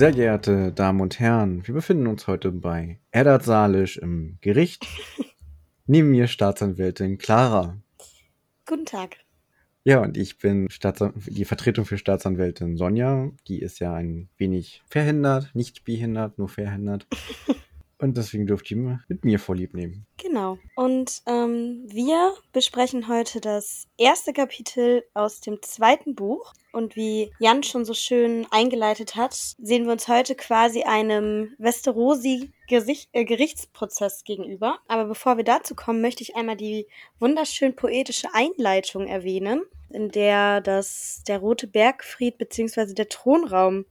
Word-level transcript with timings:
Sehr 0.00 0.12
geehrte 0.12 0.72
Damen 0.72 1.02
und 1.02 1.20
Herren, 1.20 1.66
wir 1.66 1.74
befinden 1.74 2.06
uns 2.06 2.26
heute 2.26 2.52
bei 2.52 2.98
Eddard 3.10 3.44
Salisch 3.44 3.98
im 3.98 4.38
Gericht. 4.40 4.86
Neben 5.86 6.10
mir 6.10 6.26
Staatsanwältin 6.26 7.18
Clara. 7.18 7.76
Guten 8.64 8.86
Tag. 8.86 9.18
Ja, 9.84 10.00
und 10.00 10.16
ich 10.16 10.38
bin 10.38 10.70
Staatsan 10.70 11.12
die 11.26 11.44
Vertretung 11.44 11.84
für 11.84 11.98
Staatsanwältin 11.98 12.78
Sonja. 12.78 13.30
Die 13.46 13.58
ist 13.58 13.78
ja 13.78 13.92
ein 13.92 14.30
wenig 14.38 14.82
verhindert, 14.88 15.50
nicht 15.52 15.84
behindert, 15.84 16.38
nur 16.38 16.48
verhindert. 16.48 17.06
Und 18.00 18.16
deswegen 18.16 18.46
dürft 18.46 18.70
ihr 18.70 19.00
mit 19.08 19.26
mir 19.26 19.38
vorlieb 19.38 19.74
nehmen. 19.74 20.06
Genau. 20.16 20.56
Und 20.74 21.20
ähm, 21.26 21.84
wir 21.86 22.32
besprechen 22.52 23.08
heute 23.08 23.42
das 23.42 23.88
erste 23.98 24.32
Kapitel 24.32 25.04
aus 25.12 25.42
dem 25.42 25.60
zweiten 25.60 26.14
Buch. 26.14 26.54
Und 26.72 26.96
wie 26.96 27.30
Jan 27.40 27.62
schon 27.62 27.84
so 27.84 27.92
schön 27.92 28.46
eingeleitet 28.50 29.16
hat, 29.16 29.34
sehen 29.34 29.84
wir 29.84 29.92
uns 29.92 30.08
heute 30.08 30.34
quasi 30.34 30.84
einem 30.84 31.54
Westerosi-Gerichtsprozess 31.58 34.20
äh, 34.20 34.24
gegenüber. 34.24 34.78
Aber 34.88 35.04
bevor 35.04 35.36
wir 35.36 35.44
dazu 35.44 35.74
kommen, 35.74 36.00
möchte 36.00 36.22
ich 36.22 36.36
einmal 36.36 36.56
die 36.56 36.86
wunderschön 37.18 37.76
poetische 37.76 38.32
Einleitung 38.32 39.08
erwähnen, 39.08 39.60
in 39.90 40.10
der 40.10 40.62
das 40.62 41.22
der 41.28 41.40
Rote 41.40 41.66
Bergfried 41.66 42.38
bzw. 42.38 42.94
der 42.94 43.10
Thronraum 43.10 43.84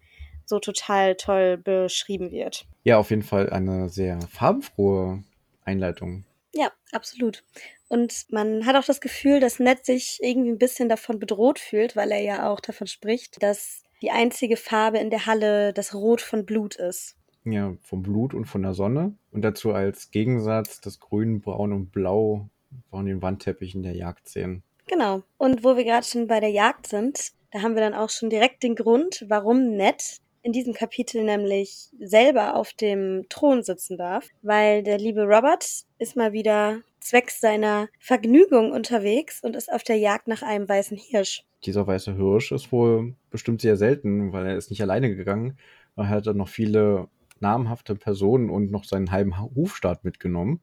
so 0.50 0.60
total 0.60 1.16
toll 1.16 1.58
beschrieben 1.58 2.32
wird. 2.32 2.66
Ja, 2.84 2.98
auf 2.98 3.12
jeden 3.12 3.24
Fall 3.24 3.50
eine 3.50 3.90
sehr 3.90 4.20
farbenfrohe 4.22 5.24
Einleitung. 5.64 6.26
Ja, 6.54 6.72
absolut. 6.92 7.44
Und 7.88 8.26
man 8.30 8.66
hat 8.66 8.76
auch 8.76 8.86
das 8.86 9.02
Gefühl, 9.02 9.40
dass 9.40 9.60
Ned 9.60 9.86
sich 9.86 10.20
irgendwie 10.22 10.50
ein 10.50 10.58
bisschen 10.58 10.90
davon 10.90 11.20
bedroht 11.20 11.60
fühlt, 11.60 11.96
weil 11.96 12.12
er 12.12 12.22
ja 12.22 12.50
auch 12.50 12.60
davon 12.60 12.88
spricht, 12.88 13.42
dass 13.42 13.84
die 14.02 14.12
einzige 14.12 14.58
Farbe 14.58 14.98
in 15.00 15.10
der 15.10 15.26
Halle 15.26 15.74
das 15.74 15.94
Rot 15.94 16.22
von 16.22 16.46
Blut 16.46 16.76
ist. 16.76 17.16
Ja, 17.46 17.76
vom 17.82 18.04
Blut 18.04 18.34
und 18.34 18.46
von 18.46 18.62
der 18.62 18.74
Sonne. 18.74 19.14
Und 19.32 19.44
dazu 19.44 19.74
als 19.74 20.12
Gegensatz 20.12 20.82
das 20.82 21.00
Grün, 21.00 21.42
Braun 21.42 21.74
und 21.74 21.92
Blau 21.92 22.50
von 22.90 23.06
den 23.06 23.22
Wandteppichen 23.22 23.84
der 23.84 23.96
Jagdszenen. 23.96 24.64
Genau. 24.88 25.24
Und 25.38 25.64
wo 25.64 25.78
wir 25.78 25.84
gerade 25.84 26.06
schon 26.06 26.28
bei 26.28 26.40
der 26.40 26.50
Jagd 26.50 26.88
sind, 26.88 27.32
da 27.52 27.62
haben 27.62 27.76
wir 27.76 27.82
dann 27.82 27.94
auch 27.94 28.10
schon 28.10 28.30
direkt 28.30 28.64
den 28.64 28.76
Grund, 28.76 29.26
warum 29.28 29.76
Ned 29.76 30.20
in 30.42 30.52
diesem 30.52 30.74
Kapitel 30.74 31.24
nämlich 31.24 31.90
selber 32.00 32.56
auf 32.56 32.74
dem 32.74 33.26
Thron 33.30 33.64
sitzen 33.64 33.98
darf, 33.98 34.28
weil 34.42 34.84
der 34.84 34.98
liebe 34.98 35.24
Robert 35.24 35.84
ist 35.98 36.16
mal 36.16 36.34
wieder 36.34 36.82
zwecks 37.00 37.40
seiner 37.40 37.88
Vergnügung 38.00 38.72
unterwegs 38.72 39.44
und 39.44 39.56
ist 39.56 39.72
auf 39.72 39.84
der 39.84 39.98
Jagd 39.98 40.28
nach 40.28 40.42
einem 40.42 40.68
weißen 40.68 40.98
Hirsch. 40.98 41.44
Dieser 41.66 41.86
weiße 41.86 42.16
Hirsch 42.16 42.52
ist 42.52 42.72
wohl 42.72 43.16
bestimmt 43.30 43.62
sehr 43.62 43.76
selten, 43.76 44.32
weil 44.32 44.46
er 44.46 44.58
ist 44.58 44.70
nicht 44.70 44.82
alleine 44.82 45.14
gegangen. 45.16 45.58
Er 45.96 46.10
hat 46.10 46.28
dann 46.28 46.38
noch 46.38 46.48
viele 46.48 47.10
namhafte 47.40 47.96
Personen 47.96 48.50
und 48.50 48.72
noch 48.72 48.84
seinen 48.84 49.12
halben 49.12 49.40
Hufstaat 49.40 50.04
mitgenommen. 50.04 50.62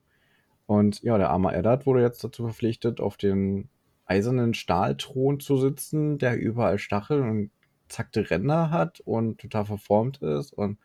Und 0.67 1.03
ja, 1.03 1.17
der 1.19 1.31
arme 1.31 1.55
Eddard 1.55 1.87
wurde 1.87 2.03
jetzt 2.03 2.23
dazu 2.25 2.45
verpflichtet, 2.45 3.01
auf 3.01 3.17
den 3.17 3.69
eisernen 4.07 4.55
Stahlthron 4.55 5.41
zu 5.41 5.57
sitzen, 5.57 6.19
der 6.19 6.39
überall 6.39 6.79
Stacheln 6.79 7.29
und 7.29 7.51
zackte 7.89 8.31
Ränder 8.31 8.71
hat 8.71 9.01
und 9.01 9.39
total 9.41 9.65
verformt 9.65 10.23
ist. 10.23 10.53
Und 10.53 10.79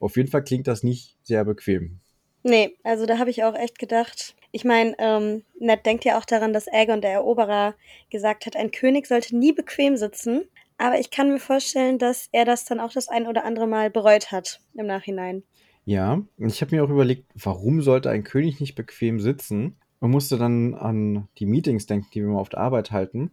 auf 0.00 0.16
jeden 0.16 0.30
Fall 0.30 0.44
klingt 0.44 0.66
das 0.66 0.82
nicht 0.82 1.16
sehr 1.22 1.44
bequem. 1.44 2.00
Nee, 2.42 2.76
also 2.82 3.06
da 3.06 3.18
habe 3.18 3.30
ich 3.30 3.42
auch 3.42 3.54
echt 3.54 3.78
gedacht. 3.78 4.36
Ich 4.52 4.64
meine, 4.64 4.94
ähm, 4.98 5.42
Ned 5.58 5.86
denkt 5.86 6.04
ja 6.04 6.18
auch 6.18 6.26
daran, 6.26 6.52
dass 6.52 6.68
Aegon, 6.68 7.00
der 7.00 7.12
Eroberer, 7.12 7.74
gesagt 8.10 8.46
hat, 8.46 8.54
ein 8.54 8.70
König 8.70 9.06
sollte 9.06 9.36
nie 9.36 9.52
bequem 9.52 9.96
sitzen. 9.96 10.44
Aber 10.76 10.98
ich 10.98 11.10
kann 11.10 11.30
mir 11.30 11.38
vorstellen, 11.38 11.98
dass 11.98 12.28
er 12.32 12.44
das 12.44 12.64
dann 12.64 12.80
auch 12.80 12.92
das 12.92 13.08
ein 13.08 13.26
oder 13.26 13.44
andere 13.44 13.66
Mal 13.66 13.90
bereut 13.90 14.30
hat 14.32 14.60
im 14.74 14.86
Nachhinein. 14.86 15.42
Ja, 15.86 16.22
und 16.38 16.48
ich 16.48 16.60
habe 16.60 16.74
mir 16.74 16.84
auch 16.84 16.90
überlegt, 16.90 17.30
warum 17.34 17.82
sollte 17.82 18.10
ein 18.10 18.24
König 18.24 18.60
nicht 18.60 18.74
bequem 18.74 19.20
sitzen? 19.20 19.76
Man 20.04 20.10
musste 20.10 20.36
dann 20.36 20.74
an 20.74 21.28
die 21.38 21.46
Meetings 21.46 21.86
denken, 21.86 22.08
die 22.12 22.20
wir 22.20 22.28
mal 22.28 22.38
auf 22.38 22.50
der 22.50 22.60
Arbeit 22.60 22.90
halten. 22.90 23.30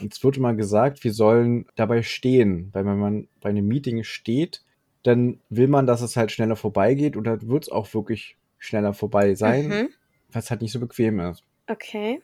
Und 0.00 0.12
es 0.12 0.24
wurde 0.24 0.40
mal 0.40 0.56
gesagt, 0.56 1.04
wir 1.04 1.12
sollen 1.12 1.66
dabei 1.76 2.02
stehen. 2.02 2.70
Weil 2.72 2.84
wenn 2.84 2.98
man 2.98 3.28
bei 3.40 3.50
einem 3.50 3.68
Meeting 3.68 4.02
steht, 4.02 4.64
dann 5.04 5.38
will 5.50 5.68
man, 5.68 5.86
dass 5.86 6.00
es 6.00 6.16
halt 6.16 6.32
schneller 6.32 6.56
vorbeigeht 6.56 7.16
und 7.16 7.22
dann 7.22 7.48
wird 7.48 7.62
es 7.62 7.68
auch 7.68 7.94
wirklich 7.94 8.36
schneller 8.58 8.92
vorbei 8.92 9.36
sein, 9.36 9.68
mhm. 9.68 9.88
was 10.32 10.50
halt 10.50 10.62
nicht 10.62 10.72
so 10.72 10.80
bequem 10.80 11.20
ist. 11.20 11.44
Okay. 11.68 12.20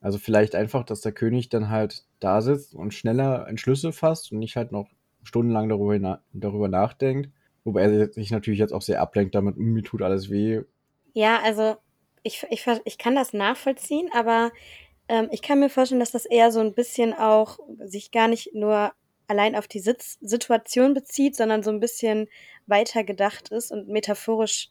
Also 0.00 0.18
vielleicht 0.18 0.54
einfach, 0.54 0.84
dass 0.84 1.00
der 1.00 1.10
König 1.10 1.48
dann 1.48 1.70
halt 1.70 2.04
da 2.20 2.40
sitzt 2.40 2.72
und 2.72 2.94
schneller 2.94 3.48
Entschlüsse 3.48 3.90
fasst 3.90 4.30
und 4.30 4.38
nicht 4.38 4.54
halt 4.54 4.70
noch 4.70 4.88
stundenlang 5.24 5.68
darüber, 5.68 6.20
darüber 6.32 6.68
nachdenkt. 6.68 7.30
Wobei 7.64 7.82
er 7.82 8.12
sich 8.12 8.30
natürlich 8.30 8.60
jetzt 8.60 8.72
auch 8.72 8.82
sehr 8.82 9.00
ablenkt 9.00 9.34
damit, 9.34 9.56
mir 9.56 9.82
tut 9.82 10.02
alles 10.02 10.30
weh. 10.30 10.60
Ja, 11.14 11.40
also 11.42 11.76
ich, 12.24 12.44
ich, 12.50 12.66
ich 12.84 12.98
kann 12.98 13.14
das 13.14 13.32
nachvollziehen, 13.32 14.10
aber 14.12 14.50
ähm, 15.08 15.28
ich 15.30 15.42
kann 15.42 15.60
mir 15.60 15.70
vorstellen, 15.70 16.00
dass 16.00 16.10
das 16.10 16.24
eher 16.24 16.50
so 16.50 16.60
ein 16.60 16.74
bisschen 16.74 17.12
auch 17.12 17.58
sich 17.84 18.10
gar 18.10 18.26
nicht 18.26 18.54
nur 18.54 18.92
allein 19.28 19.54
auf 19.54 19.68
die 19.68 19.80
Sitz 19.80 20.18
Situation 20.20 20.94
bezieht, 20.94 21.36
sondern 21.36 21.62
so 21.62 21.70
ein 21.70 21.80
bisschen 21.80 22.28
weiter 22.66 23.04
gedacht 23.04 23.50
ist 23.50 23.70
und 23.70 23.88
metaphorisch 23.88 24.70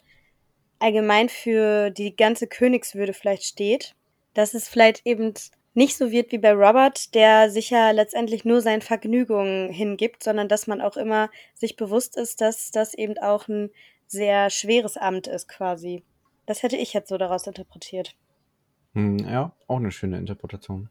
allgemein 0.80 1.30
für 1.30 1.92
die 1.92 2.16
ganze 2.16 2.48
Königswürde 2.48 3.14
vielleicht 3.14 3.44
steht. 3.44 3.96
Dass 4.34 4.56
es 4.56 4.68
vielleicht 4.68 5.06
eben 5.06 5.34
nicht 5.76 5.96
so 5.96 6.12
wird 6.12 6.32
wie 6.32 6.40
bei 6.40 6.54
Robert, 6.54 7.14
der 7.14 7.50
sich 7.50 7.70
ja 7.70 7.92
letztendlich 7.92 8.46
nur 8.46 8.62
seinen 8.62 8.82
Vergnügungen 8.82 9.72
hingibt, 9.72 10.24
sondern 10.24 10.48
dass 10.48 10.68
man 10.68 10.82
auch 10.82 10.98
immer 10.98 11.30
sich 11.54 11.76
bewusst 11.76 12.18
ist, 12.18 12.42
dass 12.42 12.72
das 12.72 12.94
eben 12.96 13.18
auch 13.20 13.48
ein 13.48 13.72
sehr 14.08 14.50
schweres 14.50 14.98
Amt 14.98 15.28
ist 15.28 15.48
quasi. 15.48 16.04
Das 16.46 16.64
hätte 16.64 16.78
ich 16.78 16.94
jetzt 16.94 17.10
so 17.10 17.18
daraus 17.18 17.48
interpretiert. 17.48 18.16
Hm, 18.94 19.20
ja, 19.20 19.54
auch 19.68 19.78
eine 19.78 19.92
schöne 19.92 20.18
Interpretation. 20.18 20.90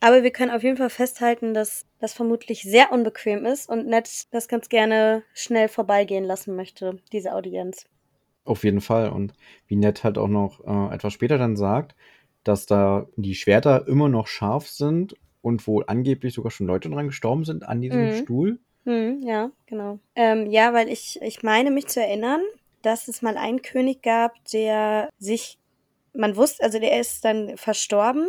Aber 0.00 0.22
wir 0.22 0.30
können 0.30 0.52
auf 0.52 0.62
jeden 0.62 0.76
Fall 0.76 0.90
festhalten, 0.90 1.54
dass 1.54 1.84
das 1.98 2.12
vermutlich 2.12 2.62
sehr 2.62 2.92
unbequem 2.92 3.44
ist 3.44 3.68
und 3.68 3.86
Ned 3.86 4.32
das 4.32 4.46
ganz 4.46 4.68
gerne 4.68 5.24
schnell 5.34 5.68
vorbeigehen 5.68 6.24
lassen 6.24 6.54
möchte, 6.54 6.98
diese 7.12 7.34
Audienz. 7.34 7.86
Auf 8.44 8.64
jeden 8.64 8.80
Fall. 8.80 9.10
Und 9.10 9.34
wie 9.66 9.76
Ned 9.76 10.04
halt 10.04 10.16
auch 10.16 10.28
noch 10.28 10.64
äh, 10.64 10.94
etwas 10.94 11.12
später 11.12 11.36
dann 11.36 11.56
sagt, 11.56 11.96
dass 12.44 12.66
da 12.66 13.06
die 13.16 13.34
Schwerter 13.34 13.88
immer 13.88 14.08
noch 14.08 14.28
scharf 14.28 14.68
sind 14.68 15.16
und 15.42 15.66
wohl 15.66 15.84
angeblich 15.86 16.34
sogar 16.34 16.50
schon 16.50 16.66
Leute 16.66 16.88
dran 16.88 17.08
gestorben 17.08 17.44
sind 17.44 17.64
an 17.68 17.80
diesem 17.80 18.06
mhm. 18.06 18.14
Stuhl. 18.14 18.58
Mhm, 18.84 19.22
ja, 19.22 19.50
genau. 19.66 19.98
Ähm, 20.14 20.46
ja, 20.46 20.72
weil 20.72 20.88
ich, 20.88 21.20
ich 21.20 21.42
meine 21.42 21.70
mich 21.70 21.88
zu 21.88 22.00
erinnern, 22.00 22.40
dass 22.82 23.08
es 23.08 23.22
mal 23.22 23.36
einen 23.36 23.62
König 23.62 24.02
gab, 24.02 24.32
der 24.52 25.10
sich, 25.18 25.58
man 26.12 26.36
wusste, 26.36 26.62
also 26.62 26.78
der 26.78 27.00
ist 27.00 27.24
dann 27.24 27.56
verstorben 27.56 28.28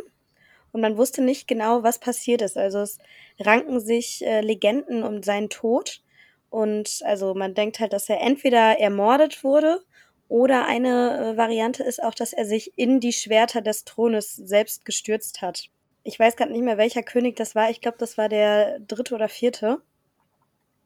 und 0.72 0.82
man 0.82 0.98
wusste 0.98 1.22
nicht 1.22 1.48
genau, 1.48 1.84
was 1.84 2.00
passiert 2.00 2.42
ist. 2.42 2.58
Also 2.58 2.80
es 2.80 3.00
ranken 3.40 3.80
sich 3.80 4.26
äh, 4.26 4.42
Legenden 4.42 5.04
um 5.04 5.24
seinen 5.24 5.50
Tod 5.50 6.02
und 6.50 7.02
also 7.04 7.34
man 7.34 7.54
denkt 7.54 7.80
halt, 7.80 7.94
dass 7.94 8.10
er 8.10 8.22
entweder 8.22 8.80
ermordet 8.80 9.44
wurde 9.44 9.82
oder 10.28 10.66
eine 10.66 11.34
äh, 11.34 11.38
Variante 11.38 11.84
ist 11.84 12.02
auch, 12.02 12.14
dass 12.14 12.34
er 12.34 12.46
sich 12.46 12.74
in 12.78 13.00
die 13.00 13.14
Schwerter 13.14 13.62
des 13.62 13.84
Thrones 13.84 14.36
selbst 14.36 14.86
gestürzt 14.86 15.42
hat. 15.42 15.70
Ich 16.04 16.20
weiß 16.20 16.36
gerade 16.36 16.52
nicht 16.52 16.64
mehr, 16.64 16.78
welcher 16.78 17.04
König 17.04 17.36
das 17.36 17.56
war. 17.56 17.70
Ich 17.70 17.82
glaube, 17.82 17.98
das 17.98 18.18
war 18.18 18.30
der 18.30 18.80
dritte 18.80 19.16
oder 19.16 19.28
vierte. 19.28 19.82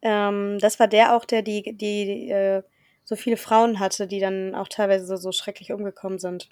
Ähm, 0.02 0.60
das 0.60 0.80
war 0.80 0.88
der 0.88 1.16
auch, 1.16 1.26
der 1.26 1.42
die, 1.42 1.76
die 1.78 2.30
äh, 2.30 2.64
so 3.04 3.16
viele 3.16 3.38
Frauen 3.38 3.80
hatte, 3.80 4.08
die 4.08 4.20
dann 4.20 4.56
auch 4.56 4.68
teilweise 4.68 5.06
so, 5.06 5.16
so 5.16 5.32
schrecklich 5.32 5.72
umgekommen 5.72 6.20
sind. 6.20 6.50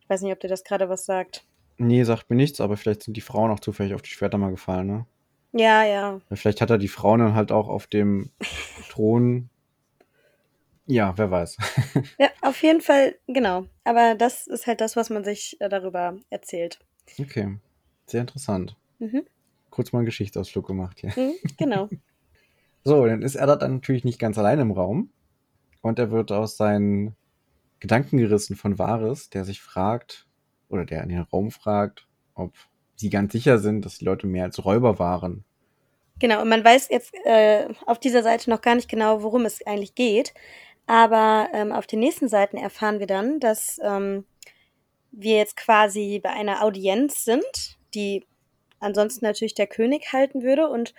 Ich 0.00 0.10
weiß 0.10 0.22
nicht, 0.22 0.32
ob 0.32 0.40
dir 0.40 0.48
das 0.48 0.64
gerade 0.64 0.88
was 0.88 1.04
sagt. 1.04 1.44
Nee, 1.78 2.04
sagt 2.04 2.28
mir 2.30 2.36
nichts, 2.36 2.60
aber 2.60 2.76
vielleicht 2.76 3.04
sind 3.04 3.16
die 3.16 3.22
Frauen 3.22 3.50
auch 3.50 3.60
zufällig 3.60 3.94
auf 3.94 4.02
die 4.02 4.10
Schwerter 4.10 4.38
mal 4.38 4.50
gefallen, 4.50 4.86
ne? 4.86 5.06
Ja, 5.52 5.84
ja. 5.84 6.20
Vielleicht 6.30 6.60
hat 6.60 6.70
er 6.70 6.78
die 6.78 6.88
Frauen 6.88 7.20
dann 7.20 7.34
halt 7.34 7.50
auch 7.50 7.68
auf 7.68 7.86
dem 7.86 8.30
Thron. 8.90 9.48
Ja, 10.86 11.16
wer 11.16 11.30
weiß. 11.30 11.56
ja, 12.18 12.28
auf 12.42 12.62
jeden 12.62 12.80
Fall, 12.80 13.16
genau. 13.26 13.66
Aber 13.84 14.14
das 14.14 14.46
ist 14.46 14.66
halt 14.66 14.80
das, 14.80 14.96
was 14.96 15.10
man 15.10 15.24
sich 15.24 15.56
äh, 15.60 15.68
darüber 15.68 16.16
erzählt. 16.30 16.80
Okay, 17.18 17.58
sehr 18.06 18.20
interessant. 18.20 18.76
Mhm. 18.98 19.22
Kurz 19.70 19.92
mal 19.92 20.00
einen 20.00 20.06
Geschichtsausflug 20.06 20.66
gemacht 20.66 21.00
hier. 21.00 21.12
Mhm, 21.16 21.34
genau. 21.56 21.88
so, 22.84 23.06
dann 23.06 23.22
ist 23.22 23.36
er 23.36 23.46
da 23.46 23.56
dann 23.56 23.74
natürlich 23.74 24.04
nicht 24.04 24.18
ganz 24.18 24.36
allein 24.36 24.58
im 24.58 24.72
Raum. 24.72 25.10
Und 25.82 25.98
er 25.98 26.10
wird 26.10 26.32
aus 26.32 26.56
seinen 26.56 27.16
Gedanken 27.78 28.18
gerissen 28.18 28.56
von 28.56 28.78
Varys, 28.78 29.30
der 29.30 29.44
sich 29.44 29.60
fragt, 29.60 30.26
oder 30.68 30.84
der 30.84 31.02
in 31.02 31.08
den 31.08 31.22
Raum 31.22 31.50
fragt, 31.50 32.06
ob 32.34 32.52
sie 32.96 33.10
ganz 33.10 33.32
sicher 33.32 33.58
sind, 33.58 33.84
dass 33.84 33.98
die 33.98 34.04
Leute 34.04 34.26
mehr 34.26 34.44
als 34.44 34.64
Räuber 34.64 34.98
waren. 34.98 35.44
Genau, 36.18 36.42
und 36.42 36.50
man 36.50 36.62
weiß 36.62 36.88
jetzt 36.90 37.14
äh, 37.24 37.68
auf 37.86 37.98
dieser 37.98 38.22
Seite 38.22 38.50
noch 38.50 38.60
gar 38.60 38.74
nicht 38.74 38.90
genau, 38.90 39.22
worum 39.22 39.46
es 39.46 39.66
eigentlich 39.66 39.94
geht. 39.94 40.34
Aber 40.86 41.48
ähm, 41.54 41.72
auf 41.72 41.86
den 41.86 42.00
nächsten 42.00 42.28
Seiten 42.28 42.56
erfahren 42.56 42.98
wir 42.98 43.06
dann, 43.06 43.40
dass 43.40 43.80
ähm, 43.82 44.24
wir 45.12 45.36
jetzt 45.36 45.56
quasi 45.56 46.20
bei 46.22 46.30
einer 46.30 46.62
Audienz 46.62 47.24
sind, 47.24 47.78
die 47.94 48.26
ansonsten 48.80 49.24
natürlich 49.24 49.54
der 49.54 49.66
König 49.66 50.12
halten 50.12 50.42
würde. 50.42 50.68
Und 50.68 50.94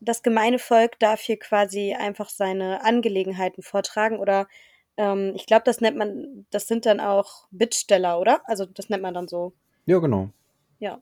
das 0.00 0.22
gemeine 0.22 0.58
Volk 0.58 0.98
darf 0.98 1.20
hier 1.20 1.38
quasi 1.38 1.94
einfach 1.94 2.30
seine 2.30 2.82
Angelegenheiten 2.84 3.62
vortragen 3.62 4.18
oder 4.18 4.48
ähm, 4.96 5.32
ich 5.34 5.46
glaube, 5.46 5.62
das 5.64 5.80
nennt 5.80 5.96
man, 5.96 6.46
das 6.50 6.66
sind 6.66 6.86
dann 6.86 7.00
auch 7.00 7.46
Bittsteller, 7.50 8.18
oder? 8.18 8.40
Also 8.44 8.66
das 8.66 8.88
nennt 8.88 9.02
man 9.02 9.14
dann 9.14 9.28
so. 9.28 9.52
Ja, 9.86 9.98
genau. 9.98 10.30
Ja. 10.78 11.00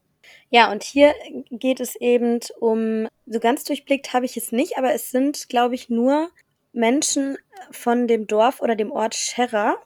Ja, 0.51 0.71
und 0.71 0.83
hier 0.83 1.15
geht 1.51 1.81
es 1.81 1.97
eben 1.97 2.41
um, 2.61 3.09
so 3.27 3.41
ganz 3.41 3.65
durchblickt 3.65 4.13
habe 4.13 4.27
ich 4.27 4.37
es 4.37 4.53
nicht, 4.53 4.77
aber 4.77 4.93
es 4.93 5.11
sind, 5.11 5.49
glaube 5.49 5.75
ich, 5.75 5.89
nur 5.89 6.31
Menschen 6.73 7.39
von 7.71 8.07
dem 8.09 8.27
Dorf 8.27 8.61
oder 8.61 8.77
dem 8.77 8.91
Ort 8.91 9.15
Scherra, 9.15 9.77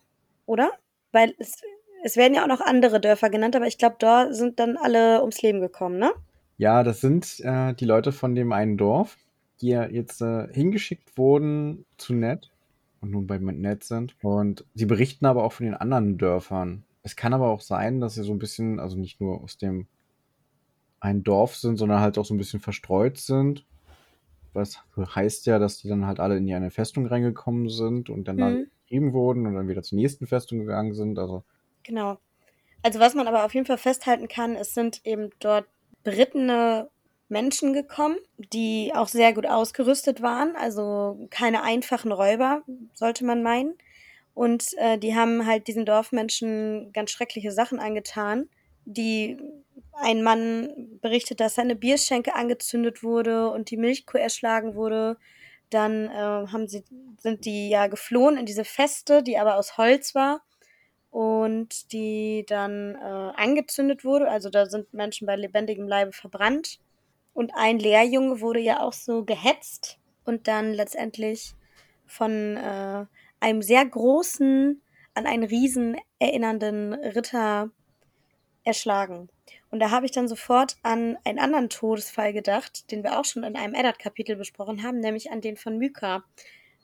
oder? 0.46 0.72
Weil 1.12 1.34
es, 1.38 1.62
es 2.02 2.16
werden 2.16 2.34
ja 2.34 2.42
auch 2.42 2.48
noch 2.48 2.60
andere 2.60 3.00
Dörfer 3.00 3.30
genannt, 3.30 3.54
aber 3.54 3.66
ich 3.66 3.78
glaube, 3.78 3.96
da 3.98 4.32
sind 4.32 4.58
dann 4.58 4.76
alle 4.76 5.20
ums 5.20 5.42
Leben 5.42 5.60
gekommen, 5.60 5.98
ne? 5.98 6.12
Ja, 6.62 6.84
das 6.84 7.00
sind 7.00 7.40
äh, 7.40 7.74
die 7.74 7.86
Leute 7.86 8.12
von 8.12 8.36
dem 8.36 8.52
einen 8.52 8.76
Dorf, 8.76 9.16
die 9.60 9.70
ja 9.70 9.84
jetzt 9.88 10.22
äh, 10.22 10.46
hingeschickt 10.52 11.18
wurden 11.18 11.84
zu 11.96 12.14
Ned 12.14 12.52
und 13.00 13.10
nun 13.10 13.26
bei 13.26 13.36
Ned 13.38 13.82
sind. 13.82 14.14
Und 14.22 14.64
sie 14.72 14.86
berichten 14.86 15.26
aber 15.26 15.42
auch 15.42 15.54
von 15.54 15.66
den 15.66 15.74
anderen 15.74 16.18
Dörfern. 16.18 16.84
Es 17.02 17.16
kann 17.16 17.34
aber 17.34 17.48
auch 17.48 17.62
sein, 17.62 17.98
dass 18.00 18.14
sie 18.14 18.22
so 18.22 18.30
ein 18.32 18.38
bisschen, 18.38 18.78
also 18.78 18.96
nicht 18.96 19.20
nur 19.20 19.40
aus 19.42 19.58
dem 19.58 19.88
einen 21.00 21.24
Dorf 21.24 21.56
sind, 21.56 21.78
sondern 21.78 21.98
halt 21.98 22.16
auch 22.16 22.24
so 22.24 22.32
ein 22.32 22.38
bisschen 22.38 22.60
verstreut 22.60 23.18
sind. 23.18 23.66
Was 24.52 24.78
heißt 24.96 25.46
ja, 25.46 25.58
dass 25.58 25.78
die 25.78 25.88
dann 25.88 26.06
halt 26.06 26.20
alle 26.20 26.36
in 26.36 26.46
die 26.46 26.54
eine 26.54 26.70
Festung 26.70 27.06
reingekommen 27.06 27.70
sind 27.70 28.08
und 28.08 28.28
dann, 28.28 28.36
Mhm. 28.36 28.66
getrieben 28.84 29.12
wurden 29.12 29.48
und 29.48 29.54
dann 29.56 29.66
wieder 29.66 29.82
zur 29.82 29.96
nächsten 29.96 30.28
Festung 30.28 30.60
gegangen 30.60 30.94
sind. 30.94 31.18
Also 31.18 31.42
Genau. 31.82 32.18
Also 32.84 33.00
was 33.00 33.16
man 33.16 33.26
aber 33.26 33.44
auf 33.44 33.52
jeden 33.52 33.66
Fall 33.66 33.78
festhalten 33.78 34.28
kann, 34.28 34.54
es 34.54 34.74
sind 34.74 35.04
eben 35.04 35.30
dort 35.40 35.66
berittene 36.04 36.88
Menschen 37.28 37.72
gekommen, 37.72 38.18
die 38.36 38.92
auch 38.94 39.08
sehr 39.08 39.32
gut 39.32 39.46
ausgerüstet 39.46 40.20
waren, 40.20 40.54
also 40.54 41.26
keine 41.30 41.62
einfachen 41.62 42.12
Räuber, 42.12 42.62
sollte 42.94 43.24
man 43.24 43.42
meinen. 43.42 43.74
Und 44.34 44.74
äh, 44.78 44.98
die 44.98 45.14
haben 45.14 45.46
halt 45.46 45.66
diesen 45.66 45.86
Dorfmenschen 45.86 46.92
ganz 46.92 47.10
schreckliche 47.10 47.50
Sachen 47.50 47.78
angetan. 47.78 48.48
Die 48.84 49.38
ein 49.92 50.22
Mann 50.22 50.98
berichtet, 51.00 51.40
dass 51.40 51.54
seine 51.54 51.76
Bierschenke 51.76 52.34
angezündet 52.34 53.02
wurde 53.02 53.50
und 53.50 53.70
die 53.70 53.76
Milchkuh 53.76 54.18
erschlagen 54.18 54.74
wurde. 54.74 55.16
Dann 55.70 56.06
äh, 56.06 56.12
haben 56.48 56.68
sie, 56.68 56.84
sind 57.18 57.44
die 57.44 57.68
ja 57.68 57.86
geflohen 57.86 58.36
in 58.36 58.46
diese 58.46 58.64
Feste, 58.64 59.22
die 59.22 59.38
aber 59.38 59.56
aus 59.56 59.78
Holz 59.78 60.14
war 60.14 60.42
und 61.12 61.92
die 61.92 62.44
dann 62.48 62.94
äh, 62.94 63.32
angezündet 63.36 64.02
wurde. 64.02 64.30
Also 64.30 64.48
da 64.48 64.64
sind 64.64 64.94
Menschen 64.94 65.26
bei 65.26 65.36
lebendigem 65.36 65.86
Leibe 65.86 66.12
verbrannt. 66.12 66.80
Und 67.34 67.52
ein 67.54 67.78
Lehrjunge 67.78 68.40
wurde 68.40 68.60
ja 68.60 68.80
auch 68.80 68.94
so 68.94 69.22
gehetzt 69.22 69.98
und 70.24 70.48
dann 70.48 70.72
letztendlich 70.72 71.54
von 72.06 72.56
äh, 72.56 73.04
einem 73.40 73.60
sehr 73.60 73.84
großen, 73.84 74.80
an 75.12 75.26
einen 75.26 75.44
Riesen 75.44 75.98
erinnernden 76.18 76.94
Ritter 76.94 77.70
erschlagen. 78.64 79.28
Und 79.70 79.80
da 79.80 79.90
habe 79.90 80.06
ich 80.06 80.12
dann 80.12 80.28
sofort 80.28 80.76
an 80.82 81.18
einen 81.24 81.38
anderen 81.38 81.68
Todesfall 81.68 82.32
gedacht, 82.32 82.90
den 82.90 83.02
wir 83.02 83.18
auch 83.18 83.26
schon 83.26 83.44
in 83.44 83.56
einem 83.56 83.74
Eddard-Kapitel 83.74 84.36
besprochen 84.36 84.82
haben, 84.82 85.00
nämlich 85.00 85.30
an 85.30 85.42
den 85.42 85.58
von 85.58 85.76
Myka, 85.76 86.24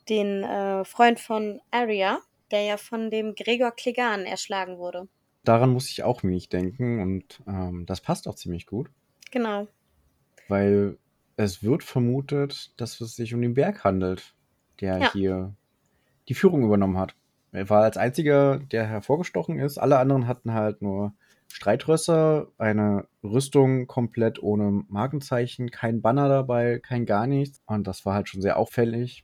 den 0.07 0.43
äh, 0.43 0.85
Freund 0.85 1.19
von 1.19 1.61
Arya, 1.71 2.19
der 2.51 2.61
ja 2.63 2.77
von 2.77 3.09
dem 3.11 3.35
Gregor 3.35 3.71
Clegane 3.71 4.27
erschlagen 4.27 4.77
wurde. 4.77 5.07
daran 5.43 5.71
muss 5.71 5.89
ich 5.89 6.03
auch 6.03 6.23
wenig 6.23 6.49
denken 6.49 7.01
und 7.01 7.41
ähm, 7.47 7.85
das 7.85 8.01
passt 8.01 8.27
auch 8.27 8.35
ziemlich 8.35 8.65
gut, 8.65 8.89
Genau. 9.31 9.67
weil 10.47 10.97
es 11.37 11.63
wird 11.63 11.83
vermutet, 11.83 12.73
dass 12.77 12.99
es 13.01 13.15
sich 13.15 13.33
um 13.33 13.41
den 13.41 13.53
Berg 13.53 13.83
handelt, 13.83 14.35
der 14.81 14.97
Ja. 14.99 15.11
hier 15.13 15.55
die 16.27 16.33
Führung 16.33 16.63
übernommen 16.63 16.97
hat. 16.97 17.15
Er 17.51 17.69
war 17.69 17.83
als 17.83 17.97
einziger, 17.97 18.59
der 18.59 18.85
hervorgestochen 18.85 19.57
ist. 19.57 19.77
Alle 19.77 19.97
anderen 19.97 20.27
hatten 20.27 20.53
halt 20.53 20.81
nur 20.81 21.13
Streitrösser, 21.47 22.47
eine 22.59 23.07
Rüstung 23.23 23.87
komplett 23.87 24.41
ohne 24.43 24.83
Markenzeichen, 24.87 25.71
kein 25.71 26.01
Banner 26.01 26.29
dabei, 26.29 26.79
kein 26.79 27.05
gar 27.07 27.25
nichts. 27.25 27.61
Und 27.65 27.87
das 27.87 28.05
war 28.05 28.13
halt 28.13 28.29
schon 28.29 28.41
sehr 28.41 28.57
auffällig. 28.57 29.23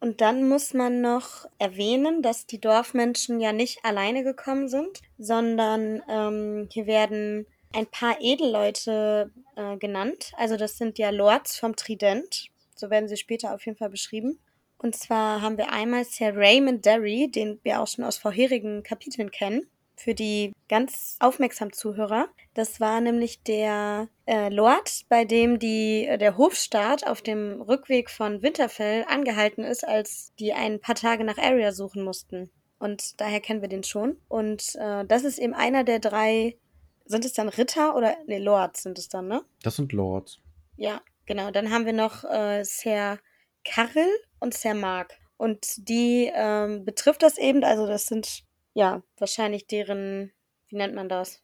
Und 0.00 0.20
dann 0.20 0.48
muss 0.48 0.74
man 0.74 1.00
noch 1.00 1.46
erwähnen, 1.58 2.22
dass 2.22 2.46
die 2.46 2.60
Dorfmenschen 2.60 3.40
ja 3.40 3.52
nicht 3.52 3.84
alleine 3.84 4.22
gekommen 4.22 4.68
sind, 4.68 5.00
sondern 5.18 6.02
ähm, 6.08 6.68
hier 6.72 6.86
werden 6.86 7.46
ein 7.72 7.86
paar 7.86 8.20
Edelleute 8.20 9.32
äh, 9.56 9.76
genannt. 9.76 10.32
Also 10.36 10.56
das 10.56 10.78
sind 10.78 10.98
ja 10.98 11.10
Lords 11.10 11.58
vom 11.58 11.74
Trident. 11.74 12.46
So 12.76 12.90
werden 12.90 13.08
sie 13.08 13.16
später 13.16 13.54
auf 13.54 13.66
jeden 13.66 13.76
Fall 13.76 13.90
beschrieben. 13.90 14.38
Und 14.78 14.94
zwar 14.94 15.42
haben 15.42 15.58
wir 15.58 15.72
einmal 15.72 16.04
Sir 16.04 16.32
Raymond 16.36 16.86
Derry, 16.86 17.28
den 17.28 17.58
wir 17.64 17.80
auch 17.80 17.88
schon 17.88 18.04
aus 18.04 18.16
vorherigen 18.16 18.84
Kapiteln 18.84 19.32
kennen. 19.32 19.68
Für 19.98 20.14
die 20.14 20.52
ganz 20.68 21.16
aufmerksamen 21.18 21.72
Zuhörer. 21.72 22.28
Das 22.54 22.80
war 22.80 23.00
nämlich 23.00 23.42
der 23.42 24.08
äh, 24.26 24.48
Lord, 24.48 25.02
bei 25.08 25.24
dem 25.24 25.58
die, 25.58 26.06
äh, 26.06 26.18
der 26.18 26.36
Hofstaat 26.36 27.04
auf 27.04 27.20
dem 27.20 27.60
Rückweg 27.60 28.08
von 28.08 28.40
Winterfell 28.40 29.04
angehalten 29.08 29.64
ist, 29.64 29.86
als 29.86 30.32
die 30.38 30.52
ein 30.52 30.80
paar 30.80 30.94
Tage 30.94 31.24
nach 31.24 31.38
Arya 31.38 31.72
suchen 31.72 32.04
mussten. 32.04 32.48
Und 32.78 33.20
daher 33.20 33.40
kennen 33.40 33.60
wir 33.60 33.68
den 33.68 33.82
schon. 33.82 34.18
Und 34.28 34.76
äh, 34.76 35.04
das 35.04 35.24
ist 35.24 35.38
eben 35.38 35.54
einer 35.54 35.82
der 35.82 35.98
drei. 35.98 36.56
Sind 37.04 37.24
es 37.24 37.32
dann 37.32 37.48
Ritter 37.48 37.96
oder 37.96 38.16
nee, 38.26 38.38
Lords 38.38 38.82
sind 38.82 38.98
es 38.98 39.08
dann, 39.08 39.28
ne? 39.28 39.42
Das 39.62 39.76
sind 39.76 39.92
Lords. 39.92 40.40
Ja, 40.76 41.00
genau. 41.26 41.50
Dann 41.50 41.70
haben 41.72 41.86
wir 41.86 41.94
noch 41.94 42.22
äh, 42.22 42.62
Sir 42.64 43.18
Karel 43.64 44.06
und 44.38 44.54
Sir 44.54 44.74
Mark. 44.74 45.18
Und 45.38 45.88
die 45.88 46.30
ähm, 46.34 46.84
betrifft 46.84 47.22
das 47.22 47.38
eben, 47.38 47.64
also 47.64 47.86
das 47.86 48.06
sind 48.06 48.44
ja 48.78 49.02
wahrscheinlich 49.18 49.66
deren, 49.66 50.30
wie 50.68 50.76
nennt 50.76 50.94
man 50.94 51.08
das? 51.08 51.42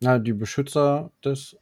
Na, 0.00 0.18
die 0.18 0.32
Beschützer 0.32 1.10
des 1.24 1.54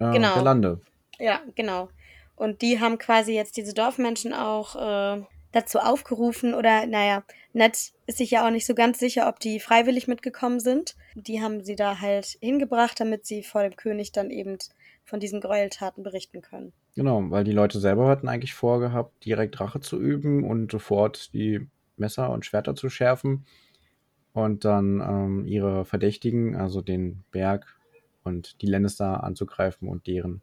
äh, 0.00 0.12
Genau. 0.12 0.34
der 0.34 0.42
Lande. 0.42 0.80
Ja, 1.18 1.40
genau. 1.54 1.88
Und 2.34 2.62
die 2.62 2.80
haben 2.80 2.98
quasi 2.98 3.32
jetzt 3.32 3.56
diese 3.56 3.74
Dorfmenschen 3.74 4.32
auch 4.32 4.74
äh, 4.76 5.22
dazu 5.52 5.78
aufgerufen 5.78 6.54
oder, 6.54 6.86
naja, 6.86 7.22
Ned 7.52 7.92
ist 8.06 8.18
sich 8.18 8.30
ja 8.30 8.46
auch 8.46 8.50
nicht 8.50 8.66
so 8.66 8.74
ganz 8.74 8.98
sicher, 8.98 9.28
ob 9.28 9.40
die 9.40 9.60
freiwillig 9.60 10.08
mitgekommen 10.08 10.60
sind. 10.60 10.96
Die 11.14 11.42
haben 11.42 11.62
sie 11.62 11.76
da 11.76 12.00
halt 12.00 12.38
hingebracht, 12.40 12.98
damit 12.98 13.26
sie 13.26 13.42
vor 13.42 13.62
dem 13.62 13.76
König 13.76 14.12
dann 14.12 14.30
eben 14.30 14.58
von 15.04 15.20
diesen 15.20 15.40
Gräueltaten 15.40 16.02
berichten 16.02 16.40
können. 16.40 16.72
Genau, 16.96 17.22
weil 17.30 17.44
die 17.44 17.52
Leute 17.52 17.78
selber 17.80 18.08
hatten 18.08 18.28
eigentlich 18.28 18.54
vorgehabt, 18.54 19.24
direkt 19.24 19.60
Rache 19.60 19.80
zu 19.80 20.00
üben 20.00 20.44
und 20.44 20.72
sofort 20.72 21.32
die 21.34 21.68
Messer 21.96 22.30
und 22.30 22.46
Schwerter 22.46 22.74
zu 22.74 22.88
schärfen 22.88 23.44
und 24.32 24.64
dann 24.64 25.00
ähm, 25.00 25.46
ihre 25.46 25.84
Verdächtigen, 25.84 26.56
also 26.56 26.80
den 26.80 27.24
Berg 27.30 27.78
und 28.24 28.60
die 28.62 28.66
Lannister 28.66 29.24
anzugreifen 29.24 29.88
und 29.88 30.06
deren 30.06 30.42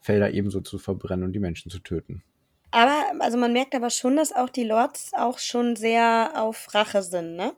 Felder 0.00 0.30
ebenso 0.30 0.60
zu 0.60 0.78
verbrennen 0.78 1.24
und 1.24 1.32
die 1.32 1.40
Menschen 1.40 1.70
zu 1.70 1.80
töten. 1.80 2.22
Aber, 2.70 3.02
also 3.20 3.38
man 3.38 3.52
merkt 3.52 3.74
aber 3.74 3.90
schon, 3.90 4.16
dass 4.16 4.34
auch 4.34 4.50
die 4.50 4.64
Lords 4.64 5.12
auch 5.16 5.38
schon 5.38 5.76
sehr 5.76 6.32
auf 6.36 6.74
Rache 6.74 7.02
sind, 7.02 7.36
ne? 7.36 7.54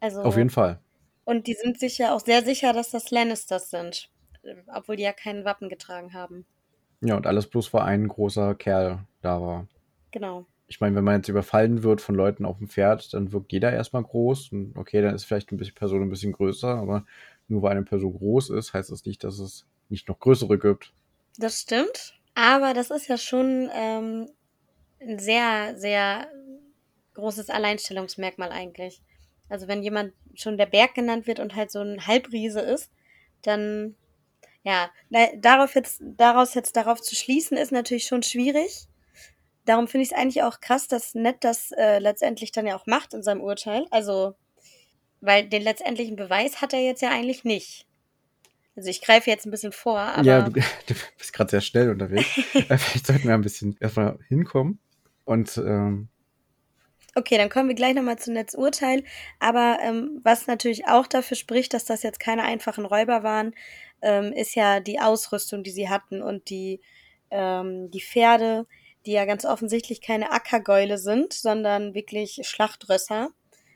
Also, 0.00 0.22
Auf 0.22 0.36
jeden 0.36 0.50
Fall. 0.50 0.80
und 1.24 1.46
die 1.46 1.54
sind 1.54 1.78
sich 1.80 1.98
ja 1.98 2.14
auch 2.14 2.20
sehr 2.20 2.44
sicher, 2.44 2.72
dass 2.72 2.90
das 2.90 3.10
Lannisters 3.10 3.70
sind. 3.70 4.10
Obwohl 4.72 4.96
die 4.96 5.02
ja 5.02 5.12
kein 5.12 5.44
Wappen 5.44 5.68
getragen 5.68 6.14
haben. 6.14 6.46
Ja, 7.00 7.16
und 7.16 7.26
alles 7.26 7.48
bloß, 7.48 7.72
weil 7.74 7.82
ein 7.82 8.08
großer 8.08 8.54
Kerl 8.54 9.04
da 9.22 9.40
war. 9.40 9.66
Genau. 10.12 10.46
Ich 10.68 10.80
meine, 10.80 10.96
wenn 10.96 11.04
man 11.04 11.16
jetzt 11.16 11.28
überfallen 11.28 11.82
wird 11.82 12.00
von 12.00 12.14
Leuten 12.14 12.44
auf 12.44 12.58
dem 12.58 12.68
Pferd, 12.68 13.14
dann 13.14 13.32
wirkt 13.32 13.52
jeder 13.52 13.72
erstmal 13.72 14.02
groß. 14.02 14.50
Und 14.52 14.76
okay, 14.76 15.00
dann 15.00 15.14
ist 15.14 15.24
vielleicht 15.24 15.50
eine 15.50 15.58
bisschen 15.58 15.74
Person 15.74 16.02
ein 16.02 16.10
bisschen 16.10 16.32
größer, 16.32 16.68
aber 16.68 17.06
nur 17.48 17.62
weil 17.62 17.72
eine 17.72 17.84
Person 17.84 18.12
groß 18.14 18.50
ist, 18.50 18.74
heißt 18.74 18.90
das 18.90 19.04
nicht, 19.04 19.22
dass 19.22 19.38
es 19.38 19.66
nicht 19.88 20.08
noch 20.08 20.18
größere 20.18 20.58
gibt. 20.58 20.92
Das 21.38 21.60
stimmt. 21.60 22.14
Aber 22.34 22.74
das 22.74 22.90
ist 22.90 23.06
ja 23.06 23.16
schon 23.16 23.70
ähm, 23.72 24.28
ein 25.00 25.18
sehr, 25.18 25.78
sehr 25.78 26.28
großes 27.14 27.48
Alleinstellungsmerkmal 27.50 28.50
eigentlich. 28.50 29.00
Also 29.48 29.68
wenn 29.68 29.82
jemand 29.82 30.12
schon 30.34 30.58
der 30.58 30.66
Berg 30.66 30.94
genannt 30.94 31.26
wird 31.26 31.40
und 31.40 31.54
halt 31.54 31.70
so 31.70 31.80
ein 31.80 32.06
Halbriese 32.06 32.60
ist, 32.60 32.90
dann 33.42 33.94
ja, 34.64 34.90
da- 35.10 35.30
darauf 35.36 35.76
jetzt, 35.76 36.02
daraus 36.02 36.54
jetzt 36.54 36.76
darauf 36.76 37.00
zu 37.00 37.14
schließen, 37.14 37.56
ist 37.56 37.70
natürlich 37.70 38.06
schon 38.06 38.24
schwierig. 38.24 38.88
Darum 39.66 39.88
finde 39.88 40.04
ich 40.04 40.12
es 40.12 40.16
eigentlich 40.16 40.42
auch 40.42 40.60
krass, 40.60 40.88
dass 40.88 41.14
Ned 41.14 41.36
das 41.40 41.72
äh, 41.72 41.98
letztendlich 41.98 42.52
dann 42.52 42.66
ja 42.66 42.76
auch 42.76 42.86
macht 42.86 43.12
in 43.12 43.22
seinem 43.22 43.42
Urteil. 43.42 43.86
Also, 43.90 44.34
weil 45.20 45.48
den 45.48 45.62
letztendlichen 45.62 46.16
Beweis 46.16 46.62
hat 46.62 46.72
er 46.72 46.80
jetzt 46.80 47.02
ja 47.02 47.10
eigentlich 47.10 47.44
nicht. 47.44 47.86
Also 48.76 48.90
ich 48.90 49.00
greife 49.00 49.30
jetzt 49.30 49.46
ein 49.46 49.50
bisschen 49.50 49.72
vor, 49.72 49.98
aber 49.98 50.24
ja, 50.24 50.42
du, 50.42 50.50
du 50.86 50.94
bist 51.18 51.32
gerade 51.32 51.50
sehr 51.50 51.60
schnell 51.60 51.90
unterwegs. 51.90 52.26
Äh, 52.54 52.78
Vielleicht 52.78 53.06
sollten 53.06 53.24
wir 53.28 53.34
ein 53.34 53.42
bisschen 53.42 53.76
erstmal 53.80 54.18
hinkommen. 54.28 54.78
Und 55.24 55.58
ähm, 55.58 56.08
Okay, 57.18 57.38
dann 57.38 57.48
kommen 57.48 57.68
wir 57.68 57.74
gleich 57.74 57.94
nochmal 57.94 58.18
zu 58.18 58.30
Nets 58.30 58.54
Urteil. 58.54 59.02
Aber 59.40 59.78
ähm, 59.80 60.20
was 60.22 60.46
natürlich 60.46 60.86
auch 60.86 61.06
dafür 61.06 61.36
spricht, 61.36 61.72
dass 61.72 61.86
das 61.86 62.02
jetzt 62.02 62.20
keine 62.20 62.42
einfachen 62.42 62.84
Räuber 62.84 63.22
waren, 63.22 63.54
ähm, 64.02 64.34
ist 64.34 64.54
ja 64.54 64.80
die 64.80 65.00
Ausrüstung, 65.00 65.62
die 65.62 65.70
sie 65.70 65.88
hatten 65.88 66.20
und 66.20 66.50
die 66.50 66.80
ähm, 67.30 67.90
die 67.90 68.02
Pferde, 68.02 68.66
die 69.06 69.12
ja 69.12 69.24
ganz 69.24 69.44
offensichtlich 69.44 70.00
keine 70.00 70.32
Ackergäule 70.32 70.98
sind, 70.98 71.32
sondern 71.32 71.94
wirklich 71.94 72.40
Schlachtrösser. 72.42 73.30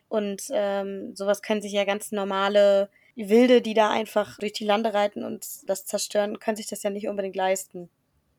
Und 0.08 0.42
ähm, 0.50 1.14
sowas 1.14 1.40
können 1.40 1.62
sich 1.62 1.72
ja 1.72 1.84
ganz 1.84 2.10
normale 2.10 2.90
Wilde, 3.14 3.62
die 3.62 3.74
da 3.74 3.90
einfach 3.90 4.38
durch 4.38 4.52
die 4.52 4.64
Lande 4.64 4.92
reiten 4.92 5.24
und 5.24 5.46
das 5.68 5.84
zerstören, 5.86 6.38
können 6.40 6.56
sich 6.56 6.66
das 6.66 6.82
ja 6.82 6.90
nicht 6.90 7.08
unbedingt 7.08 7.36
leisten. 7.36 7.88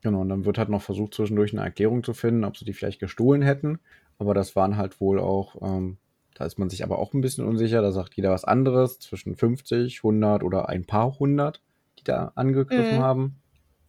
Genau, 0.02 0.22
und 0.22 0.30
dann 0.30 0.46
wird 0.46 0.58
halt 0.58 0.70
noch 0.70 0.82
versucht, 0.82 1.14
zwischendurch 1.14 1.54
eine 1.54 1.62
Erklärung 1.64 2.04
zu 2.04 2.14
finden, 2.14 2.44
ob 2.44 2.58
sie 2.58 2.66
die 2.66 2.74
vielleicht 2.74 3.00
gestohlen 3.00 3.42
hätten. 3.42 3.80
Aber 4.18 4.34
das 4.34 4.56
waren 4.56 4.76
halt 4.78 5.00
wohl 5.00 5.20
auch, 5.20 5.62
ähm, 5.62 5.98
da 6.34 6.46
ist 6.46 6.58
man 6.58 6.70
sich 6.70 6.84
aber 6.84 6.98
auch 7.00 7.14
ein 7.14 7.22
bisschen 7.22 7.46
unsicher. 7.46 7.82
Da 7.82 7.92
sagt 7.92 8.16
jeder 8.16 8.32
was 8.32 8.44
anderes, 8.44 9.00
zwischen 9.00 9.36
50, 9.36 10.00
100 10.04 10.44
oder 10.44 10.70
ein 10.70 10.86
paar 10.86 11.20
hundert, 11.20 11.62
die 12.00 12.04
da 12.04 12.32
angegriffen 12.36 12.98
Mhm. 12.98 13.02
haben. 13.02 13.42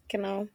Genau. 0.08 0.46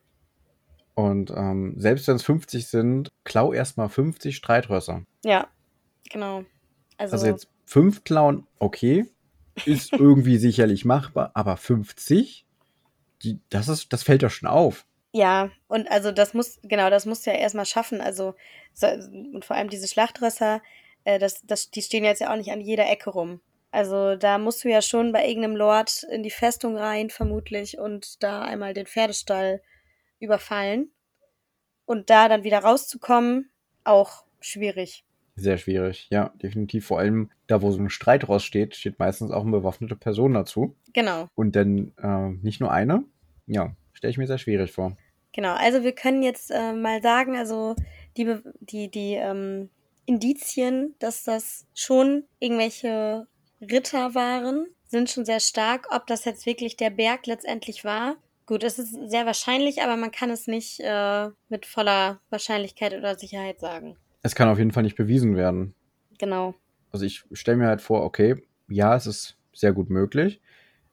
Und 0.97 1.29
ähm, 1.29 1.75
selbst 1.77 2.07
wenn 2.07 2.15
es 2.15 2.23
50 2.23 2.65
sind, 2.65 3.11
klau 3.23 3.53
erstmal 3.53 3.87
50 3.87 4.35
Streitrösser. 4.35 5.03
Ja, 5.23 5.45
genau. 6.09 6.43
Also, 6.97 7.13
Also 7.13 7.27
jetzt 7.27 7.49
fünf 7.65 8.03
klauen, 8.03 8.47
okay, 8.57 9.05
ist 9.67 9.93
irgendwie 9.93 10.37
sicherlich 10.37 10.85
machbar, 10.85 11.29
aber 11.35 11.55
50, 11.55 12.47
die, 13.21 13.39
das 13.51 13.67
ist, 13.67 13.93
das 13.93 14.01
fällt 14.01 14.23
ja 14.23 14.31
schon 14.31 14.49
auf. 14.49 14.87
ja, 15.13 15.51
und 15.67 15.87
also 15.91 16.11
das 16.11 16.33
muss, 16.33 16.59
genau, 16.63 16.89
das 16.89 17.05
musst 17.05 17.27
du 17.27 17.29
ja 17.29 17.37
erstmal 17.37 17.67
schaffen. 17.67 18.01
Also, 18.01 18.33
so, 18.73 18.87
und 18.87 19.45
vor 19.45 19.55
allem 19.55 19.69
diese 19.69 19.87
Schlachtrösser, 19.87 20.63
äh, 21.03 21.19
das, 21.19 21.45
das, 21.45 21.69
die 21.69 21.83
stehen 21.83 22.05
jetzt 22.05 22.21
ja 22.21 22.31
auch 22.31 22.37
nicht 22.37 22.51
an 22.51 22.59
jeder 22.59 22.89
Ecke 22.89 23.11
rum. 23.11 23.39
Also 23.69 24.15
da 24.15 24.39
musst 24.39 24.63
du 24.63 24.69
ja 24.69 24.81
schon 24.81 25.11
bei 25.11 25.27
irgendeinem 25.27 25.57
Lord 25.57 26.07
in 26.11 26.23
die 26.23 26.31
Festung 26.31 26.75
rein, 26.75 27.11
vermutlich, 27.11 27.77
und 27.77 28.23
da 28.23 28.41
einmal 28.41 28.73
den 28.73 28.87
Pferdestall 28.87 29.61
überfallen. 30.19 30.91
Und 31.85 32.09
da 32.09 32.27
dann 32.27 32.43
wieder 32.43 32.59
rauszukommen, 32.59 33.49
auch 33.83 34.25
schwierig. 34.39 35.05
Sehr 35.35 35.57
schwierig, 35.57 36.07
ja, 36.09 36.33
definitiv. 36.41 36.87
Vor 36.87 36.99
allem 36.99 37.29
da, 37.45 37.61
wo 37.61 37.71
so 37.71 37.79
ein 37.79 37.89
Streit 37.89 38.27
raussteht, 38.27 38.75
steht 38.75 38.99
meistens 38.99 39.31
auch 39.31 39.43
eine 39.43 39.51
bewaffnete 39.51 39.95
Person 39.95 40.33
dazu. 40.33 40.75
Genau. 40.93 41.27
Und 41.35 41.55
dann 41.55 41.93
äh, 42.01 42.29
nicht 42.43 42.59
nur 42.59 42.71
eine. 42.71 43.03
Ja, 43.45 43.75
stelle 43.93 44.11
ich 44.11 44.17
mir 44.17 44.27
sehr 44.27 44.39
schwierig 44.39 44.71
vor. 44.71 44.97
Genau, 45.33 45.53
also 45.53 45.83
wir 45.83 45.93
können 45.93 46.23
jetzt 46.23 46.49
äh, 46.49 46.73
mal 46.73 47.01
sagen, 47.03 47.37
also 47.37 47.75
die, 48.17 48.39
die, 48.59 48.89
die 48.89 49.13
ähm, 49.13 49.69
Indizien, 50.07 50.95
dass 50.97 51.23
das 51.23 51.67
schon 51.75 52.23
irgendwelche 52.39 53.27
Ritter 53.61 54.15
waren, 54.15 54.65
sind 54.87 55.09
schon 55.09 55.25
sehr 55.25 55.39
stark. 55.39 55.87
Ob 55.91 56.07
das 56.07 56.25
jetzt 56.25 56.45
wirklich 56.47 56.77
der 56.77 56.89
Berg 56.89 57.27
letztendlich 57.27 57.83
war, 57.83 58.15
gut, 58.47 58.63
es 58.63 58.79
ist 58.79 58.97
sehr 59.09 59.27
wahrscheinlich, 59.27 59.83
aber 59.83 59.95
man 59.95 60.09
kann 60.09 60.31
es 60.31 60.47
nicht 60.47 60.79
äh, 60.79 61.29
mit 61.49 61.67
voller 61.67 62.19
Wahrscheinlichkeit 62.29 62.93
oder 62.93 63.17
Sicherheit 63.19 63.59
sagen. 63.59 63.95
Es 64.23 64.33
kann 64.33 64.49
auf 64.49 64.57
jeden 64.57 64.71
Fall 64.71 64.83
nicht 64.83 64.95
bewiesen 64.95 65.35
werden. 65.35 65.75
Genau. 66.17 66.55
Also 66.91 67.05
ich 67.05 67.23
stelle 67.33 67.57
mir 67.57 67.67
halt 67.67 67.81
vor, 67.81 68.03
okay, 68.03 68.43
ja, 68.67 68.95
es 68.95 69.05
ist 69.05 69.37
sehr 69.53 69.73
gut 69.73 69.89
möglich. 69.89 70.41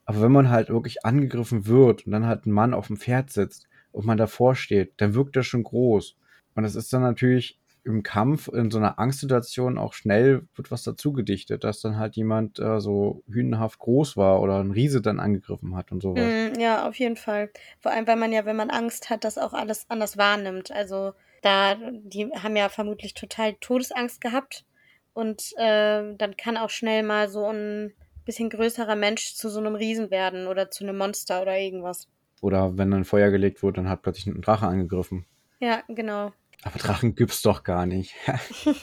Aber 0.04 0.20
wenn 0.20 0.32
man 0.32 0.50
halt 0.50 0.68
wirklich 0.68 1.04
angegriffen 1.06 1.66
wird 1.66 2.04
und 2.04 2.12
dann 2.12 2.26
halt 2.26 2.44
ein 2.44 2.52
Mann 2.52 2.74
auf 2.74 2.88
dem 2.88 2.98
Pferd 2.98 3.30
sitzt 3.30 3.68
und 3.90 4.04
man 4.04 4.18
davor 4.18 4.54
steht, 4.54 4.92
dann 4.98 5.14
wirkt 5.14 5.34
das 5.36 5.46
schon 5.46 5.62
groß. 5.62 6.16
Und 6.54 6.62
das 6.62 6.74
ist 6.74 6.92
dann 6.92 7.02
natürlich 7.02 7.58
im 7.84 8.02
Kampf, 8.02 8.48
in 8.48 8.70
so 8.70 8.78
einer 8.78 8.98
Angstsituation 8.98 9.78
auch 9.78 9.92
schnell 9.92 10.46
wird 10.54 10.70
was 10.70 10.82
dazu 10.82 11.12
gedichtet, 11.12 11.64
dass 11.64 11.80
dann 11.80 11.98
halt 11.98 12.16
jemand 12.16 12.58
äh, 12.58 12.80
so 12.80 13.22
hünenhaft 13.28 13.78
groß 13.78 14.16
war 14.16 14.40
oder 14.40 14.58
ein 14.58 14.70
Riese 14.70 15.02
dann 15.02 15.20
angegriffen 15.20 15.76
hat 15.76 15.92
und 15.92 16.00
sowas. 16.00 16.24
Mm, 16.24 16.58
ja, 16.58 16.88
auf 16.88 16.96
jeden 16.96 17.16
Fall. 17.16 17.50
Vor 17.80 17.92
allem, 17.92 18.06
weil 18.06 18.16
man 18.16 18.32
ja, 18.32 18.46
wenn 18.46 18.56
man 18.56 18.70
Angst 18.70 19.10
hat, 19.10 19.24
das 19.24 19.38
auch 19.38 19.52
alles 19.52 19.86
anders 19.88 20.16
wahrnimmt. 20.16 20.70
Also 20.70 21.12
da, 21.42 21.74
die 21.74 22.30
haben 22.34 22.56
ja 22.56 22.68
vermutlich 22.70 23.14
total 23.14 23.54
Todesangst 23.54 24.20
gehabt. 24.20 24.64
Und 25.12 25.52
äh, 25.58 26.14
dann 26.16 26.36
kann 26.36 26.56
auch 26.56 26.70
schnell 26.70 27.02
mal 27.02 27.28
so 27.28 27.46
ein 27.46 27.92
bisschen 28.24 28.50
größerer 28.50 28.96
Mensch 28.96 29.34
zu 29.34 29.48
so 29.48 29.60
einem 29.60 29.74
Riesen 29.74 30.10
werden 30.10 30.46
oder 30.46 30.70
zu 30.70 30.84
einem 30.84 30.96
Monster 30.96 31.42
oder 31.42 31.58
irgendwas. 31.58 32.08
Oder 32.40 32.76
wenn 32.76 32.90
dann 32.90 33.04
Feuer 33.04 33.30
gelegt 33.30 33.62
wird, 33.62 33.78
dann 33.78 33.88
hat 33.88 34.02
plötzlich 34.02 34.26
ein 34.26 34.40
Drache 34.40 34.66
angegriffen. 34.66 35.24
Ja, 35.60 35.82
genau. 35.88 36.32
Aber 36.64 36.78
Drachen 36.78 37.14
gibt's 37.14 37.42
doch 37.42 37.62
gar 37.62 37.86
nicht. 37.86 38.14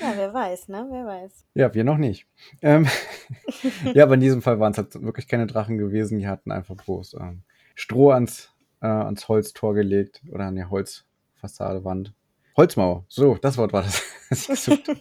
Ja, 0.00 0.12
wer 0.16 0.34
weiß, 0.34 0.68
ne? 0.68 0.86
Wer 0.90 1.06
weiß. 1.06 1.46
Ja, 1.54 1.72
wir 1.72 1.84
noch 1.84 1.98
nicht. 1.98 2.26
Ähm, 2.62 2.86
ja, 3.94 4.04
aber 4.04 4.14
in 4.14 4.20
diesem 4.20 4.42
Fall 4.42 4.58
waren 4.58 4.72
es 4.72 4.78
halt 4.78 5.00
wirklich 5.02 5.28
keine 5.28 5.46
Drachen 5.46 5.78
gewesen. 5.78 6.18
Die 6.18 6.26
hatten 6.26 6.50
einfach 6.50 6.74
bloß 6.74 7.14
ähm, 7.20 7.42
Stroh 7.74 8.10
ans, 8.10 8.52
äh, 8.80 8.86
ans 8.86 9.28
Holztor 9.28 9.74
gelegt 9.74 10.22
oder 10.30 10.46
an 10.46 10.56
die 10.56 10.64
Holzfassade, 10.64 11.84
Wand. 11.84 12.12
Holzmauer, 12.56 13.04
so, 13.08 13.36
das 13.36 13.56
Wort 13.56 13.72
war 13.72 13.82
das. 13.82 14.02
habe. 14.68 15.00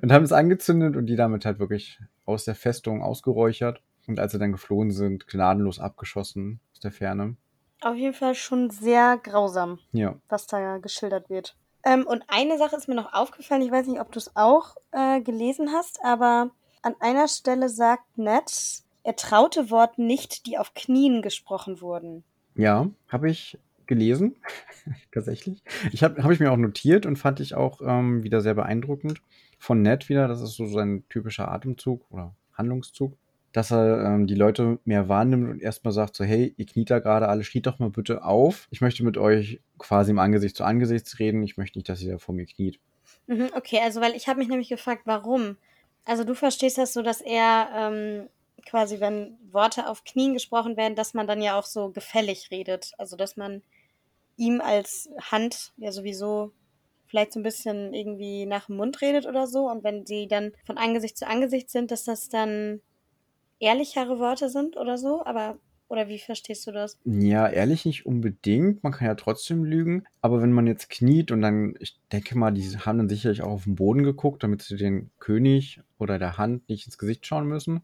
und 0.00 0.12
haben 0.12 0.24
es 0.24 0.32
angezündet 0.32 0.96
und 0.96 1.06
die 1.06 1.16
damit 1.16 1.44
halt 1.44 1.58
wirklich 1.58 1.98
aus 2.24 2.44
der 2.44 2.54
Festung 2.54 3.02
ausgeräuchert. 3.02 3.82
Und 4.06 4.18
als 4.18 4.32
sie 4.32 4.38
dann 4.38 4.52
geflohen 4.52 4.90
sind, 4.90 5.26
gnadenlos 5.26 5.78
abgeschossen 5.78 6.60
aus 6.72 6.80
der 6.80 6.92
Ferne. 6.92 7.36
Auf 7.82 7.96
jeden 7.96 8.14
Fall 8.14 8.34
schon 8.34 8.70
sehr 8.70 9.18
grausam, 9.18 9.78
Ja, 9.92 10.14
was 10.28 10.46
da 10.46 10.78
geschildert 10.78 11.28
wird. 11.28 11.56
Ähm, 11.84 12.06
und 12.06 12.22
eine 12.28 12.58
Sache 12.58 12.76
ist 12.76 12.88
mir 12.88 12.94
noch 12.94 13.12
aufgefallen, 13.12 13.62
ich 13.62 13.72
weiß 13.72 13.88
nicht, 13.88 14.00
ob 14.00 14.12
du 14.12 14.18
es 14.18 14.36
auch 14.36 14.76
äh, 14.92 15.20
gelesen 15.20 15.72
hast, 15.72 15.98
aber 16.04 16.50
an 16.82 16.94
einer 17.00 17.26
Stelle 17.28 17.68
sagt 17.68 18.16
Ned, 18.16 18.82
er 19.02 19.16
traute 19.16 19.70
Worten 19.70 20.06
nicht, 20.06 20.46
die 20.46 20.58
auf 20.58 20.74
Knien 20.74 21.22
gesprochen 21.22 21.80
wurden. 21.80 22.22
ja, 22.54 22.88
habe 23.08 23.30
ich 23.30 23.58
gelesen, 23.86 24.36
tatsächlich. 25.12 25.62
Ich 25.90 26.04
habe 26.04 26.22
hab 26.22 26.30
ich 26.30 26.38
mir 26.38 26.52
auch 26.52 26.56
notiert 26.56 27.04
und 27.04 27.16
fand 27.16 27.40
ich 27.40 27.54
auch 27.56 27.80
ähm, 27.84 28.22
wieder 28.22 28.40
sehr 28.40 28.54
beeindruckend. 28.54 29.20
Von 29.58 29.82
Ned 29.82 30.08
wieder, 30.08 30.28
das 30.28 30.40
ist 30.40 30.54
so 30.54 30.66
sein 30.66 31.04
typischer 31.08 31.50
Atemzug 31.50 32.04
oder 32.10 32.34
Handlungszug, 32.54 33.16
dass 33.52 33.70
er 33.70 34.04
ähm, 34.04 34.26
die 34.26 34.34
Leute 34.34 34.78
mehr 34.84 35.08
wahrnimmt 35.08 35.50
und 35.50 35.62
erstmal 35.62 35.92
sagt 35.92 36.16
so, 36.16 36.24
hey, 36.24 36.54
ihr 36.56 36.66
kniet 36.66 36.90
da 36.90 36.98
gerade 36.98 37.28
alle, 37.28 37.44
steht 37.44 37.66
doch 37.66 37.78
mal 37.78 37.90
bitte 37.90 38.24
auf. 38.24 38.66
Ich 38.70 38.80
möchte 38.80 39.04
mit 39.04 39.18
euch 39.18 39.60
quasi 39.78 40.10
im 40.10 40.18
Angesicht 40.18 40.56
zu 40.56 40.64
Angesicht 40.64 41.18
reden. 41.18 41.42
Ich 41.42 41.56
möchte 41.56 41.78
nicht, 41.78 41.88
dass 41.88 42.02
ihr 42.02 42.12
da 42.12 42.18
vor 42.18 42.34
mir 42.34 42.46
kniet. 42.46 42.80
Mhm, 43.26 43.50
okay, 43.54 43.80
also 43.82 44.00
weil 44.00 44.14
ich 44.14 44.28
habe 44.28 44.38
mich 44.38 44.48
nämlich 44.48 44.68
gefragt, 44.68 45.02
warum. 45.04 45.56
Also 46.04 46.24
du 46.24 46.34
verstehst 46.34 46.78
das 46.78 46.92
so, 46.92 47.02
dass 47.02 47.20
er 47.20 47.68
ähm, 47.74 48.28
quasi, 48.66 49.00
wenn 49.00 49.36
Worte 49.50 49.88
auf 49.88 50.04
Knien 50.04 50.32
gesprochen 50.32 50.76
werden, 50.76 50.96
dass 50.96 51.14
man 51.14 51.26
dann 51.26 51.42
ja 51.42 51.58
auch 51.58 51.66
so 51.66 51.90
gefällig 51.90 52.50
redet. 52.50 52.92
Also 52.98 53.16
dass 53.16 53.36
man 53.36 53.62
ihm 54.36 54.60
als 54.60 55.10
Hand 55.30 55.72
ja 55.76 55.92
sowieso 55.92 56.52
vielleicht 57.06 57.34
so 57.34 57.40
ein 57.40 57.44
bisschen 57.44 57.92
irgendwie 57.92 58.46
nach 58.46 58.66
dem 58.66 58.76
Mund 58.76 59.02
redet 59.02 59.26
oder 59.26 59.46
so. 59.46 59.68
Und 59.68 59.84
wenn 59.84 60.06
sie 60.06 60.26
dann 60.26 60.52
von 60.64 60.78
Angesicht 60.78 61.18
zu 61.18 61.26
Angesicht 61.26 61.70
sind, 61.70 61.90
dass 61.90 62.04
das 62.04 62.30
dann 62.30 62.80
ehrlichere 63.62 64.18
Worte 64.18 64.48
sind 64.50 64.76
oder 64.76 64.98
so. 64.98 65.24
Aber, 65.24 65.56
oder 65.88 66.08
wie 66.08 66.18
verstehst 66.18 66.66
du 66.66 66.72
das? 66.72 66.98
Ja, 67.04 67.48
ehrlich 67.48 67.84
nicht 67.86 68.04
unbedingt. 68.06 68.82
Man 68.82 68.92
kann 68.92 69.06
ja 69.06 69.14
trotzdem 69.14 69.64
lügen. 69.64 70.04
Aber 70.20 70.42
wenn 70.42 70.52
man 70.52 70.66
jetzt 70.66 70.90
kniet 70.90 71.30
und 71.30 71.40
dann, 71.40 71.74
ich 71.80 71.98
denke 72.12 72.36
mal, 72.36 72.50
die 72.50 72.62
haben 72.78 72.98
dann 72.98 73.08
sicherlich 73.08 73.42
auch 73.42 73.50
auf 73.52 73.64
den 73.64 73.76
Boden 73.76 74.02
geguckt, 74.02 74.42
damit 74.42 74.62
sie 74.62 74.76
den 74.76 75.10
König 75.18 75.80
oder 75.98 76.18
der 76.18 76.36
Hand 76.38 76.68
nicht 76.68 76.86
ins 76.86 76.98
Gesicht 76.98 77.24
schauen 77.26 77.46
müssen. 77.46 77.82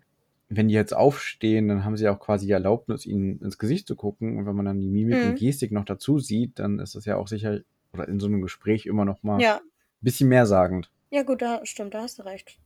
Wenn 0.51 0.69
die 0.69 0.75
jetzt 0.75 0.97
aufstehen, 0.97 1.69
dann 1.69 1.85
haben 1.85 1.97
sie 1.97 2.09
auch 2.09 2.19
quasi 2.21 2.47
die 2.47 2.53
Erlaubnis, 2.53 3.05
ihnen 3.07 3.39
ins 3.41 3.59
Gesicht 3.59 3.87
zu 3.87 3.97
gucken. 3.97 4.37
Und 4.39 4.47
wenn 4.47 4.57
man 4.57 4.65
dann 4.67 4.81
die 4.81 4.89
Mimik 4.89 5.23
Mhm. 5.23 5.31
und 5.31 5.39
Gestik 5.39 5.73
noch 5.73 5.85
dazu 5.85 6.19
sieht, 6.19 6.59
dann 6.59 6.79
ist 6.79 6.95
das 6.95 7.05
ja 7.05 7.17
auch 7.17 7.29
sicher, 7.29 7.61
oder 7.93 8.09
in 8.09 8.19
so 8.19 8.27
einem 8.27 8.41
Gespräch 8.43 8.87
immer 8.87 9.05
noch 9.05 9.23
mal 9.23 9.41
Ja. 9.41 9.57
ein 9.57 9.61
bisschen 10.01 10.29
mehr 10.29 10.47
sagend. 10.47 10.91
Ja, 11.11 11.23
gut, 11.23 11.43
da 11.43 11.61
stimmt, 11.65 11.95
da 11.95 12.03
hast 12.03 12.19
du 12.19 12.23
recht. 12.23 12.59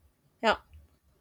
Ja. 0.42 0.58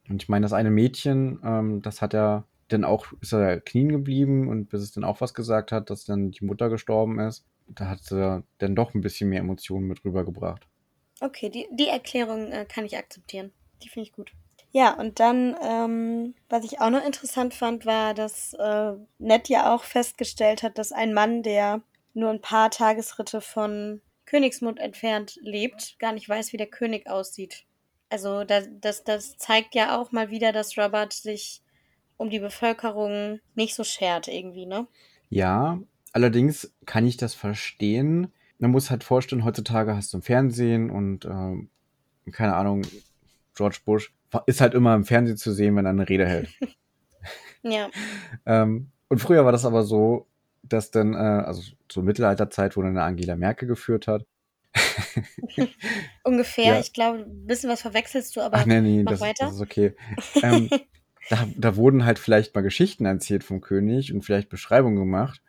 Und 0.10 0.24
ich 0.24 0.30
meine, 0.30 0.44
das 0.44 0.54
eine 0.54 0.72
Mädchen, 0.72 1.40
ähm, 1.44 1.82
das 1.82 2.02
hat 2.02 2.14
ja 2.14 2.46
dann 2.70 2.84
auch, 2.84 3.08
ist 3.22 3.34
er 3.34 3.60
knien 3.60 3.90
geblieben 3.90 4.48
und 4.48 4.70
bis 4.70 4.82
es 4.82 4.92
dann 4.92 5.04
auch 5.04 5.22
was 5.22 5.34
gesagt 5.34 5.72
hat, 5.72 5.90
dass 5.90 6.06
dann 6.06 6.32
die 6.32 6.46
Mutter 6.46 6.70
gestorben 6.70 7.20
ist, 7.20 7.46
da 7.68 7.88
hat 7.88 8.04
sie 8.04 8.44
dann 8.58 8.76
doch 8.76 8.94
ein 8.94 9.02
bisschen 9.02 9.30
mehr 9.30 9.40
Emotionen 9.40 9.88
mit 9.88 10.04
rübergebracht. 10.04 10.68
Okay, 11.20 11.50
die, 11.50 11.68
die 11.72 11.88
Erklärung 11.88 12.52
äh, 12.52 12.66
kann 12.66 12.86
ich 12.86 12.98
akzeptieren. 12.98 13.52
Die 13.84 13.90
finde 13.90 14.08
ich 14.08 14.14
gut. 14.14 14.32
Ja, 14.72 14.94
und 14.98 15.20
dann, 15.20 15.56
ähm, 15.62 16.34
was 16.50 16.64
ich 16.64 16.80
auch 16.80 16.90
noch 16.90 17.06
interessant 17.06 17.54
fand, 17.54 17.86
war, 17.86 18.14
dass 18.14 18.54
äh, 18.54 18.94
Ned 19.20 19.50
ja 19.50 19.74
auch 19.74 19.84
festgestellt 19.84 20.64
hat, 20.64 20.78
dass 20.78 20.92
ein 20.92 21.14
Mann, 21.14 21.44
der 21.44 21.82
nur 22.14 22.30
ein 22.30 22.42
paar 22.42 22.72
Tagesritte 22.72 23.42
von 23.42 24.02
Königsmund 24.26 24.80
entfernt 24.80 25.38
lebt, 25.42 25.98
gar 26.00 26.14
nicht 26.14 26.28
weiß, 26.28 26.54
wie 26.54 26.58
der 26.58 26.68
König 26.68 27.10
aussieht. 27.10 27.66
Also 28.12 28.44
das, 28.44 28.70
das, 28.80 29.04
das 29.04 29.38
zeigt 29.38 29.74
ja 29.74 30.00
auch 30.00 30.12
mal 30.12 30.30
wieder, 30.30 30.52
dass 30.52 30.78
Robert 30.78 31.14
sich 31.14 31.62
um 32.18 32.30
die 32.30 32.40
Bevölkerung 32.40 33.40
nicht 33.56 33.74
so 33.74 33.84
schert 33.84 34.28
irgendwie, 34.28 34.66
ne? 34.66 34.88
Ja, 35.30 35.80
allerdings 36.12 36.74
kann 36.86 37.08
ich 37.08 37.18
das 37.18 37.34
verstehen. 37.34 38.32
Man 38.60 38.72
muss 38.72 38.92
halt 38.92 39.04
vorstellen, 39.04 39.46
heutzutage 39.46 39.96
hast 39.96 40.14
du 40.14 40.18
im 40.18 40.24
Fernsehen 40.24 40.92
und 40.92 41.26
ähm, 41.26 41.70
keine 42.32 42.56
Ahnung, 42.56 42.84
George 43.56 43.80
Bush 43.86 44.14
ist 44.46 44.62
halt 44.62 44.74
immer 44.74 44.94
im 44.94 45.06
Fernsehen 45.06 45.38
zu 45.38 45.52
sehen, 45.52 45.76
wenn 45.76 45.86
er 45.86 45.92
eine 45.92 46.08
Rede 46.08 46.28
hält. 46.28 46.50
Ja. 47.64 47.90
Ähm, 48.46 48.92
und 49.08 49.20
früher 49.20 49.46
war 49.46 49.52
das 49.52 49.66
aber 49.66 49.84
so, 49.84 50.28
dass 50.64 50.92
dann, 50.92 51.14
äh, 51.14 51.18
also 51.18 51.62
zur 51.90 52.04
Mittelalterzeit, 52.04 52.78
wo 52.78 52.82
dann 52.82 52.98
Angela 52.98 53.36
Merkel 53.36 53.68
geführt 53.68 54.08
hat. 54.08 54.26
Ungefähr, 56.24 56.74
ja. 56.74 56.80
ich 56.80 56.94
glaube, 56.94 57.20
ein 57.20 57.48
bisschen 57.48 57.70
was 57.70 57.82
verwechselst 57.82 58.36
du, 58.36 58.42
aber 58.42 58.58
Ach, 58.58 58.66
nee, 58.66 58.82
nee, 58.82 59.04
mach 59.04 59.14
das, 59.14 59.22
weiter. 59.22 59.46
das 59.46 59.56
ist 59.56 59.62
okay. 59.62 59.96
ähm, 60.42 60.70
da, 61.30 61.48
da 61.56 61.76
wurden 61.76 62.06
halt 62.06 62.20
vielleicht 62.20 62.56
mal 62.56 62.62
Geschichten 62.62 63.06
erzählt 63.06 63.44
vom 63.44 63.62
König 63.62 64.14
und 64.14 64.24
vielleicht 64.24 64.50
Beschreibungen 64.50 64.98
gemacht, 64.98 65.42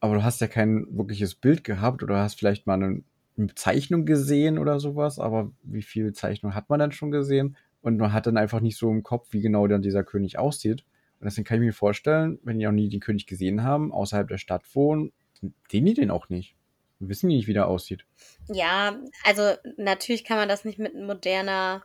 aber 0.00 0.16
du 0.16 0.22
hast 0.22 0.40
ja 0.40 0.46
kein 0.46 0.86
wirkliches 0.90 1.34
Bild 1.34 1.64
gehabt 1.64 2.02
oder 2.02 2.18
hast 2.18 2.38
vielleicht 2.38 2.66
mal 2.66 2.74
eine, 2.74 3.02
eine 3.38 3.54
Zeichnung 3.54 4.04
gesehen 4.04 4.58
oder 4.58 4.80
sowas, 4.80 5.18
aber 5.18 5.50
wie 5.62 5.82
viel 5.82 6.12
Zeichnung 6.12 6.54
hat 6.54 6.68
man 6.68 6.78
dann 6.78 6.92
schon 6.92 7.10
gesehen? 7.10 7.56
Und 7.80 7.98
man 7.98 8.12
hat 8.12 8.26
dann 8.26 8.38
einfach 8.38 8.60
nicht 8.60 8.78
so 8.78 8.90
im 8.90 9.02
Kopf, 9.02 9.28
wie 9.32 9.42
genau 9.42 9.66
dann 9.66 9.82
dieser 9.82 10.04
König 10.04 10.38
aussieht. 10.38 10.84
Und 11.20 11.26
deswegen 11.26 11.44
kann 11.44 11.58
ich 11.58 11.66
mir 11.66 11.72
vorstellen, 11.72 12.38
wenn 12.42 12.58
die 12.58 12.66
auch 12.66 12.72
nie 12.72 12.88
den 12.88 13.00
König 13.00 13.26
gesehen 13.26 13.62
haben, 13.62 13.92
außerhalb 13.92 14.26
der 14.26 14.38
Stadt 14.38 14.62
wohnen, 14.74 15.12
sehen 15.70 15.84
die 15.84 15.94
den 15.94 16.10
auch 16.10 16.28
nicht. 16.28 16.56
Wissen 17.00 17.28
die 17.28 17.36
nicht, 17.36 17.48
wie 17.48 17.54
der 17.54 17.68
aussieht. 17.68 18.06
Ja, 18.48 18.98
also 19.24 19.52
natürlich 19.76 20.24
kann 20.24 20.36
man 20.36 20.48
das 20.48 20.64
nicht 20.64 20.78
mit 20.78 20.94
moderner 20.94 21.84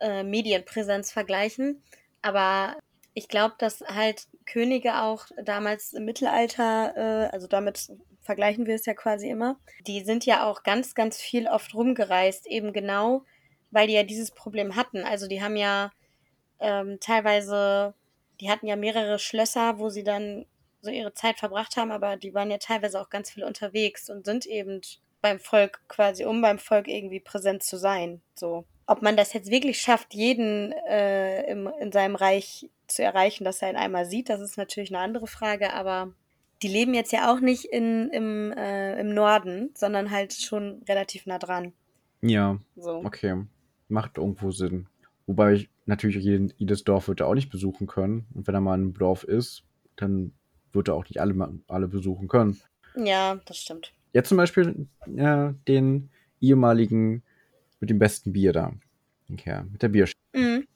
äh, 0.00 0.22
Medienpräsenz 0.22 1.12
vergleichen, 1.12 1.82
aber 2.22 2.76
ich 3.14 3.28
glaube, 3.28 3.54
dass 3.58 3.80
halt 3.80 4.26
Könige 4.44 5.00
auch 5.00 5.26
damals 5.42 5.92
im 5.92 6.04
Mittelalter, 6.04 6.94
äh, 6.96 7.28
also 7.32 7.46
damit 7.46 7.90
vergleichen 8.20 8.66
wir 8.66 8.74
es 8.74 8.86
ja 8.86 8.94
quasi 8.94 9.30
immer, 9.30 9.58
die 9.86 10.04
sind 10.04 10.26
ja 10.26 10.44
auch 10.44 10.64
ganz, 10.64 10.94
ganz 10.94 11.18
viel 11.18 11.46
oft 11.46 11.74
rumgereist, 11.74 12.46
eben 12.46 12.72
genau, 12.72 13.24
weil 13.70 13.86
die 13.86 13.94
ja 13.94 14.02
dieses 14.02 14.32
Problem 14.32 14.76
hatten. 14.76 15.04
Also 15.04 15.28
die 15.28 15.42
haben 15.42 15.56
ja 15.56 15.92
ähm, 16.58 16.98
teilweise, 17.00 17.94
die 18.40 18.50
hatten 18.50 18.66
ja 18.66 18.76
mehrere 18.76 19.18
Schlösser, 19.18 19.78
wo 19.78 19.88
sie 19.88 20.04
dann 20.04 20.44
so 20.86 20.90
ihre 20.90 21.12
Zeit 21.12 21.38
verbracht 21.38 21.76
haben, 21.76 21.90
aber 21.90 22.16
die 22.16 22.32
waren 22.32 22.50
ja 22.50 22.58
teilweise 22.58 23.00
auch 23.00 23.10
ganz 23.10 23.30
viel 23.30 23.44
unterwegs 23.44 24.08
und 24.08 24.24
sind 24.24 24.46
eben 24.46 24.80
beim 25.20 25.38
Volk 25.38 25.80
quasi, 25.88 26.24
um 26.24 26.40
beim 26.40 26.58
Volk 26.58 26.88
irgendwie 26.88 27.20
präsent 27.20 27.62
zu 27.62 27.76
sein. 27.76 28.20
So. 28.34 28.64
Ob 28.86 29.02
man 29.02 29.16
das 29.16 29.32
jetzt 29.32 29.50
wirklich 29.50 29.80
schafft, 29.80 30.14
jeden 30.14 30.72
äh, 30.88 31.42
im, 31.50 31.68
in 31.80 31.92
seinem 31.92 32.14
Reich 32.14 32.70
zu 32.86 33.02
erreichen, 33.02 33.44
dass 33.44 33.60
er 33.60 33.70
ihn 33.70 33.76
einmal 33.76 34.06
sieht, 34.06 34.28
das 34.28 34.40
ist 34.40 34.56
natürlich 34.56 34.90
eine 34.90 35.02
andere 35.02 35.26
Frage, 35.26 35.72
aber 35.72 36.12
die 36.62 36.68
leben 36.68 36.94
jetzt 36.94 37.12
ja 37.12 37.32
auch 37.32 37.40
nicht 37.40 37.64
in, 37.64 38.08
im, 38.10 38.52
äh, 38.52 38.98
im 39.00 39.12
Norden, 39.12 39.70
sondern 39.74 40.10
halt 40.10 40.32
schon 40.32 40.82
relativ 40.88 41.26
nah 41.26 41.38
dran. 41.38 41.72
Ja. 42.22 42.58
So. 42.76 43.04
Okay. 43.04 43.44
Macht 43.88 44.18
irgendwo 44.18 44.50
Sinn. 44.50 44.88
Wobei 45.26 45.54
ich 45.54 45.70
natürlich 45.86 46.24
jeden, 46.24 46.52
jedes 46.56 46.84
Dorf 46.84 47.08
wird 47.08 47.20
er 47.20 47.26
auch 47.26 47.34
nicht 47.34 47.50
besuchen 47.50 47.86
können. 47.86 48.26
Und 48.34 48.46
wenn 48.46 48.54
er 48.54 48.60
mal 48.60 48.74
in 48.74 48.82
einem 48.82 48.94
Dorf 48.94 49.24
ist, 49.24 49.64
dann 49.96 50.32
wird 50.72 50.88
er 50.88 50.94
auch 50.94 51.04
nicht 51.04 51.20
alle, 51.20 51.58
alle 51.68 51.88
besuchen 51.88 52.28
können. 52.28 52.60
Ja, 52.96 53.38
das 53.44 53.58
stimmt. 53.58 53.92
Jetzt 54.12 54.28
zum 54.28 54.38
Beispiel 54.38 54.86
äh, 55.16 55.52
den 55.68 56.08
ehemaligen 56.40 57.22
mit 57.80 57.90
dem 57.90 57.98
besten 57.98 58.32
Bier 58.32 58.52
da. 58.52 58.72
Okay, 59.30 59.62
mit 59.70 59.82
der 59.82 59.88
Bierschenk. 59.88 60.18
Mhm. 60.34 60.66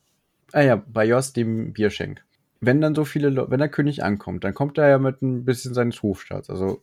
Ah 0.53 0.63
ja, 0.63 0.77
bei 0.77 1.07
Jos, 1.07 1.33
dem 1.33 1.73
Bierschenk. 1.73 2.23
Wenn 2.61 2.81
dann 2.81 2.95
so 2.95 3.05
viele 3.05 3.31
Leute, 3.31 3.51
wenn 3.51 3.61
der 3.61 3.69
König 3.69 4.03
ankommt, 4.05 4.45
dann 4.45 4.55
kommt 4.55 4.77
er 4.77 4.89
ja 4.89 4.99
mit 4.99 5.23
ein 5.23 5.45
bisschen 5.45 5.73
seines 5.73 6.03
Hofstaats. 6.03 6.51
Also, 6.51 6.83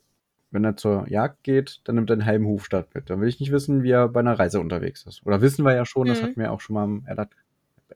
wenn 0.50 0.64
er 0.64 0.78
zur 0.78 1.08
Jagd 1.10 1.44
geht, 1.44 1.82
dann 1.84 1.96
nimmt 1.96 2.10
er 2.10 2.14
einen 2.14 2.26
halben 2.26 2.48
Hofstaat 2.48 2.96
mit. 2.96 3.10
Dann 3.10 3.20
will 3.20 3.28
ich 3.28 3.40
nicht 3.40 3.52
wissen, 3.52 3.84
wie 3.84 3.92
er 3.92 4.08
bei 4.08 4.22
einer 4.22 4.40
Reise 4.40 4.60
unterwegs 4.60 5.06
ist. 5.06 5.26
Oder 5.26 5.42
wissen 5.42 5.66
wir 5.66 5.76
ja 5.76 5.86
schon, 5.86 6.04
mhm. 6.08 6.12
das 6.12 6.24
hatten 6.24 6.38
wir 6.38 6.52
auch 6.52 6.62
schon 6.62 6.74
mal 6.76 6.86
im 6.86 7.06
Eddard. 7.06 7.32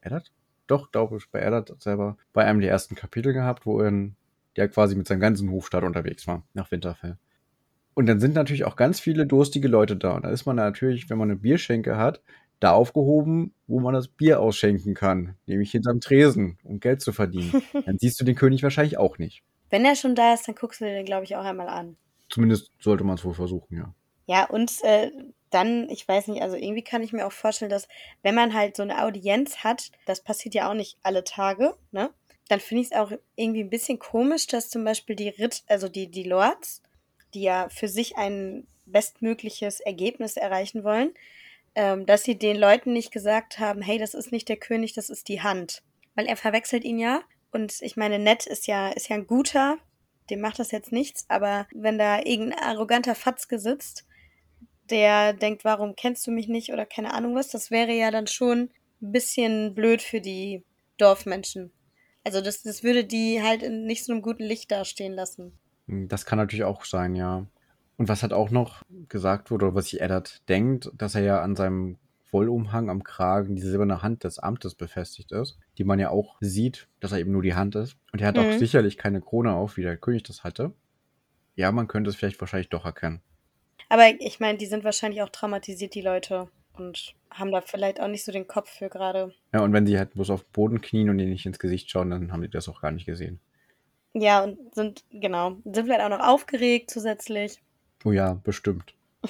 Eddard? 0.02 0.32
Doch, 0.68 0.92
glaube 0.92 1.18
ich, 1.18 1.30
bei 1.32 1.40
Eddard 1.40 1.82
selber 1.82 2.18
bei 2.34 2.46
einem 2.46 2.60
der 2.60 2.70
ersten 2.70 2.96
Kapitel 2.96 3.34
gehabt, 3.34 3.66
wo 3.66 3.80
er 3.80 3.92
der 4.58 4.68
quasi 4.70 4.96
mit 4.96 5.08
seinem 5.08 5.20
ganzen 5.20 5.50
Hofstaat 5.52 5.84
unterwegs 5.84 6.28
war, 6.28 6.44
nach 6.54 6.72
Winterfell. 6.72 7.18
Und 7.94 8.06
dann 8.06 8.20
sind 8.20 8.36
natürlich 8.36 8.66
auch 8.66 8.76
ganz 8.76 9.00
viele 9.00 9.26
durstige 9.26 9.68
Leute 9.68 9.98
da. 9.98 10.16
Und 10.16 10.24
da 10.24 10.30
ist 10.30 10.46
man 10.46 10.56
natürlich, 10.56 11.10
wenn 11.10 11.18
man 11.18 11.30
eine 11.30 11.40
Bierschenke 11.40 11.98
hat, 11.98 12.22
da 12.60 12.72
aufgehoben, 12.72 13.54
wo 13.68 13.80
man 13.80 13.94
das 13.94 14.08
Bier 14.08 14.40
ausschenken 14.40 14.94
kann, 14.94 15.36
nämlich 15.46 15.72
hinterm 15.72 16.00
Tresen, 16.00 16.58
um 16.64 16.80
Geld 16.80 17.02
zu 17.02 17.12
verdienen. 17.12 17.62
dann 17.86 17.98
siehst 17.98 18.20
du 18.20 18.24
den 18.24 18.36
König 18.36 18.64
wahrscheinlich 18.64 18.98
auch 18.98 19.18
nicht. 19.18 19.44
Wenn 19.70 19.84
er 19.84 19.96
schon 19.96 20.16
da 20.16 20.34
ist, 20.34 20.48
dann 20.48 20.56
guckst 20.56 20.80
du 20.80 20.86
den, 20.86 21.06
glaube 21.06 21.24
ich, 21.24 21.36
auch 21.36 21.44
einmal 21.44 21.68
an. 21.68 21.98
Zumindest 22.30 22.72
sollte 22.80 23.04
man 23.04 23.16
es 23.16 23.26
wohl 23.26 23.34
versuchen, 23.34 23.78
ja. 23.78 23.94
Ja, 24.28 24.46
und 24.46 24.72
äh, 24.84 25.12
dann, 25.50 25.90
ich 25.90 26.08
weiß 26.08 26.28
nicht, 26.28 26.42
also 26.42 26.56
irgendwie 26.56 26.84
kann 26.84 27.02
ich 27.02 27.14
mir 27.14 27.26
auch 27.26 27.32
vorstellen, 27.32 27.72
dass 27.72 27.88
wenn 28.22 28.36
man 28.36 28.54
halt 28.54 28.78
so 28.78 28.84
eine 28.84 29.04
Audienz 29.04 29.58
hat, 29.58 29.92
das 30.06 30.24
passiert 30.24 30.56
ja 30.56 30.70
auch 30.70 30.74
nicht 30.74 30.98
alle 31.04 31.24
Tage, 31.24 31.74
ne? 31.92 32.12
Dann 32.52 32.60
finde 32.60 32.82
ich 32.82 32.92
es 32.92 32.98
auch 32.98 33.14
irgendwie 33.38 33.64
ein 33.64 33.70
bisschen 33.70 33.98
komisch, 33.98 34.46
dass 34.46 34.70
zum 34.70 34.84
Beispiel 34.84 35.16
die 35.16 35.30
Ritt, 35.30 35.64
also 35.68 35.88
die, 35.88 36.12
die 36.12 36.24
Lords, 36.24 36.82
die 37.34 37.44
ja 37.44 37.70
für 37.70 37.88
sich 37.88 38.18
ein 38.18 38.68
bestmögliches 38.86 39.80
Ergebnis 39.80 40.36
erreichen 40.36 40.84
wollen, 40.84 41.14
ähm, 41.76 42.06
dass 42.06 42.26
sie 42.26 42.38
den 42.38 42.58
Leuten 42.58 42.92
nicht 42.92 43.14
gesagt 43.14 43.58
haben, 43.58 43.82
hey, 43.82 43.98
das 43.98 44.14
ist 44.14 44.34
nicht 44.34 44.50
der 44.50 44.58
König, 44.58 44.92
das 44.92 45.10
ist 45.10 45.30
die 45.30 45.42
Hand. 45.42 45.82
Weil 46.14 46.26
er 46.26 46.36
verwechselt 46.36 46.84
ihn 46.84 47.00
ja. 47.00 47.22
Und 47.54 47.82
ich 47.82 47.96
meine, 47.96 48.20
Ned 48.20 48.46
ist 48.48 48.68
ja, 48.68 48.90
ist 48.90 49.08
ja 49.08 49.16
ein 49.16 49.28
guter, 49.28 49.78
dem 50.30 50.42
macht 50.42 50.60
das 50.60 50.72
jetzt 50.72 50.92
nichts, 50.92 51.24
aber 51.30 51.68
wenn 51.74 51.98
da 51.98 52.20
irgendein 52.20 52.60
arroganter 52.60 53.16
Fatzke 53.16 53.60
sitzt, 53.60 54.06
der 54.90 55.32
denkt, 55.32 55.64
warum 55.64 55.96
kennst 55.96 56.28
du 56.28 56.32
mich 56.32 56.50
nicht 56.50 56.74
oder 56.74 56.86
keine 56.86 57.14
Ahnung 57.14 57.34
was, 57.34 57.48
das 57.48 57.72
wäre 57.72 57.94
ja 57.94 58.12
dann 58.12 58.28
schon 58.28 58.72
ein 59.02 59.12
bisschen 59.14 59.74
blöd 59.74 60.02
für 60.02 60.20
die 60.20 60.66
Dorfmenschen. 60.98 61.72
Also 62.24 62.42
das, 62.42 62.64
das 62.64 62.84
würde 62.84 63.04
die 63.04 63.42
halt 63.42 63.64
in 63.64 63.86
nicht 63.86 64.06
so 64.06 64.14
einem 64.14 64.22
guten 64.22 64.44
Licht 64.44 64.72
dastehen 64.72 65.14
lassen. 65.14 65.54
Das 65.88 66.26
kann 66.26 66.38
natürlich 66.38 66.64
auch 66.64 66.86
sein, 66.86 67.16
ja. 67.16 67.46
Und 67.98 68.08
was 68.08 68.24
hat 68.24 68.34
auch 68.34 68.50
noch 68.50 68.84
gesagt 69.10 69.52
wurde, 69.52 69.68
oder 69.68 69.76
was 69.76 69.86
sich 69.86 70.02
Eddard 70.02 70.48
denkt, 70.50 70.92
dass 70.96 71.16
er 71.16 71.22
ja 71.22 71.42
an 71.42 71.56
seinem 71.56 71.98
Wollumhang 72.32 72.90
am 72.90 73.04
Kragen 73.04 73.56
die 73.56 73.62
silberne 73.62 74.02
Hand 74.02 74.24
des 74.24 74.40
Amtes 74.40 74.76
befestigt 74.76 75.32
ist, 75.32 75.58
die 75.78 75.84
man 75.84 76.00
ja 76.00 76.10
auch 76.10 76.38
sieht, 76.40 76.88
dass 77.00 77.12
er 77.12 77.20
eben 77.20 77.32
nur 77.32 77.42
die 77.42 77.56
Hand 77.56 77.76
ist. 77.76 77.98
Und 78.14 78.22
er 78.22 78.28
hat 78.28 78.38
mhm. 78.38 78.44
auch 78.44 78.58
sicherlich 78.58 78.98
keine 78.98 79.22
Krone 79.22 79.54
auf, 79.54 79.78
wie 79.78 79.84
der 79.84 79.98
König 79.98 80.24
das 80.24 80.44
hatte. 80.44 80.74
Ja, 81.56 81.72
man 81.72 81.88
könnte 81.88 82.10
es 82.10 82.16
vielleicht 82.16 82.40
wahrscheinlich 82.40 82.70
doch 82.70 82.86
erkennen. 82.86 83.22
Aber 83.90 84.08
ich 84.20 84.40
meine, 84.40 84.58
die 84.58 84.68
sind 84.68 84.84
wahrscheinlich 84.84 85.22
auch 85.22 85.30
traumatisiert, 85.30 85.94
die 85.94 86.02
Leute. 86.02 86.48
Und 86.74 87.14
haben 87.32 87.52
da 87.52 87.62
vielleicht 87.62 88.00
auch 88.00 88.08
nicht 88.08 88.26
so 88.26 88.32
den 88.32 88.48
Kopf 88.48 88.70
für 88.70 88.90
gerade. 88.90 89.34
Ja, 89.54 89.62
und 89.62 89.74
wenn 89.74 89.88
sie 89.88 89.98
halt 89.98 90.14
bloß 90.14 90.30
auf 90.30 90.44
den 90.44 90.52
Boden 90.52 90.82
knien 90.82 91.10
und 91.10 91.20
ihnen 91.20 91.32
nicht 91.32 91.46
ins 91.46 91.60
Gesicht 91.60 91.90
schauen, 91.90 92.10
dann 92.10 92.32
haben 92.32 92.42
die 92.42 92.50
das 92.50 92.70
auch 92.70 92.82
gar 92.82 92.92
nicht 92.92 93.06
gesehen. 93.06 93.40
Ja, 94.14 94.44
und 94.44 94.76
sind, 94.76 95.06
genau, 95.10 95.58
sind 95.64 95.86
vielleicht 95.86 96.02
auch 96.02 96.10
noch 96.10 96.28
aufgeregt 96.28 96.92
zusätzlich. 96.92 97.62
Oh 98.04 98.12
ja, 98.12 98.34
bestimmt. 98.34 98.94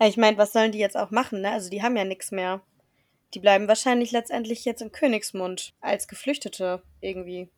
ich 0.00 0.16
meine, 0.16 0.36
was 0.36 0.52
sollen 0.52 0.72
die 0.72 0.78
jetzt 0.78 0.96
auch 0.96 1.10
machen, 1.10 1.40
ne? 1.40 1.50
Also 1.50 1.70
die 1.70 1.82
haben 1.82 1.96
ja 1.96 2.04
nichts 2.04 2.30
mehr. 2.30 2.60
Die 3.34 3.40
bleiben 3.40 3.68
wahrscheinlich 3.68 4.12
letztendlich 4.12 4.64
jetzt 4.66 4.82
im 4.82 4.92
Königsmund 4.92 5.74
als 5.80 6.06
Geflüchtete 6.06 6.82
irgendwie. 7.00 7.48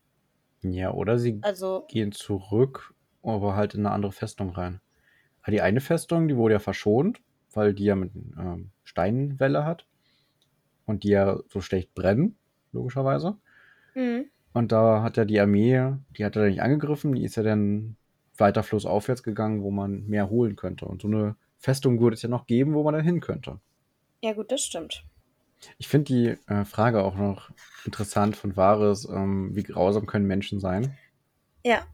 Ja, 0.63 0.93
oder 0.93 1.19
sie 1.19 1.41
also, 1.43 1.85
gehen 1.89 2.13
zurück, 2.13 2.95
aber 3.23 3.57
halt 3.57 3.75
in 3.75 3.81
eine 3.85 3.95
andere 3.95 4.13
Festung 4.13 4.51
rein. 4.51 4.81
Aber 5.43 5.51
die 5.51 5.61
eine 5.61 5.81
Festung, 5.81 6.29
die 6.29 6.37
wurde 6.37 6.55
ja 6.55 6.61
verschont, 6.61 7.21
weil 7.57 7.75
die 7.75 7.85
ja 7.85 7.97
mit 7.97 8.13
ähm, 8.15 8.71
Steinwelle 8.85 9.65
hat. 9.65 9.87
Und 10.87 11.03
die 11.03 11.09
ja 11.09 11.39
so 11.49 11.63
schlecht 11.63 11.95
brennen, 11.95 12.37
logischerweise. 12.73 13.39
Mhm. 13.95 14.27
Und 14.53 14.71
da 14.71 15.03
hat 15.03 15.17
ja 15.17 15.25
die 15.25 15.41
Armee, 15.41 15.95
die 16.17 16.25
hat 16.25 16.37
er 16.37 16.47
nicht 16.47 16.61
angegriffen, 16.63 17.15
die 17.15 17.25
ist 17.25 17.37
ja 17.37 17.43
dann 17.43 17.97
weiter 18.37 18.63
flussaufwärts 18.63 19.23
gegangen, 19.23 19.63
wo 19.63 19.71
man 19.71 20.07
mehr 20.07 20.29
holen 20.29 20.57
könnte. 20.57 20.85
Und 20.85 21.03
so 21.03 21.09
eine 21.09 21.37
Festung 21.59 22.01
würde 22.01 22.15
es 22.15 22.23
ja 22.23 22.29
noch 22.29 22.47
geben, 22.47 22.75
wo 22.75 22.83
man 22.83 22.95
dann 22.95 23.05
hin 23.05 23.21
könnte. 23.21 23.61
Ja, 24.23 24.33
gut, 24.33 24.53
das 24.53 24.63
stimmt. 24.63 25.05
Ich 25.79 25.89
finde 25.89 26.05
die 26.05 26.53
äh, 26.53 26.65
Frage 26.65 27.03
auch 27.03 27.17
noch 27.17 27.51
interessant 27.85 28.37
von 28.37 28.57
Wahres, 28.57 29.09
ähm, 29.09 29.55
wie 29.55 29.63
grausam 29.63 30.07
können 30.07 30.27
Menschen 30.27 30.61
sein? 30.61 30.97
Ja, 31.65 31.87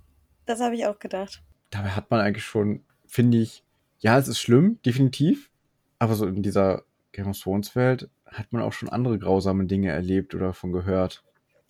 das 0.46 0.60
habe 0.60 0.74
ich 0.74 0.86
auch 0.86 0.98
gedacht. 0.98 1.42
Dabei 1.70 1.90
hat 1.90 2.10
man 2.10 2.20
eigentlich 2.20 2.44
schon, 2.44 2.82
finde 3.06 3.38
ich, 3.38 3.62
ja, 4.00 4.18
es 4.18 4.28
ist 4.28 4.40
schlimm, 4.40 4.80
definitiv, 4.84 5.49
aber 6.00 6.14
so 6.16 6.26
in 6.26 6.42
dieser 6.42 6.82
Game 7.12 7.28
of 7.28 7.38
Thrones 7.38 7.76
Welt 7.76 8.08
hat 8.26 8.52
man 8.52 8.62
auch 8.62 8.72
schon 8.72 8.88
andere 8.88 9.18
grausame 9.18 9.66
Dinge 9.66 9.90
erlebt 9.90 10.34
oder 10.34 10.52
von 10.52 10.72
gehört. 10.72 11.22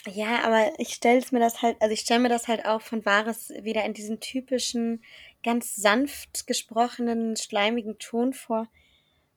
Ja, 0.06 0.44
aber 0.44 0.72
ich 0.78 0.94
stelle 0.94 1.22
mir 1.30 1.40
das 1.40 1.60
halt, 1.60 1.76
also 1.80 1.92
ich 1.92 2.00
stelle 2.00 2.20
mir 2.20 2.30
das 2.30 2.48
halt 2.48 2.64
auch 2.64 2.80
von 2.80 3.04
Wahres 3.04 3.50
wieder 3.60 3.84
in 3.84 3.92
diesem 3.92 4.20
typischen, 4.20 5.02
ganz 5.42 5.76
sanft 5.76 6.46
gesprochenen, 6.46 7.36
schleimigen 7.36 7.98
Ton 7.98 8.32
vor. 8.32 8.66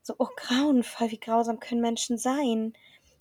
So, 0.03 0.15
oh 0.19 0.29
grauenvoll, 0.35 1.11
wie 1.11 1.19
grausam 1.19 1.59
können 1.59 1.81
Menschen 1.81 2.17
sein? 2.17 2.73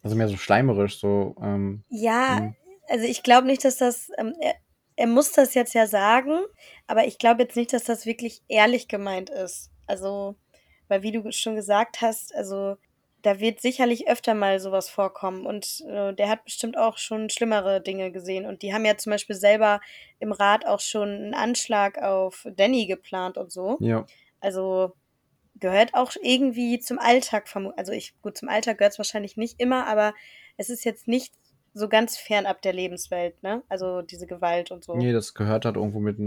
Also 0.02 0.16
mehr 0.16 0.28
so 0.28 0.36
schleimerisch, 0.36 0.98
so. 0.98 1.34
Ähm, 1.40 1.84
ja, 1.88 2.38
hm. 2.38 2.56
also 2.88 3.06
ich 3.06 3.22
glaube 3.22 3.46
nicht, 3.46 3.64
dass 3.64 3.76
das, 3.76 4.10
ähm, 4.18 4.34
er, 4.40 4.54
er 4.96 5.06
muss 5.06 5.32
das 5.32 5.54
jetzt 5.54 5.74
ja 5.74 5.86
sagen, 5.86 6.38
aber 6.86 7.06
ich 7.06 7.18
glaube 7.18 7.42
jetzt 7.42 7.56
nicht, 7.56 7.72
dass 7.72 7.84
das 7.84 8.06
wirklich 8.06 8.42
ehrlich 8.48 8.88
gemeint 8.88 9.30
ist. 9.30 9.70
Also, 9.86 10.36
weil 10.92 11.02
wie 11.02 11.10
du 11.10 11.32
schon 11.32 11.56
gesagt 11.56 12.02
hast, 12.02 12.34
also 12.34 12.76
da 13.22 13.40
wird 13.40 13.62
sicherlich 13.62 14.08
öfter 14.08 14.34
mal 14.34 14.60
sowas 14.60 14.90
vorkommen 14.90 15.46
und 15.46 15.82
äh, 15.88 16.12
der 16.12 16.28
hat 16.28 16.44
bestimmt 16.44 16.76
auch 16.76 16.98
schon 16.98 17.30
schlimmere 17.30 17.80
Dinge 17.80 18.12
gesehen 18.12 18.44
und 18.44 18.60
die 18.60 18.74
haben 18.74 18.84
ja 18.84 18.98
zum 18.98 19.10
Beispiel 19.10 19.36
selber 19.36 19.80
im 20.18 20.32
Rat 20.32 20.66
auch 20.66 20.80
schon 20.80 21.08
einen 21.08 21.34
Anschlag 21.34 21.96
auf 22.02 22.46
Danny 22.56 22.84
geplant 22.84 23.38
und 23.38 23.50
so. 23.50 23.78
Ja. 23.80 24.04
Also 24.40 24.92
gehört 25.58 25.94
auch 25.94 26.12
irgendwie 26.20 26.78
zum 26.78 26.98
Alltag, 26.98 27.48
also 27.76 27.92
ich, 27.92 28.12
gut, 28.20 28.36
zum 28.36 28.50
Alltag 28.50 28.76
gehört 28.76 28.92
es 28.92 28.98
wahrscheinlich 28.98 29.38
nicht 29.38 29.60
immer, 29.60 29.86
aber 29.86 30.12
es 30.58 30.68
ist 30.68 30.84
jetzt 30.84 31.08
nicht 31.08 31.32
so 31.72 31.88
ganz 31.88 32.18
fernab 32.18 32.60
der 32.60 32.74
Lebenswelt, 32.74 33.42
ne? 33.42 33.62
Also 33.70 34.02
diese 34.02 34.26
Gewalt 34.26 34.70
und 34.70 34.84
so. 34.84 34.94
Nee, 34.94 35.14
das 35.14 35.32
gehört 35.32 35.64
halt 35.64 35.76
irgendwo 35.76 36.00
mit, 36.00 36.18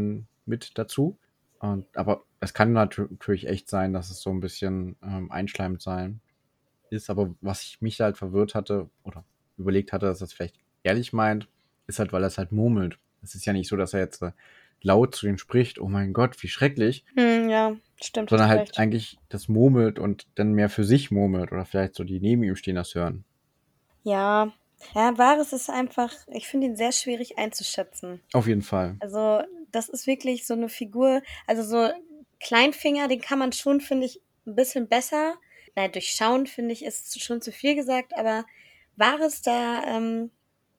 mit 0.48 0.72
dazu. 0.76 1.18
Und, 1.60 1.86
aber 1.96 2.24
es 2.40 2.54
kann 2.54 2.74
natürlich 2.74 3.48
echt 3.48 3.70
sein, 3.70 3.94
dass 3.94 4.10
es 4.10 4.22
so 4.22 4.30
ein 4.30 4.40
bisschen 4.40 4.98
ähm, 5.02 5.32
einschleimend 5.32 5.82
sein 5.82 6.22
ist. 6.90 7.10
Aber 7.10 7.34
was 7.42 7.64
ich 7.64 7.82
mich 7.82 8.00
halt 8.02 8.18
verwirrt 8.18 8.56
hatte 8.56 8.90
oder 9.04 9.24
überlegt 9.58 9.94
hatte, 9.94 10.06
dass 10.06 10.22
er 10.22 10.26
es 10.26 10.34
vielleicht 10.34 10.60
ehrlich 10.84 11.14
meint, 11.14 11.48
ist 11.88 12.00
halt, 12.00 12.14
weil 12.14 12.24
er 12.24 12.28
es 12.28 12.38
halt 12.38 12.52
murmelt. 12.52 13.00
Es 13.22 13.36
ist 13.36 13.46
ja 13.46 13.54
nicht 13.54 13.68
so, 13.68 13.76
dass 13.76 13.94
er 13.94 14.02
jetzt 14.02 14.22
äh, 14.22 14.32
laut 14.82 15.16
zu 15.16 15.26
denen 15.26 15.38
spricht, 15.38 15.80
oh 15.80 15.88
mein 15.88 16.14
Gott, 16.14 16.42
wie 16.44 16.48
schrecklich. 16.48 17.06
Hm, 17.16 17.50
ja, 17.50 17.76
stimmt. 18.02 18.30
Sondern 18.30 18.50
halt 18.50 18.62
recht. 18.62 18.80
eigentlich 18.80 19.18
das 19.30 19.48
murmelt 19.48 19.98
und 19.98 20.28
dann 20.36 20.54
mehr 20.54 20.70
für 20.70 20.84
sich 20.84 21.12
murmelt 21.12 21.52
oder 21.52 21.66
vielleicht 21.66 21.96
so 21.96 22.04
die 22.04 22.20
neben 22.20 22.44
ihm 22.44 22.56
stehen 22.56 22.76
das 22.76 22.94
hören. 22.94 23.24
Ja, 24.04 24.54
ja, 24.94 25.18
Wahres 25.18 25.54
ist 25.54 25.70
einfach, 25.70 26.12
ich 26.28 26.48
finde 26.48 26.68
ihn 26.68 26.76
sehr 26.76 26.92
schwierig 26.92 27.38
einzuschätzen. 27.38 28.22
Auf 28.34 28.48
jeden 28.48 28.62
Fall. 28.62 28.98
Also, 29.00 29.42
das 29.76 29.90
ist 29.90 30.08
wirklich 30.08 30.48
so 30.48 30.54
eine 30.54 30.70
Figur, 30.70 31.22
also 31.48 31.64
so 31.64 31.90
Kleinfinger, 32.40 33.08
den 33.08 33.22
kann 33.22 33.40
man 33.40 33.52
schon, 33.52 33.82
finde 33.82 34.06
ich, 34.06 34.22
ein 34.46 34.56
bisschen 34.56 34.88
besser. 34.88 35.36
Naja, 35.76 35.90
durchschauen, 35.90 36.48
finde 36.48 36.74
ich, 36.74 36.86
ist 36.86 37.22
schon 37.22 37.42
zu 37.42 37.52
viel 37.52 37.76
gesagt, 37.76 38.14
aber 38.18 38.46
Wahres, 38.96 39.42
da 39.42 39.84
ähm, 39.86 40.32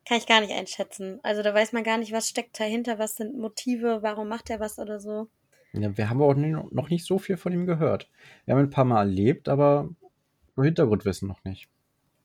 kann 0.07 0.19
ich 0.19 0.27
gar 0.27 0.41
nicht 0.41 0.53
einschätzen. 0.53 1.21
Also 1.23 1.43
da 1.43 1.53
weiß 1.53 1.73
man 1.73 1.85
gar 1.85 1.99
nicht, 1.99 2.13
was 2.13 2.29
steckt 2.29 2.59
dahinter, 2.59 2.99
was 2.99 3.17
sind 3.17 3.39
Motive, 3.39 3.99
warum 4.03 4.29
macht 4.29 4.49
er 4.49 4.61
was 4.61 4.79
oder 4.79 5.01
so. 5.01 5.29
Ja, 5.73 5.97
wir 5.97 6.09
haben 6.09 6.23
auch 6.23 6.35
noch 6.35 6.89
nicht 6.89 7.05
so 7.05 7.19
viel 7.19 7.37
von 7.37 7.53
ihm 7.53 7.67
gehört. 7.67 8.09
Wir 8.45 8.55
haben 8.55 8.63
ein 8.63 8.71
paar 8.71 8.85
Mal 8.85 9.01
erlebt, 9.01 9.49
aber 9.49 9.91
so 10.55 10.63
Hintergrundwissen 10.63 11.29
noch 11.29 11.45
nicht. 11.45 11.69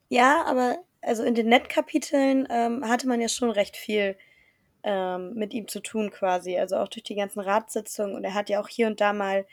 Ja, 0.08 0.44
aber 0.46 0.78
also 1.02 1.24
in 1.24 1.34
den 1.34 1.48
Netkapiteln 1.48 2.46
ähm, 2.50 2.88
hatte 2.88 3.08
man 3.08 3.20
ja 3.20 3.28
schon 3.28 3.50
recht 3.50 3.76
viel 3.76 4.16
ähm, 4.82 5.34
mit 5.34 5.54
ihm 5.54 5.68
zu 5.68 5.80
tun 5.80 6.10
quasi. 6.10 6.58
Also 6.58 6.76
auch 6.76 6.88
durch 6.88 7.04
die 7.04 7.14
ganzen 7.14 7.40
Ratssitzungen. 7.40 8.14
Und 8.14 8.24
er 8.24 8.34
hat 8.34 8.48
ja 8.48 8.60
auch 8.60 8.68
hier 8.68 8.86
und 8.86 9.00
da 9.00 9.12
mal 9.12 9.46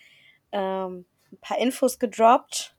ähm, 0.51 1.05
ein 1.31 1.37
paar 1.41 1.59
Infos 1.59 1.99
gedroppt, 1.99 2.75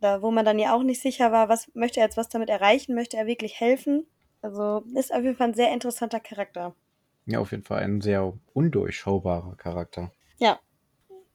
da 0.00 0.22
wo 0.22 0.30
man 0.30 0.44
dann 0.44 0.58
ja 0.58 0.74
auch 0.74 0.82
nicht 0.82 1.00
sicher 1.00 1.30
war, 1.30 1.48
was 1.48 1.70
möchte 1.74 2.00
er 2.00 2.06
jetzt 2.06 2.16
was 2.16 2.28
damit 2.28 2.48
erreichen, 2.48 2.94
möchte 2.94 3.16
er 3.16 3.26
wirklich 3.26 3.60
helfen. 3.60 4.06
Also 4.42 4.82
ist 4.94 5.12
auf 5.12 5.22
jeden 5.22 5.36
Fall 5.36 5.48
ein 5.48 5.54
sehr 5.54 5.72
interessanter 5.72 6.20
Charakter. 6.20 6.74
Ja, 7.26 7.38
auf 7.38 7.50
jeden 7.50 7.64
Fall 7.64 7.82
ein 7.82 8.00
sehr 8.00 8.32
undurchschaubarer 8.54 9.56
Charakter. 9.56 10.10
Ja, 10.38 10.58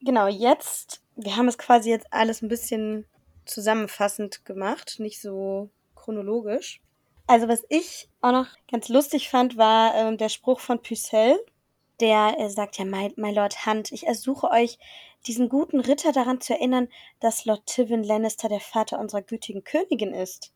genau. 0.01 0.27
Jetzt, 0.27 1.03
wir 1.15 1.37
haben 1.37 1.47
es 1.47 1.57
quasi 1.57 1.89
jetzt 1.89 2.11
alles 2.11 2.41
ein 2.41 2.49
bisschen 2.49 3.05
zusammenfassend 3.45 4.43
gemacht, 4.45 4.95
nicht 4.99 5.21
so 5.21 5.69
chronologisch. 5.93 6.81
Also 7.27 7.47
was 7.47 7.65
ich 7.69 8.07
auch 8.21 8.31
noch 8.31 8.47
ganz 8.71 8.87
lustig 8.89 9.29
fand, 9.29 9.57
war 9.57 9.95
äh, 9.95 10.17
der 10.17 10.29
Spruch 10.29 10.59
von 10.59 10.81
Pucelle, 10.81 11.39
der 11.99 12.35
äh, 12.37 12.49
sagt 12.49 12.77
ja, 12.77 12.85
my, 12.85 13.13
my 13.15 13.33
Lord 13.33 13.65
Hunt, 13.65 13.91
ich 13.91 14.05
ersuche 14.05 14.51
euch, 14.51 14.77
diesen 15.25 15.49
guten 15.49 15.79
Ritter 15.79 16.11
daran 16.11 16.39
zu 16.39 16.53
erinnern, 16.53 16.87
dass 17.19 17.45
Lord 17.45 17.65
Tywin 17.65 18.03
Lannister 18.03 18.47
der 18.47 18.59
Vater 18.59 18.99
unserer 18.99 19.23
gütigen 19.23 19.63
Königin 19.63 20.13
ist. 20.13 20.53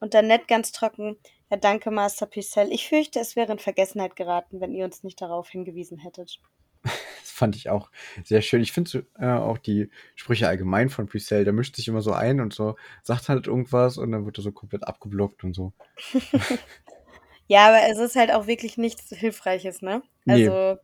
Und 0.00 0.14
dann 0.14 0.26
nett 0.26 0.48
ganz 0.48 0.72
trocken, 0.72 1.16
ja 1.50 1.56
danke, 1.56 1.92
Master 1.92 2.26
Pucelle, 2.26 2.70
ich 2.70 2.88
fürchte, 2.88 3.20
es 3.20 3.36
wäre 3.36 3.52
in 3.52 3.60
Vergessenheit 3.60 4.16
geraten, 4.16 4.60
wenn 4.60 4.72
ihr 4.72 4.84
uns 4.84 5.04
nicht 5.04 5.22
darauf 5.22 5.48
hingewiesen 5.50 5.98
hättet. 5.98 6.40
Das 7.22 7.38
fand 7.38 7.56
ich 7.56 7.70
auch 7.70 7.90
sehr 8.24 8.42
schön. 8.42 8.60
Ich 8.60 8.72
finde 8.72 9.06
äh, 9.18 9.26
auch 9.26 9.58
die 9.58 9.90
Sprüche 10.16 10.46
allgemein 10.46 10.90
von 10.90 11.06
Pucelle, 11.06 11.44
der 11.44 11.52
mischt 11.52 11.74
sich 11.74 11.88
immer 11.88 12.02
so 12.02 12.12
ein 12.12 12.40
und 12.40 12.52
so, 12.52 12.76
sagt 13.02 13.28
halt 13.28 13.46
irgendwas 13.46 13.96
und 13.96 14.12
dann 14.12 14.26
wird 14.26 14.38
er 14.38 14.42
so 14.42 14.52
komplett 14.52 14.86
abgeblockt 14.86 15.42
und 15.42 15.54
so. 15.54 15.72
ja, 17.48 17.68
aber 17.68 17.88
es 17.90 17.98
ist 17.98 18.16
halt 18.16 18.32
auch 18.32 18.46
wirklich 18.46 18.76
nichts 18.76 19.08
Hilfreiches, 19.08 19.80
ne? 19.82 20.02
Also, 20.28 20.74
nee. 20.74 20.80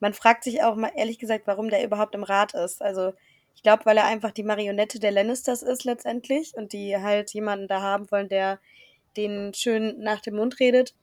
man 0.00 0.14
fragt 0.14 0.42
sich 0.42 0.62
auch 0.62 0.74
mal 0.74 0.90
ehrlich 0.96 1.18
gesagt, 1.18 1.46
warum 1.46 1.68
der 1.68 1.84
überhaupt 1.84 2.14
im 2.14 2.24
Rat 2.24 2.54
ist. 2.54 2.82
Also, 2.82 3.12
ich 3.54 3.62
glaube, 3.62 3.84
weil 3.84 3.98
er 3.98 4.06
einfach 4.06 4.30
die 4.30 4.42
Marionette 4.42 5.00
der 5.00 5.10
Lannisters 5.12 5.62
ist 5.62 5.84
letztendlich 5.84 6.54
und 6.54 6.72
die 6.72 6.96
halt 6.96 7.32
jemanden 7.34 7.68
da 7.68 7.82
haben 7.82 8.10
wollen, 8.10 8.30
der 8.30 8.58
den 9.18 9.52
schön 9.54 10.00
nach 10.00 10.20
dem 10.20 10.36
Mund 10.36 10.60
redet. 10.60 10.94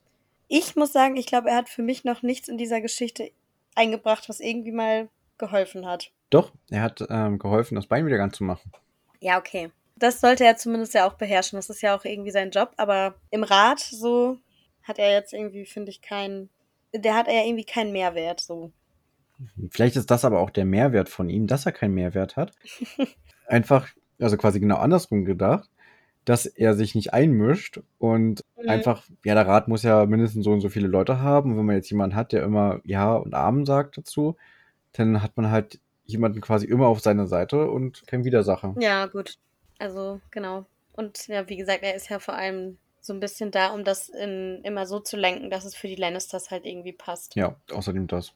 Ich 0.48 0.76
muss 0.76 0.94
sagen, 0.94 1.18
ich 1.18 1.28
glaube, 1.28 1.50
er 1.50 1.58
hat 1.58 1.70
für 1.70 1.84
mich 1.84 2.04
noch 2.04 2.24
nichts 2.24 2.48
in 2.48 2.58
dieser 2.58 2.82
Geschichte 2.82 3.32
eingebracht, 3.78 4.28
was 4.30 4.40
irgendwie 4.40 4.72
mal 4.72 5.10
geholfen 5.38 5.86
hat. 5.86 6.12
Doch, 6.30 6.52
er 6.70 6.82
hat 6.82 7.06
ähm, 7.10 7.40
geholfen, 7.40 7.76
das 7.76 7.88
Bein 7.88 8.06
wieder 8.06 8.18
ganz 8.18 8.38
zu 8.38 8.44
machen. 8.44 8.72
Ja, 9.20 9.38
okay. 9.38 9.72
Das 9.96 10.20
sollte 10.20 10.44
er 10.44 10.58
zumindest 10.58 10.94
ja 10.94 11.08
auch 11.08 11.14
beherrschen. 11.14 11.58
Das 11.58 11.70
ist 11.70 11.82
ja 11.82 11.96
auch 11.96 12.06
irgendwie 12.06 12.32
sein 12.32 12.52
Job. 12.52 12.72
Aber 12.78 13.16
im 13.32 13.44
Rat 13.44 13.80
so 13.80 14.38
hat 14.84 15.00
er 15.00 15.12
jetzt 15.12 15.34
irgendwie, 15.34 15.66
finde 15.66 15.92
ich, 15.92 16.02
keinen. 16.02 16.50
Der 16.94 17.16
hat 17.16 17.28
ja 17.28 17.44
irgendwie 17.44 17.66
keinen 17.66 17.92
Mehrwert 17.92 18.40
so. 18.40 18.72
Vielleicht 19.70 19.96
ist 19.96 20.10
das 20.10 20.26
aber 20.26 20.40
auch 20.40 20.50
der 20.50 20.66
Mehrwert 20.66 21.10
von 21.10 21.30
ihm, 21.30 21.48
dass 21.48 21.66
er 21.66 21.72
keinen 21.72 21.94
Mehrwert 21.94 22.36
hat. 22.36 22.54
Einfach, 23.48 23.88
also 24.20 24.38
quasi 24.38 24.60
genau 24.60 24.78
andersrum 24.78 25.26
gedacht 25.26 25.70
dass 26.28 26.46
er 26.46 26.74
sich 26.74 26.94
nicht 26.94 27.14
einmischt 27.14 27.80
und 28.00 28.44
mhm. 28.58 28.68
einfach, 28.70 29.06
ja, 29.24 29.34
der 29.34 29.48
Rat 29.48 29.70
muss 29.70 29.84
ja 29.84 30.06
mindestens 30.06 30.44
so 30.44 30.52
und 30.52 30.60
so 30.60 30.68
viele 30.68 30.88
Leute 30.88 31.22
haben. 31.22 31.52
Und 31.52 31.58
wenn 31.58 31.66
man 31.66 31.78
jetzt 31.78 31.90
jemanden 31.90 32.18
hat, 32.18 32.34
der 32.34 32.44
immer 32.44 32.82
Ja 32.84 33.16
und 33.16 33.34
Amen 33.34 33.66
sagt 33.66 33.98
dazu, 33.98 34.36
dann 34.92 35.24
hat 35.24 35.38
man 35.38 35.50
halt 35.50 35.80
jemanden 36.06 36.42
quasi 36.42 36.66
immer 36.66 36.88
auf 36.88 37.00
seiner 37.00 37.28
Seite 37.28 37.72
und 37.72 38.06
kein 38.08 38.26
Widersacher. 38.26 38.76
Ja, 38.78 39.06
gut. 39.06 39.38
Also, 39.80 40.20
genau. 40.30 40.66
Und 40.92 41.28
ja, 41.28 41.48
wie 41.48 41.56
gesagt, 41.56 41.84
er 41.84 41.96
ist 41.96 42.10
ja 42.10 42.20
vor 42.20 42.34
allem 42.34 42.78
so 43.00 43.14
ein 43.14 43.22
bisschen 43.22 43.52
da, 43.52 43.70
um 43.70 43.86
das 43.86 44.10
in, 44.10 44.60
immer 44.64 44.86
so 44.86 45.00
zu 45.00 45.16
lenken, 45.16 45.50
dass 45.50 45.64
es 45.64 45.76
für 45.76 45.88
die 45.88 45.96
Lannisters 45.96 46.52
halt 46.52 46.66
irgendwie 46.66 46.92
passt. 46.92 47.38
Ja, 47.38 47.56
außerdem 47.72 48.08
das. 48.08 48.34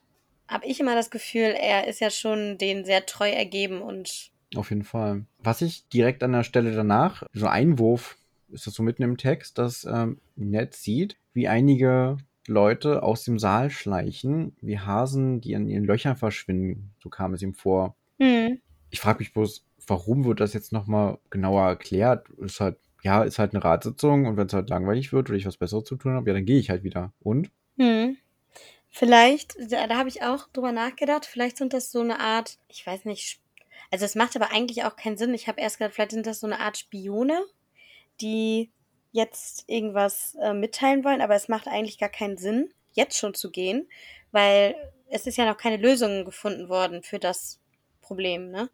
Hab 0.48 0.64
ich 0.64 0.80
immer 0.80 0.96
das 0.96 1.12
Gefühl, 1.12 1.56
er 1.60 1.88
ist 1.88 2.00
ja 2.00 2.10
schon 2.10 2.58
denen 2.58 2.86
sehr 2.86 3.06
treu 3.06 3.30
ergeben 3.30 3.82
und 3.82 4.31
auf 4.56 4.70
jeden 4.70 4.84
Fall. 4.84 5.26
Was 5.40 5.62
ich 5.62 5.88
direkt 5.90 6.24
an 6.24 6.34
der 6.34 6.44
Stelle 6.44 6.74
danach, 6.74 7.24
so 7.34 7.48
Einwurf, 7.48 8.18
ist 8.50 8.68
das 8.68 8.74
so 8.74 8.84
mitten 8.84 9.04
im 9.04 9.18
Text, 9.18 9.58
dass 9.58 9.86
ähm, 9.86 10.20
Ned 10.36 10.74
sieht, 10.74 11.18
wie 11.34 11.48
einige 11.48 12.18
Leute 12.48 13.04
aus 13.04 13.24
dem 13.24 13.40
Saal 13.40 13.70
schleichen, 13.70 14.56
wie 14.62 14.80
Hasen, 14.80 15.42
die 15.42 15.54
in 15.54 15.70
ihren 15.70 15.86
Löchern 15.86 16.18
verschwinden. 16.18 16.92
So 17.02 17.10
kam 17.10 17.34
es 17.34 17.42
ihm 17.42 17.54
vor. 17.54 17.96
Mhm. 18.20 18.60
Ich 18.90 19.00
frage 19.00 19.20
mich 19.20 19.34
bloß, 19.34 19.66
warum 19.88 20.26
wird 20.26 20.40
das 20.40 20.54
jetzt 20.54 20.74
nochmal 20.74 21.18
genauer 21.30 21.68
erklärt? 21.68 22.30
Ist 22.32 22.60
halt, 22.60 22.78
ja, 23.04 23.24
ist 23.24 23.40
halt 23.40 23.54
eine 23.54 23.64
Ratssitzung 23.64 24.26
und 24.26 24.38
wenn 24.38 24.48
es 24.48 24.54
halt 24.54 24.70
langweilig 24.70 25.14
wird 25.14 25.30
oder 25.30 25.38
ich 25.38 25.46
was 25.46 25.58
Besseres 25.58 25.86
zu 25.86 25.96
tun 25.96 26.14
habe, 26.14 26.30
ja, 26.30 26.34
dann 26.34 26.46
gehe 26.46 26.60
ich 26.60 26.70
halt 26.70 26.84
wieder. 26.84 27.14
Und? 27.22 27.52
Mhm. 27.78 28.18
Vielleicht, 28.90 29.56
da, 29.72 29.88
da 29.88 29.98
habe 29.98 30.10
ich 30.10 30.22
auch 30.22 30.50
drüber 30.50 30.74
nachgedacht, 30.74 31.26
vielleicht 31.26 31.58
sind 31.58 31.72
das 31.72 31.92
so 31.92 32.02
eine 32.02 32.20
Art, 32.20 32.58
ich 32.68 32.86
weiß 32.86 33.06
nicht, 33.06 33.40
also 33.92 34.06
es 34.06 34.16
macht 34.16 34.36
aber 34.36 34.52
eigentlich 34.52 34.84
auch 34.84 34.96
keinen 34.96 35.18
Sinn. 35.18 35.34
Ich 35.34 35.48
habe 35.48 35.62
erst 35.62 35.78
gedacht, 35.78 35.94
vielleicht 35.94 36.12
sind 36.12 36.26
das 36.26 36.40
so 36.40 36.48
eine 36.48 36.60
Art 36.60 36.78
Spione, 36.78 37.46
die 38.22 38.72
jetzt 39.12 39.66
irgendwas 39.68 40.36
äh, 40.42 40.54
mitteilen 40.54 41.04
wollen, 41.04 41.22
aber 41.22 41.36
es 41.36 41.50
macht 41.50 41.68
eigentlich 41.68 41.98
gar 41.98 42.10
keinen 42.10 42.38
Sinn, 42.38 42.74
jetzt 42.94 43.18
schon 43.18 43.34
zu 43.34 43.52
gehen, 43.52 43.90
weil 44.32 44.76
es 45.10 45.28
ist 45.28 45.38
ja 45.38 45.46
noch 45.46 45.58
keine 45.58 45.78
Lösung 45.78 46.24
gefunden 46.24 46.70
worden 46.70 47.04
für 47.04 47.20
das 47.20 47.60
Problem, 48.02 48.50
ne? 48.50 48.70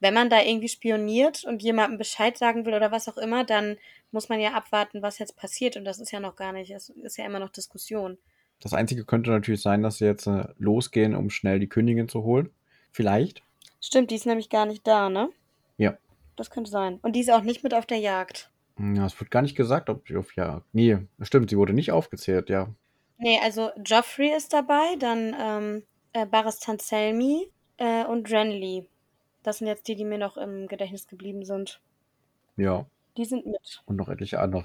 Wenn 0.00 0.14
man 0.14 0.30
da 0.30 0.40
irgendwie 0.40 0.68
spioniert 0.68 1.42
und 1.42 1.60
jemandem 1.60 1.98
Bescheid 1.98 2.38
sagen 2.38 2.64
will 2.64 2.74
oder 2.74 2.92
was 2.92 3.08
auch 3.08 3.16
immer, 3.16 3.42
dann 3.42 3.78
muss 4.12 4.28
man 4.28 4.38
ja 4.38 4.52
abwarten, 4.52 5.02
was 5.02 5.18
jetzt 5.18 5.36
passiert 5.36 5.76
und 5.76 5.84
das 5.84 5.98
ist 5.98 6.12
ja 6.12 6.20
noch 6.20 6.36
gar 6.36 6.52
nicht, 6.52 6.70
es 6.70 6.90
ist 6.90 7.16
ja 7.16 7.24
immer 7.24 7.40
noch 7.40 7.50
Diskussion. 7.50 8.16
Das 8.60 8.74
Einzige 8.74 9.04
könnte 9.04 9.30
natürlich 9.30 9.62
sein, 9.62 9.82
dass 9.82 9.98
sie 9.98 10.04
jetzt 10.04 10.26
äh, 10.26 10.46
losgehen, 10.58 11.16
um 11.16 11.30
schnell 11.30 11.58
die 11.58 11.68
Königin 11.68 12.08
zu 12.08 12.22
holen. 12.22 12.50
Vielleicht. 12.92 13.42
Stimmt, 13.80 14.10
die 14.10 14.16
ist 14.16 14.26
nämlich 14.26 14.50
gar 14.50 14.66
nicht 14.66 14.86
da, 14.86 15.08
ne? 15.08 15.30
Ja. 15.76 15.96
Das 16.36 16.50
könnte 16.50 16.70
sein. 16.70 16.98
Und 17.02 17.14
die 17.14 17.20
ist 17.20 17.30
auch 17.30 17.42
nicht 17.42 17.62
mit 17.62 17.74
auf 17.74 17.86
der 17.86 17.98
Jagd. 17.98 18.50
Ja, 18.78 19.06
es 19.06 19.18
wird 19.18 19.30
gar 19.30 19.42
nicht 19.42 19.56
gesagt, 19.56 19.90
ob 19.90 20.06
sie 20.06 20.16
auf 20.16 20.36
Jagd. 20.36 20.66
Nee, 20.72 20.98
stimmt, 21.20 21.50
sie 21.50 21.58
wurde 21.58 21.72
nicht 21.72 21.92
aufgezählt, 21.92 22.48
ja. 22.48 22.68
Nee, 23.18 23.40
also 23.42 23.70
Joffrey 23.84 24.32
ist 24.36 24.52
dabei, 24.52 24.96
dann 24.98 25.34
ähm, 25.38 25.82
äh, 26.12 26.26
Barris 26.26 26.60
Tanselmi 26.60 27.50
äh, 27.78 28.04
und 28.04 28.30
Renly. 28.30 28.88
Das 29.42 29.58
sind 29.58 29.66
jetzt 29.66 29.88
die, 29.88 29.96
die 29.96 30.04
mir 30.04 30.18
noch 30.18 30.36
im 30.36 30.68
Gedächtnis 30.68 31.08
geblieben 31.08 31.44
sind. 31.44 31.80
Ja. 32.56 32.86
Die 33.16 33.24
sind 33.24 33.46
mit. 33.46 33.82
Und 33.86 33.96
noch 33.96 34.08
etliche 34.08 34.40
andere. 34.40 34.64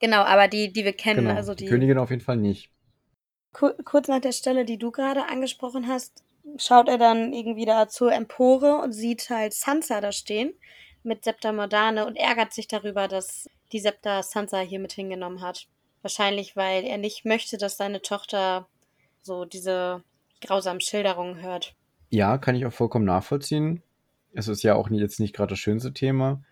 Genau, 0.00 0.22
aber 0.22 0.48
die, 0.48 0.72
die 0.72 0.84
wir 0.84 0.92
kennen, 0.92 1.26
genau, 1.26 1.36
also 1.36 1.54
die. 1.54 1.64
die 1.64 1.70
Königin 1.70 1.98
auf 1.98 2.10
jeden 2.10 2.20
Fall 2.20 2.36
nicht. 2.36 2.70
Kurz 3.52 4.08
nach 4.08 4.20
der 4.20 4.32
Stelle, 4.32 4.64
die 4.64 4.78
du 4.78 4.90
gerade 4.90 5.26
angesprochen 5.28 5.86
hast, 5.86 6.23
schaut 6.56 6.88
er 6.88 6.98
dann 6.98 7.32
irgendwie 7.32 7.64
da 7.64 7.88
zur 7.88 8.12
Empore 8.12 8.80
und 8.82 8.92
sieht 8.92 9.30
halt 9.30 9.52
Sansa 9.52 10.00
da 10.00 10.12
stehen, 10.12 10.54
mit 11.02 11.24
Septa 11.24 11.52
Mordane 11.52 12.06
und 12.06 12.16
ärgert 12.16 12.52
sich 12.52 12.68
darüber, 12.68 13.08
dass 13.08 13.48
die 13.72 13.80
Septa 13.80 14.22
Sansa 14.22 14.60
hier 14.60 14.80
mit 14.80 14.92
hingenommen 14.92 15.42
hat. 15.42 15.66
Wahrscheinlich, 16.02 16.56
weil 16.56 16.84
er 16.84 16.98
nicht 16.98 17.24
möchte, 17.24 17.56
dass 17.58 17.76
seine 17.76 18.02
Tochter 18.02 18.68
so 19.22 19.44
diese 19.44 20.02
grausamen 20.40 20.80
Schilderungen 20.80 21.40
hört. 21.40 21.74
Ja, 22.10 22.38
kann 22.38 22.54
ich 22.54 22.66
auch 22.66 22.72
vollkommen 22.72 23.06
nachvollziehen. 23.06 23.82
Es 24.32 24.48
ist 24.48 24.62
ja 24.62 24.74
auch 24.74 24.90
jetzt 24.90 25.20
nicht 25.20 25.34
gerade 25.34 25.50
das 25.50 25.58
schönste 25.58 25.92
Thema. 25.92 26.42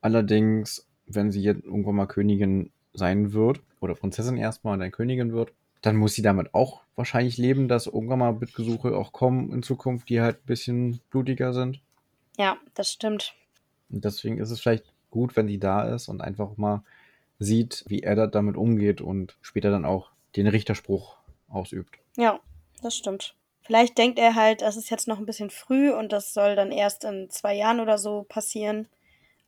Allerdings, 0.00 0.86
wenn 1.06 1.30
sie 1.30 1.42
jetzt 1.42 1.64
irgendwann 1.64 1.94
mal 1.94 2.06
Königin 2.06 2.72
sein 2.92 3.32
wird, 3.32 3.60
oder 3.80 3.94
Prinzessin 3.94 4.36
erstmal 4.36 4.74
und 4.74 4.80
dann 4.80 4.90
Königin 4.90 5.32
wird, 5.32 5.52
dann 5.82 5.96
muss 5.96 6.14
sie 6.14 6.22
damit 6.22 6.54
auch 6.54 6.82
wahrscheinlich 6.96 7.36
leben, 7.36 7.68
dass 7.68 7.86
irgendwann 7.86 8.18
mal 8.18 8.32
Bittgesuche 8.32 8.96
auch 8.96 9.12
kommen 9.12 9.52
in 9.52 9.62
Zukunft, 9.62 10.08
die 10.08 10.20
halt 10.20 10.38
ein 10.38 10.46
bisschen 10.46 11.00
blutiger 11.10 11.52
sind. 11.52 11.80
Ja, 12.38 12.56
das 12.74 12.90
stimmt. 12.90 13.34
Und 13.90 14.04
deswegen 14.04 14.38
ist 14.38 14.50
es 14.50 14.60
vielleicht 14.60 14.84
gut, 15.10 15.36
wenn 15.36 15.46
sie 15.46 15.58
da 15.58 15.94
ist 15.94 16.08
und 16.08 16.20
einfach 16.20 16.56
mal 16.56 16.82
sieht, 17.38 17.84
wie 17.86 18.00
er 18.00 18.26
damit 18.26 18.56
umgeht 18.56 19.00
und 19.00 19.36
später 19.42 19.70
dann 19.70 19.84
auch 19.84 20.10
den 20.36 20.46
Richterspruch 20.46 21.16
ausübt. 21.48 21.98
Ja, 22.16 22.40
das 22.82 22.96
stimmt. 22.96 23.34
Vielleicht 23.62 23.98
denkt 23.98 24.18
er 24.18 24.34
halt, 24.34 24.62
das 24.62 24.76
ist 24.76 24.90
jetzt 24.90 25.08
noch 25.08 25.18
ein 25.18 25.26
bisschen 25.26 25.50
früh 25.50 25.92
und 25.92 26.12
das 26.12 26.32
soll 26.32 26.54
dann 26.56 26.70
erst 26.70 27.04
in 27.04 27.28
zwei 27.30 27.54
Jahren 27.54 27.80
oder 27.80 27.98
so 27.98 28.24
passieren. 28.28 28.88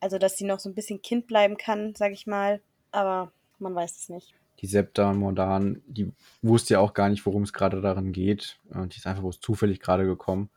Also, 0.01 0.17
dass 0.17 0.37
sie 0.37 0.45
noch 0.45 0.59
so 0.59 0.69
ein 0.69 0.75
bisschen 0.75 1.01
Kind 1.01 1.27
bleiben 1.27 1.57
kann, 1.57 1.93
sag 1.95 2.11
ich 2.11 2.27
mal. 2.27 2.61
Aber 2.91 3.31
man 3.59 3.75
weiß 3.75 3.97
es 3.97 4.09
nicht. 4.09 4.33
Die 4.59 4.67
Septa 4.67 5.13
Mordan, 5.13 5.81
die 5.87 6.11
wusste 6.41 6.75
ja 6.75 6.79
auch 6.79 6.93
gar 6.93 7.09
nicht, 7.09 7.25
worum 7.25 7.43
es 7.43 7.53
gerade 7.53 7.81
darin 7.81 8.11
geht. 8.11 8.59
Die 8.65 8.97
ist 8.97 9.07
einfach 9.07 9.21
bloß 9.21 9.39
zufällig 9.39 9.79
gerade 9.79 10.05
gekommen. 10.05 10.49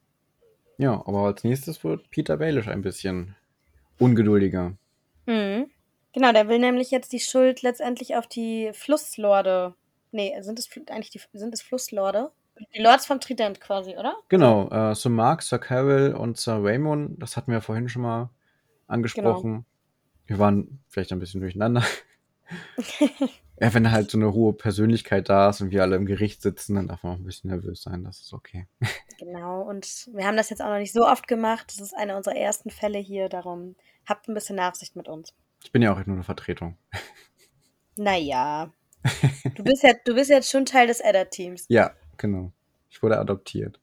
Ja, 0.76 0.94
aber 1.06 1.20
als 1.26 1.44
nächstes 1.44 1.84
wird 1.84 2.10
Peter 2.10 2.36
Baelish 2.36 2.68
ein 2.68 2.82
bisschen 2.82 3.36
ungeduldiger. 3.98 4.72
Mhm. 5.26 5.70
Genau, 6.12 6.32
der 6.32 6.48
will 6.48 6.58
nämlich 6.58 6.90
jetzt 6.90 7.12
die 7.12 7.20
Schuld 7.20 7.62
letztendlich 7.62 8.16
auf 8.16 8.26
die 8.26 8.70
Flusslorde. 8.72 9.74
Nee, 10.10 10.34
sind 10.40 10.58
es 10.58 10.68
eigentlich 10.90 11.10
die, 11.10 11.20
sind 11.32 11.54
es 11.54 11.62
Flusslorde? 11.62 12.32
Die 12.74 12.82
Lords 12.82 13.06
vom 13.06 13.20
Trident 13.20 13.60
quasi, 13.60 13.96
oder? 13.96 14.16
Genau, 14.28 14.68
äh, 14.68 14.94
Sir 14.94 15.10
Mark, 15.10 15.42
Sir 15.42 15.58
Carol 15.58 16.14
und 16.14 16.36
Sir 16.36 16.62
Raymond, 16.62 17.22
das 17.22 17.36
hatten 17.36 17.50
wir 17.50 17.60
vorhin 17.60 17.88
schon 17.88 18.02
mal 18.02 18.30
angesprochen. 18.88 19.52
Genau. 19.52 19.64
Wir 20.26 20.38
waren 20.38 20.80
vielleicht 20.88 21.12
ein 21.12 21.18
bisschen 21.18 21.40
durcheinander. 21.40 21.82
ja, 23.62 23.72
wenn 23.74 23.92
halt 23.92 24.10
so 24.10 24.18
eine 24.18 24.32
hohe 24.32 24.52
Persönlichkeit 24.52 25.28
da 25.28 25.50
ist 25.50 25.60
und 25.60 25.70
wir 25.70 25.82
alle 25.82 25.94
im 25.94 26.04
Gericht 26.04 26.42
sitzen, 26.42 26.74
dann 26.74 26.88
darf 26.88 27.04
man 27.04 27.12
auch 27.12 27.18
ein 27.18 27.24
bisschen 27.24 27.48
nervös 27.50 27.80
sein, 27.80 28.02
das 28.02 28.18
ist 28.18 28.32
okay. 28.32 28.66
genau, 29.20 29.62
und 29.62 30.08
wir 30.12 30.26
haben 30.26 30.36
das 30.36 30.50
jetzt 30.50 30.60
auch 30.60 30.68
noch 30.68 30.78
nicht 30.78 30.92
so 30.92 31.06
oft 31.06 31.28
gemacht. 31.28 31.66
Das 31.68 31.78
ist 31.78 31.96
einer 31.96 32.16
unserer 32.16 32.34
ersten 32.34 32.70
Fälle 32.70 32.98
hier, 32.98 33.28
darum 33.28 33.76
habt 34.04 34.26
ein 34.28 34.34
bisschen 34.34 34.56
Nachsicht 34.56 34.96
mit 34.96 35.06
uns. 35.06 35.32
Ich 35.62 35.70
bin 35.70 35.80
ja 35.80 35.92
auch 35.92 36.06
nur 36.06 36.16
eine 36.16 36.24
Vertretung. 36.24 36.76
Naja. 37.94 38.72
Du 39.54 39.62
bist 39.62 39.82
ja, 39.82 39.92
du 40.06 40.14
bist 40.14 40.30
jetzt 40.30 40.50
schon 40.50 40.64
Teil 40.64 40.86
des 40.86 41.00
Edda-Teams. 41.00 41.66
Ja, 41.68 41.92
genau. 42.16 42.52
Ich 42.88 43.02
wurde 43.02 43.18
adoptiert. 43.18 43.78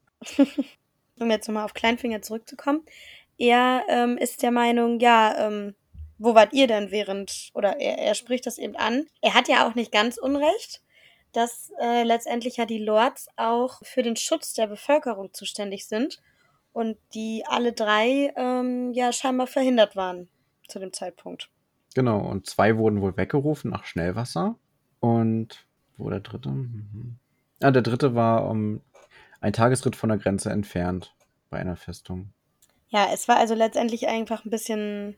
um 1.19 1.29
jetzt 1.29 1.47
nochmal 1.47 1.63
auf 1.63 1.75
Kleinfinger 1.75 2.23
zurückzukommen. 2.23 2.81
Er 3.37 3.83
ähm, 3.87 4.17
ist 4.17 4.41
der 4.41 4.49
Meinung, 4.49 4.99
ja, 4.99 5.47
ähm, 5.47 5.75
wo 6.19 6.35
wart 6.35 6.53
ihr 6.53 6.67
denn 6.67 6.91
während, 6.91 7.49
oder 7.53 7.79
er, 7.79 7.97
er 7.97 8.13
spricht 8.13 8.45
das 8.45 8.57
eben 8.57 8.75
an. 8.75 9.07
Er 9.21 9.33
hat 9.33 9.47
ja 9.47 9.67
auch 9.67 9.73
nicht 9.73 9.91
ganz 9.91 10.17
Unrecht, 10.17 10.81
dass 11.31 11.71
äh, 11.81 12.03
letztendlich 12.03 12.57
ja 12.57 12.65
die 12.65 12.83
Lords 12.83 13.27
auch 13.37 13.79
für 13.83 14.03
den 14.03 14.15
Schutz 14.15 14.53
der 14.53 14.67
Bevölkerung 14.67 15.33
zuständig 15.33 15.87
sind 15.87 16.21
und 16.73 16.97
die 17.13 17.43
alle 17.47 17.73
drei 17.73 18.33
ähm, 18.35 18.91
ja 18.93 19.11
scheinbar 19.11 19.47
verhindert 19.47 19.95
waren 19.95 20.27
zu 20.67 20.79
dem 20.79 20.93
Zeitpunkt. 20.93 21.49
Genau, 21.95 22.19
und 22.19 22.47
zwei 22.47 22.77
wurden 22.77 23.01
wohl 23.01 23.17
weggerufen 23.17 23.71
nach 23.71 23.85
Schnellwasser. 23.85 24.55
Und 24.99 25.65
wo 25.97 26.09
der 26.09 26.19
dritte? 26.19 26.49
Mhm. 26.49 27.17
Ah, 27.61 27.71
der 27.71 27.81
dritte 27.81 28.15
war 28.15 28.47
um 28.47 28.81
ein 29.41 29.53
Tagesritt 29.53 29.95
von 29.95 30.09
der 30.09 30.17
Grenze 30.17 30.49
entfernt 30.49 31.15
bei 31.49 31.57
einer 31.57 31.75
Festung. 31.75 32.33
Ja, 32.89 33.07
es 33.13 33.27
war 33.27 33.37
also 33.37 33.53
letztendlich 33.53 34.07
einfach 34.07 34.45
ein 34.45 34.49
bisschen 34.49 35.15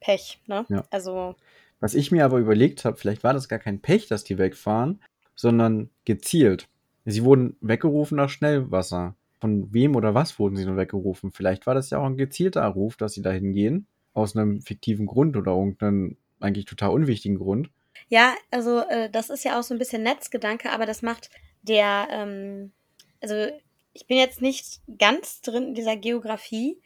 Pech, 0.00 0.40
ne? 0.46 0.64
Ja. 0.68 0.84
Also. 0.90 1.36
Was 1.80 1.94
ich 1.94 2.10
mir 2.10 2.24
aber 2.24 2.38
überlegt 2.38 2.84
habe, 2.84 2.96
vielleicht 2.96 3.22
war 3.24 3.32
das 3.32 3.48
gar 3.48 3.58
kein 3.58 3.80
Pech, 3.80 4.08
dass 4.08 4.24
die 4.24 4.38
wegfahren, 4.38 5.00
sondern 5.34 5.90
gezielt. 6.04 6.68
Sie 7.04 7.24
wurden 7.24 7.56
weggerufen 7.60 8.16
nach 8.16 8.28
Schnellwasser. 8.28 9.14
Von 9.40 9.72
wem 9.72 9.94
oder 9.94 10.14
was 10.14 10.38
wurden 10.40 10.56
sie 10.56 10.66
nur 10.66 10.76
weggerufen? 10.76 11.30
Vielleicht 11.30 11.66
war 11.66 11.74
das 11.74 11.90
ja 11.90 11.98
auch 11.98 12.06
ein 12.06 12.16
gezielter 12.16 12.66
Ruf, 12.66 12.96
dass 12.96 13.12
sie 13.12 13.22
dahin 13.22 13.52
gehen 13.52 13.86
aus 14.12 14.36
einem 14.36 14.60
fiktiven 14.60 15.06
Grund 15.06 15.36
oder 15.36 15.52
irgendeinem 15.52 16.16
eigentlich 16.40 16.64
total 16.64 16.90
unwichtigen 16.90 17.38
Grund. 17.38 17.70
Ja, 18.08 18.34
also 18.50 18.80
äh, 18.80 19.10
das 19.10 19.30
ist 19.30 19.44
ja 19.44 19.58
auch 19.58 19.62
so 19.62 19.74
ein 19.74 19.78
bisschen 19.78 20.02
Netzgedanke, 20.02 20.70
aber 20.70 20.86
das 20.86 21.02
macht 21.02 21.30
der, 21.62 22.08
ähm, 22.10 22.72
also 23.20 23.48
ich 23.92 24.06
bin 24.06 24.16
jetzt 24.16 24.40
nicht 24.40 24.80
ganz 24.98 25.40
drin 25.40 25.68
in 25.68 25.74
dieser 25.74 25.96
Geografie 25.96 26.80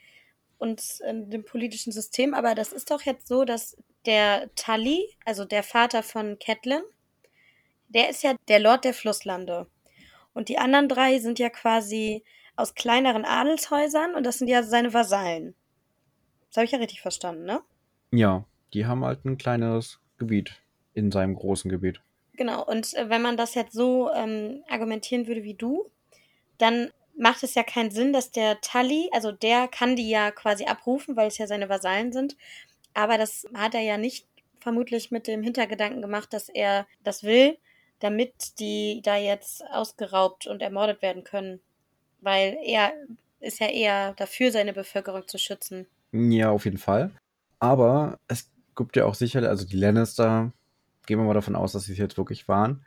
und 0.62 1.00
in 1.00 1.28
dem 1.28 1.44
politischen 1.44 1.90
System, 1.90 2.34
aber 2.34 2.54
das 2.54 2.72
ist 2.72 2.92
doch 2.92 3.02
jetzt 3.02 3.26
so, 3.26 3.44
dass 3.44 3.76
der 4.06 4.48
Tully, 4.54 5.08
also 5.24 5.44
der 5.44 5.64
Vater 5.64 6.04
von 6.04 6.38
Catelyn, 6.38 6.84
der 7.88 8.08
ist 8.08 8.22
ja 8.22 8.36
der 8.46 8.60
Lord 8.60 8.84
der 8.84 8.94
Flusslande. 8.94 9.66
Und 10.34 10.48
die 10.48 10.58
anderen 10.58 10.88
drei 10.88 11.18
sind 11.18 11.40
ja 11.40 11.50
quasi 11.50 12.22
aus 12.54 12.76
kleineren 12.76 13.24
Adelshäusern 13.24 14.14
und 14.14 14.24
das 14.24 14.38
sind 14.38 14.46
ja 14.46 14.62
seine 14.62 14.94
Vasallen. 14.94 15.56
Das 16.46 16.58
habe 16.58 16.66
ich 16.66 16.70
ja 16.70 16.78
richtig 16.78 17.00
verstanden, 17.00 17.44
ne? 17.44 17.60
Ja, 18.12 18.44
die 18.72 18.86
haben 18.86 19.04
halt 19.04 19.24
ein 19.24 19.38
kleines 19.38 19.98
Gebiet 20.16 20.62
in 20.94 21.10
seinem 21.10 21.34
großen 21.34 21.72
Gebiet. 21.72 22.00
Genau, 22.34 22.64
und 22.64 22.94
äh, 22.94 23.08
wenn 23.08 23.20
man 23.20 23.36
das 23.36 23.56
jetzt 23.56 23.72
so 23.72 24.12
ähm, 24.12 24.62
argumentieren 24.68 25.26
würde 25.26 25.42
wie 25.42 25.54
du, 25.54 25.90
dann 26.58 26.92
macht 27.16 27.42
es 27.42 27.54
ja 27.54 27.62
keinen 27.62 27.90
Sinn, 27.90 28.12
dass 28.12 28.30
der 28.30 28.60
Tully, 28.60 29.08
also 29.12 29.32
der 29.32 29.68
kann 29.68 29.96
die 29.96 30.08
ja 30.08 30.30
quasi 30.30 30.64
abrufen, 30.64 31.16
weil 31.16 31.28
es 31.28 31.38
ja 31.38 31.46
seine 31.46 31.68
Vasallen 31.68 32.12
sind. 32.12 32.36
Aber 32.94 33.18
das 33.18 33.46
hat 33.54 33.74
er 33.74 33.80
ja 33.80 33.98
nicht 33.98 34.26
vermutlich 34.60 35.10
mit 35.10 35.26
dem 35.26 35.42
Hintergedanken 35.42 36.02
gemacht, 36.02 36.32
dass 36.32 36.48
er 36.48 36.86
das 37.02 37.22
will, 37.22 37.58
damit 38.00 38.58
die 38.58 39.00
da 39.02 39.16
jetzt 39.16 39.64
ausgeraubt 39.70 40.46
und 40.46 40.62
ermordet 40.62 41.02
werden 41.02 41.24
können. 41.24 41.60
Weil 42.20 42.56
er 42.64 42.92
ist 43.40 43.60
ja 43.60 43.68
eher 43.68 44.14
dafür, 44.14 44.52
seine 44.52 44.72
Bevölkerung 44.72 45.26
zu 45.26 45.38
schützen. 45.38 45.86
Ja, 46.12 46.50
auf 46.50 46.64
jeden 46.64 46.78
Fall. 46.78 47.10
Aber 47.58 48.18
es 48.28 48.50
gibt 48.76 48.96
ja 48.96 49.04
auch 49.04 49.14
sicherlich, 49.14 49.48
also 49.48 49.66
die 49.66 49.76
Lannister, 49.76 50.52
gehen 51.06 51.18
wir 51.18 51.24
mal 51.24 51.34
davon 51.34 51.56
aus, 51.56 51.72
dass 51.72 51.84
sie 51.84 51.92
es 51.92 51.98
jetzt 51.98 52.18
wirklich 52.18 52.48
waren, 52.48 52.84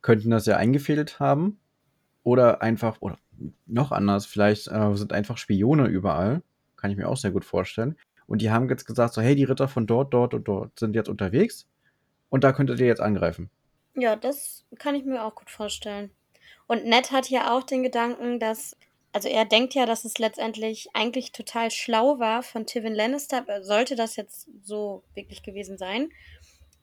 könnten 0.00 0.30
das 0.30 0.46
ja 0.46 0.56
eingefädelt 0.56 1.20
haben. 1.20 1.60
Oder 2.24 2.62
einfach, 2.62 2.98
oder 3.00 3.18
noch 3.66 3.92
anders, 3.92 4.26
vielleicht 4.26 4.68
äh, 4.68 4.94
sind 4.94 5.12
einfach 5.12 5.38
Spione 5.38 5.86
überall. 5.86 6.42
Kann 6.76 6.90
ich 6.90 6.96
mir 6.96 7.08
auch 7.08 7.16
sehr 7.16 7.30
gut 7.30 7.44
vorstellen. 7.44 7.96
Und 8.26 8.42
die 8.42 8.50
haben 8.50 8.68
jetzt 8.68 8.84
gesagt, 8.84 9.14
so, 9.14 9.22
hey, 9.22 9.34
die 9.34 9.44
Ritter 9.44 9.68
von 9.68 9.86
dort, 9.86 10.12
dort 10.12 10.34
und 10.34 10.46
dort 10.46 10.78
sind 10.78 10.94
jetzt 10.94 11.08
unterwegs. 11.08 11.66
Und 12.28 12.44
da 12.44 12.52
könntet 12.52 12.78
ihr 12.78 12.86
jetzt 12.86 13.00
angreifen. 13.00 13.50
Ja, 13.94 14.16
das 14.16 14.64
kann 14.78 14.94
ich 14.94 15.04
mir 15.04 15.24
auch 15.24 15.34
gut 15.34 15.50
vorstellen. 15.50 16.10
Und 16.66 16.84
Ned 16.84 17.10
hat 17.10 17.30
ja 17.30 17.56
auch 17.56 17.62
den 17.62 17.82
Gedanken, 17.82 18.38
dass 18.38 18.76
also 19.12 19.28
er 19.28 19.44
denkt 19.44 19.74
ja, 19.74 19.86
dass 19.86 20.04
es 20.04 20.18
letztendlich 20.18 20.90
eigentlich 20.92 21.32
total 21.32 21.70
schlau 21.70 22.18
war 22.18 22.42
von 22.42 22.66
Tywin 22.66 22.94
Lannister, 22.94 23.44
sollte 23.62 23.96
das 23.96 24.16
jetzt 24.16 24.48
so 24.62 25.02
wirklich 25.14 25.42
gewesen 25.42 25.78
sein, 25.78 26.10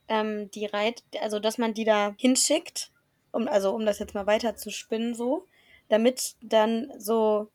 ähm, 0.07 0.49
die 0.51 0.65
Reit, 0.65 1.03
also 1.21 1.39
dass 1.39 1.57
man 1.57 1.73
die 1.73 1.85
da 1.85 2.15
hinschickt, 2.17 2.91
um, 3.31 3.47
also 3.47 3.73
um 3.73 3.85
das 3.85 3.99
jetzt 3.99 4.15
mal 4.15 4.27
weiter 4.27 4.55
zu 4.55 4.71
spinnen 4.71 5.13
so, 5.13 5.45
damit 5.89 6.35
dann 6.41 6.91
so 6.97 7.49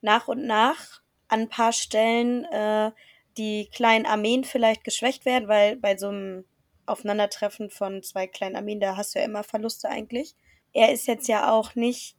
nach 0.00 0.28
und 0.28 0.46
nach 0.46 1.02
an 1.28 1.42
ein 1.42 1.48
paar 1.48 1.72
Stellen 1.72 2.44
äh, 2.44 2.92
die 3.36 3.68
kleinen 3.72 4.06
Armeen 4.06 4.44
vielleicht 4.44 4.84
geschwächt 4.84 5.24
werden, 5.24 5.48
weil 5.48 5.76
bei 5.76 5.96
so 5.96 6.08
einem 6.08 6.44
Aufeinandertreffen 6.86 7.70
von 7.70 8.02
zwei 8.02 8.26
kleinen 8.26 8.56
Armeen, 8.56 8.80
da 8.80 8.96
hast 8.96 9.14
du 9.14 9.18
ja 9.18 9.24
immer 9.24 9.42
Verluste 9.42 9.88
eigentlich. 9.88 10.34
Er 10.72 10.92
ist 10.92 11.06
jetzt 11.06 11.28
ja 11.28 11.50
auch 11.50 11.74
nicht 11.74 12.16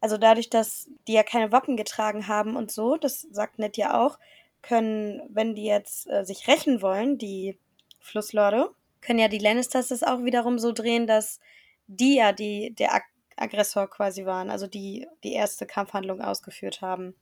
also 0.00 0.16
dadurch, 0.16 0.48
dass 0.48 0.88
die 1.06 1.14
ja 1.14 1.22
keine 1.22 1.52
Wappen 1.52 1.76
getragen 1.76 2.28
haben 2.28 2.56
und 2.56 2.70
so, 2.70 2.96
das 2.96 3.22
sagt 3.32 3.58
Ned 3.58 3.76
ja 3.76 4.00
auch, 4.00 4.18
können, 4.62 5.22
wenn 5.28 5.54
die 5.54 5.64
jetzt 5.64 6.08
äh, 6.08 6.24
sich 6.24 6.46
rächen 6.48 6.82
wollen, 6.82 7.18
die 7.18 7.58
Flusslorde, 8.00 8.70
können 9.00 9.18
ja 9.18 9.28
die 9.28 9.38
Lannisters 9.38 9.90
es 9.90 10.02
auch 10.02 10.24
wiederum 10.24 10.58
so 10.58 10.72
drehen, 10.72 11.06
dass 11.06 11.40
die 11.86 12.16
ja 12.16 12.32
die, 12.32 12.74
der 12.74 12.94
Aggressor 13.40 13.88
quasi 13.88 14.24
waren, 14.26 14.50
also 14.50 14.66
die 14.66 15.06
die 15.24 15.32
erste 15.32 15.66
Kampfhandlung 15.66 16.20
ausgeführt 16.20 16.80
haben. 16.80 17.14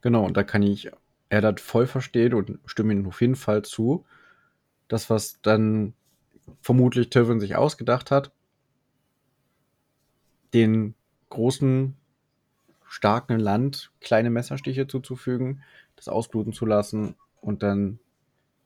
Genau, 0.00 0.24
und 0.24 0.36
da 0.36 0.42
kann 0.42 0.62
ich 0.62 0.90
er 1.28 1.40
das 1.40 1.60
voll 1.60 1.86
verstehen 1.86 2.34
und 2.34 2.58
stimme 2.66 2.92
ihm 2.92 3.06
auf 3.06 3.20
jeden 3.20 3.36
Fall 3.36 3.62
zu. 3.62 4.04
Das, 4.88 5.08
was 5.08 5.40
dann 5.42 5.94
vermutlich 6.60 7.10
Tywin 7.10 7.40
sich 7.40 7.54
ausgedacht 7.54 8.10
hat, 8.10 8.32
den 10.52 10.94
großen 11.28 11.96
starken 12.84 13.38
Land 13.38 13.92
kleine 14.00 14.30
Messerstiche 14.30 14.88
zuzufügen, 14.88 15.62
das 15.94 16.08
ausbluten 16.08 16.52
zu 16.52 16.66
lassen 16.66 17.14
und 17.40 17.62
dann 17.62 18.00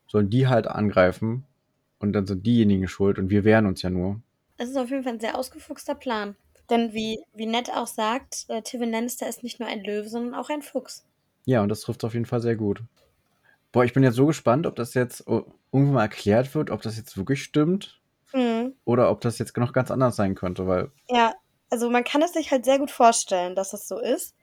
sollen 0.06 0.30
die 0.30 0.46
halt 0.46 0.66
angreifen 0.66 1.44
und 1.98 2.14
dann 2.14 2.26
sind 2.26 2.46
diejenigen 2.46 2.88
schuld 2.88 3.18
und 3.18 3.28
wir 3.28 3.44
wehren 3.44 3.66
uns 3.66 3.82
ja 3.82 3.90
nur. 3.90 4.22
Es 4.56 4.70
ist 4.70 4.76
auf 4.76 4.88
jeden 4.88 5.02
Fall 5.02 5.14
ein 5.14 5.20
sehr 5.20 5.36
ausgefuchster 5.36 5.94
Plan. 5.94 6.36
Denn 6.70 6.92
wie, 6.94 7.18
wie 7.34 7.46
Ned 7.46 7.70
auch 7.70 7.86
sagt, 7.86 8.46
äh, 8.48 8.62
Tywin 8.62 8.90
Lannister 8.90 9.28
ist 9.28 9.42
nicht 9.42 9.60
nur 9.60 9.68
ein 9.68 9.84
Löwe, 9.84 10.08
sondern 10.08 10.34
auch 10.34 10.50
ein 10.50 10.62
Fuchs. 10.62 11.04
Ja, 11.46 11.62
und 11.62 11.68
das 11.68 11.80
trifft 11.82 12.04
auf 12.04 12.14
jeden 12.14 12.26
Fall 12.26 12.40
sehr 12.40 12.56
gut. 12.56 12.82
Boah, 13.72 13.84
ich 13.84 13.92
bin 13.92 14.02
jetzt 14.02 14.14
so 14.16 14.26
gespannt, 14.26 14.66
ob 14.66 14.76
das 14.76 14.94
jetzt 14.94 15.26
irgendwann 15.26 15.92
mal 15.94 16.02
erklärt 16.02 16.54
wird, 16.54 16.70
ob 16.70 16.82
das 16.82 16.96
jetzt 16.96 17.16
wirklich 17.16 17.42
stimmt 17.42 18.00
Mhm. 18.32 18.74
oder 18.84 19.10
ob 19.10 19.20
das 19.20 19.38
jetzt 19.38 19.56
noch 19.56 19.72
ganz 19.72 19.90
anders 19.90 20.16
sein 20.16 20.34
könnte, 20.34 20.66
weil 20.66 20.90
Ja, 21.08 21.34
also 21.70 21.90
man 21.90 22.04
kann 22.04 22.22
es 22.22 22.32
sich 22.32 22.50
halt 22.50 22.64
sehr 22.64 22.78
gut 22.78 22.90
vorstellen, 22.90 23.54
dass 23.54 23.72
es 23.72 23.88
so 23.88 23.98
ist. 23.98 24.34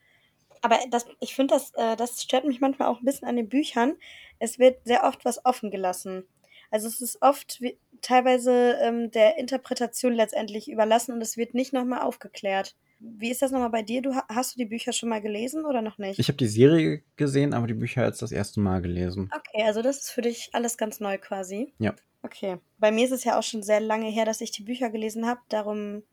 Aber 0.61 0.79
das, 0.91 1.05
ich 1.21 1.35
finde, 1.35 1.55
das, 1.55 1.73
äh, 1.75 1.95
das 1.95 2.21
stört 2.23 2.45
mich 2.45 2.61
manchmal 2.61 2.87
auch 2.89 2.99
ein 2.99 3.05
bisschen 3.05 3.27
an 3.27 3.35
den 3.35 3.49
Büchern. 3.49 3.97
Es 4.39 4.59
wird 4.59 4.85
sehr 4.85 5.03
oft 5.05 5.25
was 5.25 5.45
offen 5.45 5.71
gelassen. 5.71 6.27
Also 6.71 6.87
es 6.87 7.01
ist 7.01 7.21
oft 7.21 7.61
wie, 7.61 7.77
teilweise 8.01 8.77
ähm, 8.81 9.11
der 9.11 9.37
Interpretation 9.37 10.13
letztendlich 10.13 10.69
überlassen 10.71 11.13
und 11.13 11.21
es 11.21 11.37
wird 11.37 11.53
nicht 11.53 11.73
nochmal 11.73 12.01
aufgeklärt. 12.01 12.75
Wie 12.99 13.29
ist 13.31 13.41
das 13.41 13.51
nochmal 13.51 13.69
bei 13.71 13.81
dir? 13.83 14.01
Du 14.01 14.13
ha- 14.15 14.25
hast 14.29 14.53
du 14.55 14.57
die 14.59 14.65
Bücher 14.65 14.93
schon 14.93 15.09
mal 15.09 15.21
gelesen 15.21 15.65
oder 15.65 15.81
noch 15.81 15.97
nicht? 15.97 16.19
ich 16.19 16.27
habe 16.27 16.37
die 16.37 16.47
Serie 16.47 17.03
gesehen, 17.17 17.53
aber 17.53 17.67
die 17.67 17.73
Bücher 17.73 18.05
jetzt 18.05 18.21
das 18.21 18.31
erste 18.31 18.59
Mal 18.59 18.81
gelesen. 18.81 19.29
Okay, 19.35 19.63
also 19.63 19.81
das 19.81 19.97
ist 19.97 20.11
für 20.11 20.21
dich 20.21 20.49
alles 20.53 20.77
ganz 20.77 20.99
neu 20.99 21.17
quasi. 21.17 21.73
Ja. 21.79 21.93
Okay. 22.23 22.57
Bei 22.77 22.91
mir 22.91 23.05
ist 23.05 23.11
es 23.11 23.23
ja 23.23 23.37
auch 23.39 23.43
schon 23.43 23.63
sehr 23.63 23.79
lange 23.79 24.07
her, 24.09 24.25
dass 24.25 24.41
ich 24.41 24.51
die 24.51 24.61
Bücher 24.63 24.89
gelesen 24.91 25.25
habe. 25.27 25.39
Darum 25.49 26.03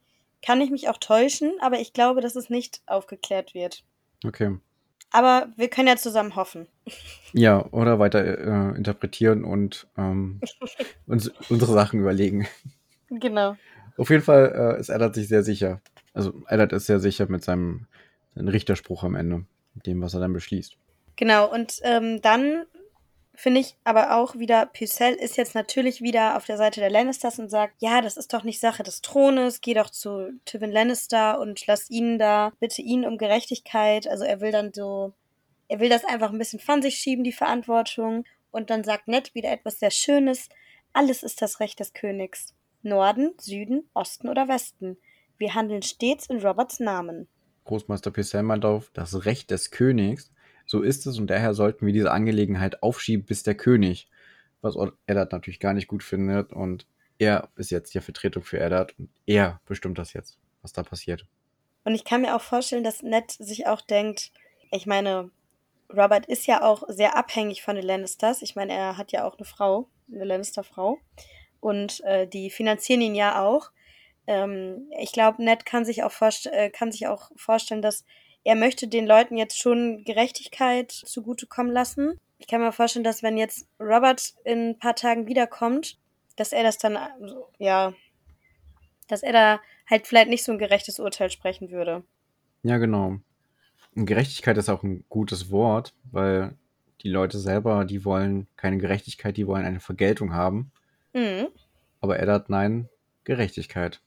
kann 0.41 0.61
ich 0.63 0.71
mich 0.71 0.89
auch 0.89 0.97
täuschen, 0.97 1.53
aber 1.61 1.79
ich 1.79 1.93
glaube, 1.93 2.21
dass 2.23 2.37
es 2.37 2.49
nicht 2.49 2.81
aufgeklärt 2.87 3.53
wird. 3.55 3.85
Okay. 4.25 4.57
Aber 5.11 5.49
wir 5.57 5.69
können 5.69 5.89
ja 5.89 5.97
zusammen 5.97 6.37
hoffen. 6.37 6.67
Ja, 7.33 7.65
oder 7.71 7.99
weiter 7.99 8.25
äh, 8.25 8.77
interpretieren 8.77 9.45
und 9.45 9.87
ähm, 9.97 10.41
uns 11.07 11.31
unsere 11.49 11.73
Sachen 11.73 12.01
überlegen. 12.01 12.47
Genau. 13.11 13.57
Auf 13.97 14.11
jeden 14.11 14.23
Fall 14.23 14.77
äh, 14.77 14.81
ist 14.81 14.91
Eddard 14.91 15.15
sich 15.15 15.29
sehr 15.29 15.43
sicher. 15.43 15.81
Also 16.13 16.43
Eddard 16.49 16.73
ist 16.73 16.87
sehr 16.87 17.01
sicher 17.01 17.27
mit 17.29 17.43
seinem, 17.43 17.87
seinem 18.35 18.49
Richterspruch 18.49 19.03
am 19.03 19.15
Ende, 19.15 19.45
mit 19.75 19.87
dem, 19.87 20.01
was 20.03 20.15
er 20.15 20.21
dann 20.21 20.33
beschließt. 20.33 20.77
Genau. 21.17 21.53
Und 21.53 21.81
ähm, 21.83 22.21
dann 22.23 22.65
finde 23.39 23.61
ich 23.61 23.77
aber 23.85 24.17
auch 24.17 24.37
wieder, 24.37 24.67
Pycelle 24.67 25.15
ist 25.15 25.37
jetzt 25.37 25.55
natürlich 25.55 26.03
wieder 26.03 26.37
auf 26.37 26.45
der 26.45 26.57
Seite 26.57 26.81
der 26.81 26.91
Lannisters 26.91 27.39
und 27.39 27.51
sagt, 27.51 27.75
ja, 27.79 28.01
das 28.01 28.17
ist 28.17 28.35
doch 28.35 28.43
nicht 28.43 28.59
Sache 28.59 28.83
des 28.83 29.01
Thrones, 29.01 29.61
geh 29.61 29.75
doch 29.75 29.91
zu 29.91 30.33
Tywin 30.45 30.73
Lannister 30.73 31.39
und 31.39 31.65
lass 31.69 31.89
ihn 31.89 32.19
da, 32.19 32.53
bitte 32.59 32.83
ihn 32.83 33.05
um 33.05 33.17
Gerechtigkeit. 33.17 34.09
Also 34.09 34.25
er 34.25 34.41
will 34.41 34.51
dann 34.51 34.73
so, 34.73 35.15
er 35.69 35.79
will 35.79 35.89
das 35.89 36.05
einfach 36.05 36.33
ein 36.33 36.39
bisschen 36.39 36.59
von 36.59 36.83
sich 36.83 36.97
schieben, 36.97 37.23
die 37.23 37.33
Verantwortung. 37.33 38.25
Und 38.51 38.71
dann 38.71 38.83
sagt 38.83 39.07
Ned 39.07 39.33
wieder 39.37 39.53
etwas 39.53 39.79
sehr 39.79 39.93
Schönes, 39.93 40.49
alles 40.93 41.23
ist 41.23 41.41
das 41.41 41.61
Recht 41.61 41.79
des 41.79 41.93
Königs. 41.93 42.55
Norden, 42.83 43.35
Süden, 43.39 43.89
Osten 43.95 44.29
oder 44.29 44.49
Westen. 44.49 44.97
Wir 45.37 45.55
handeln 45.55 45.83
stets 45.83 46.27
in 46.27 46.45
Roberts 46.45 46.81
Namen. 46.81 47.29
Großmeister 47.67 48.11
Pycelle 48.11 48.43
meint 48.43 48.65
auf, 48.65 48.91
das 48.95 49.27
Recht 49.27 49.53
des 49.53 49.71
Königs, 49.71 50.33
so 50.69 50.83
ist 50.83 51.07
es 51.07 51.19
und 51.19 51.29
daher 51.29 51.55
sollten 51.55 51.87
wir 51.87 51.95
diese 51.95 52.13
Angelegenheit 52.13 52.83
aufschieben, 52.83 53.25
bis 53.25 53.43
der 53.43 53.55
König, 53.55 54.09
was 54.61 54.77
Eddard 55.07 55.33
natürlich 55.33 55.61
gar 55.61 55.73
nicht 55.73 55.89
gut 55.89 56.03
findet 56.03 56.53
und 56.53 56.87
er 57.19 57.49
ist 57.57 57.71
jetzt 57.71 57.95
die 57.95 58.01
Vertretung 58.01 58.45
für 58.45 58.61
Eddard 58.61 58.97
und 58.99 59.09
er 59.27 59.61
bestimmt 59.67 59.99
das 59.99 60.13
jetzt, 60.13 60.39
was 60.63 60.73
da 60.73 60.83
passiert. 60.83 61.27
Und 61.85 61.95
ich 61.95 62.05
kann 62.05 62.21
mir 62.21 62.37
auch 62.37 62.43
vorstellen, 62.43 62.85
dass 62.85 63.03
Ned 63.03 63.31
sich 63.31 63.67
auch 63.67 63.81
denkt, 63.81 64.31
ich 64.71 64.87
meine, 64.87 65.31
Robert 65.91 66.27
ist 66.27 66.47
ja 66.47 66.63
auch 66.63 66.83
sehr 66.89 67.17
abhängig 67.17 67.63
von 67.63 67.77
den 67.77 67.85
Lannisters. 67.87 68.43
Ich 68.43 68.55
meine, 68.55 68.75
er 68.75 68.99
hat 68.99 69.11
ja 69.11 69.25
auch 69.25 69.39
eine 69.39 69.47
Frau, 69.47 69.89
eine 70.13 70.25
Lannister-Frau. 70.25 70.99
Und 71.61 72.05
äh, 72.05 72.27
die 72.29 72.51
finanzieren 72.51 73.01
ihn 73.01 73.15
ja 73.15 73.43
auch. 73.43 73.71
Ähm, 74.27 74.91
ich 75.01 75.13
glaube, 75.13 75.43
Ned 75.43 75.65
kann 75.65 75.87
sich, 75.87 76.03
auch 76.03 76.13
äh, 76.45 76.69
kann 76.69 76.93
sich 76.93 77.07
auch 77.07 77.31
vorstellen, 77.37 77.81
dass 77.81 78.05
er 78.45 78.55
möchte 78.55 78.89
den 78.89 79.07
Leuten 79.07 79.37
jetzt 79.37 79.59
schon 79.59 80.05
Gerechtigkeit 80.05 80.91
zugutekommen 80.93 81.73
lassen. 81.73 82.19
Ich 82.39 82.47
kann 82.47 82.61
mir 82.61 82.73
vorstellen, 82.73 83.05
dass 83.05 83.23
wenn 83.23 83.37
jetzt 83.37 83.67
Robert 83.81 84.35
in 84.45 84.71
ein 84.71 84.79
paar 84.79 84.95
Tagen 84.95 85.27
wiederkommt, 85.27 85.99
dass 86.37 86.53
er 86.53 86.63
das 86.63 86.79
dann, 86.79 86.97
also, 86.97 87.49
ja, 87.59 87.93
dass 89.09 89.23
er 89.23 89.33
da 89.33 89.61
halt 89.89 90.07
vielleicht 90.07 90.29
nicht 90.29 90.45
so 90.45 90.53
ein 90.53 90.59
gerechtes 90.59 91.01
Urteil 91.01 91.31
sprechen 91.31 91.71
würde. 91.71 92.05
Ja, 92.63 92.79
genau. 92.79 93.19
Und 93.95 94.07
Gerechtigkeit 94.07 94.57
ist 94.57 94.69
auch 94.69 94.83
ein 94.83 95.05
gutes 95.09 95.51
Wort, 95.51 95.95
weil 96.11 96.57
die 97.03 97.09
Leute 97.09 97.39
selber, 97.39 97.85
die 97.85 98.05
wollen 98.05 98.47
keine 98.57 98.79
Gerechtigkeit, 98.79 99.37
die 99.37 99.47
wollen 99.47 99.65
eine 99.65 99.81
Vergeltung 99.81 100.33
haben. 100.33 100.71
Mhm. 101.13 101.49
Aber 102.01 102.19
Eddard, 102.21 102.51
nein, 102.51 102.89
Gerechtigkeit. 103.25 104.01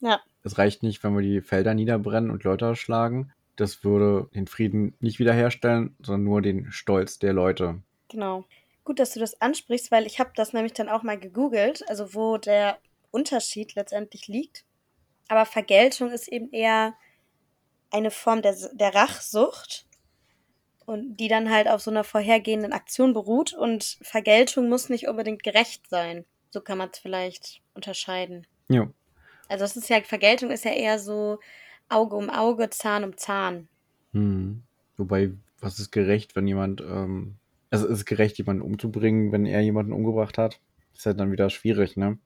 Ja. 0.00 0.20
Es 0.44 0.58
reicht 0.58 0.82
nicht, 0.82 1.02
wenn 1.02 1.14
wir 1.14 1.22
die 1.22 1.40
Felder 1.40 1.74
niederbrennen 1.74 2.30
und 2.30 2.44
Leute 2.44 2.66
erschlagen. 2.66 3.32
Das 3.58 3.82
würde 3.82 4.30
den 4.36 4.46
Frieden 4.46 4.94
nicht 5.00 5.18
wiederherstellen, 5.18 5.96
sondern 6.00 6.22
nur 6.22 6.42
den 6.42 6.70
Stolz 6.70 7.18
der 7.18 7.32
Leute. 7.32 7.82
Genau. 8.08 8.44
Gut, 8.84 9.00
dass 9.00 9.14
du 9.14 9.20
das 9.20 9.40
ansprichst, 9.40 9.90
weil 9.90 10.06
ich 10.06 10.20
habe 10.20 10.30
das 10.36 10.52
nämlich 10.52 10.74
dann 10.74 10.88
auch 10.88 11.02
mal 11.02 11.18
gegoogelt, 11.18 11.82
also 11.88 12.14
wo 12.14 12.38
der 12.38 12.78
Unterschied 13.10 13.74
letztendlich 13.74 14.28
liegt. 14.28 14.64
Aber 15.26 15.44
Vergeltung 15.44 16.12
ist 16.12 16.28
eben 16.28 16.52
eher 16.52 16.94
eine 17.90 18.12
Form 18.12 18.42
der, 18.42 18.54
der 18.74 18.94
Rachsucht 18.94 19.86
und 20.86 21.16
die 21.16 21.28
dann 21.28 21.50
halt 21.50 21.66
auf 21.66 21.80
so 21.80 21.90
einer 21.90 22.04
vorhergehenden 22.04 22.72
Aktion 22.72 23.12
beruht 23.12 23.54
und 23.54 23.98
Vergeltung 24.02 24.68
muss 24.68 24.88
nicht 24.88 25.08
unbedingt 25.08 25.42
gerecht 25.42 25.90
sein. 25.90 26.24
So 26.50 26.60
kann 26.60 26.78
man 26.78 26.90
es 26.92 27.00
vielleicht 27.00 27.60
unterscheiden. 27.74 28.46
Ja. 28.68 28.88
Also 29.48 29.64
es 29.64 29.76
ist 29.76 29.88
ja, 29.88 30.00
Vergeltung 30.02 30.52
ist 30.52 30.64
ja 30.64 30.70
eher 30.70 31.00
so 31.00 31.40
Auge 31.88 32.16
um 32.16 32.30
Auge, 32.30 32.70
Zahn 32.70 33.04
um 33.04 33.16
Zahn. 33.16 33.68
Hm. 34.12 34.62
Wobei, 34.96 35.32
was 35.60 35.78
ist 35.78 35.90
gerecht, 35.90 36.36
wenn 36.36 36.46
jemand, 36.46 36.80
ähm, 36.80 37.36
also 37.70 37.86
ist 37.86 37.98
es 37.98 38.04
gerecht, 38.04 38.38
jemanden 38.38 38.62
umzubringen, 38.62 39.32
wenn 39.32 39.46
er 39.46 39.60
jemanden 39.60 39.92
umgebracht 39.92 40.38
hat? 40.38 40.60
ist 40.98 41.06
halt 41.06 41.20
dann 41.20 41.32
wieder 41.32 41.48
schwierig, 41.48 41.96
ne? 41.96 42.18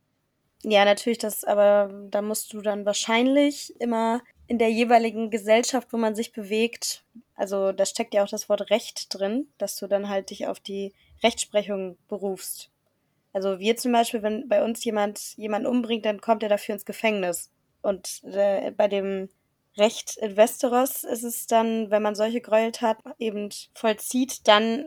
Ja, 0.65 0.85
natürlich, 0.85 1.19
das, 1.19 1.45
aber 1.45 1.91
da 2.11 2.23
musst 2.23 2.53
du 2.53 2.63
dann 2.63 2.87
wahrscheinlich 2.87 3.79
immer 3.81 4.23
in 4.47 4.59
der 4.59 4.71
jeweiligen 4.71 5.31
Gesellschaft, 5.31 5.93
wo 5.93 5.97
man 5.97 6.15
sich 6.15 6.33
bewegt, 6.33 7.05
also 7.35 7.73
da 7.73 7.85
steckt 7.85 8.15
ja 8.15 8.23
auch 8.23 8.29
das 8.29 8.49
Wort 8.49 8.71
Recht 8.71 9.13
drin, 9.13 9.49
dass 9.59 9.77
du 9.77 9.87
dann 9.87 10.09
halt 10.09 10.31
dich 10.31 10.47
auf 10.47 10.61
die 10.61 10.95
Rechtsprechung 11.23 11.99
berufst. 12.09 12.71
Also 13.33 13.59
wir 13.59 13.77
zum 13.77 13.93
Beispiel, 13.93 14.23
wenn 14.23 14.49
bei 14.49 14.65
uns 14.65 14.85
jemand 14.85 15.37
jemanden 15.37 15.67
umbringt, 15.67 16.05
dann 16.05 16.21
kommt 16.21 16.43
er 16.43 16.49
dafür 16.49 16.75
ins 16.75 16.85
Gefängnis. 16.85 17.51
Und 17.81 18.23
äh, 18.25 18.71
bei 18.71 18.89
dem 18.89 19.29
Recht 19.77 20.19
in 20.19 20.37
Westeros 20.37 21.05
ist 21.05 21.23
es 21.23 21.47
dann, 21.47 21.91
wenn 21.91 22.03
man 22.03 22.15
solche 22.15 22.41
Gräueltaten 22.41 23.13
eben 23.19 23.49
vollzieht, 23.75 24.47
dann, 24.47 24.85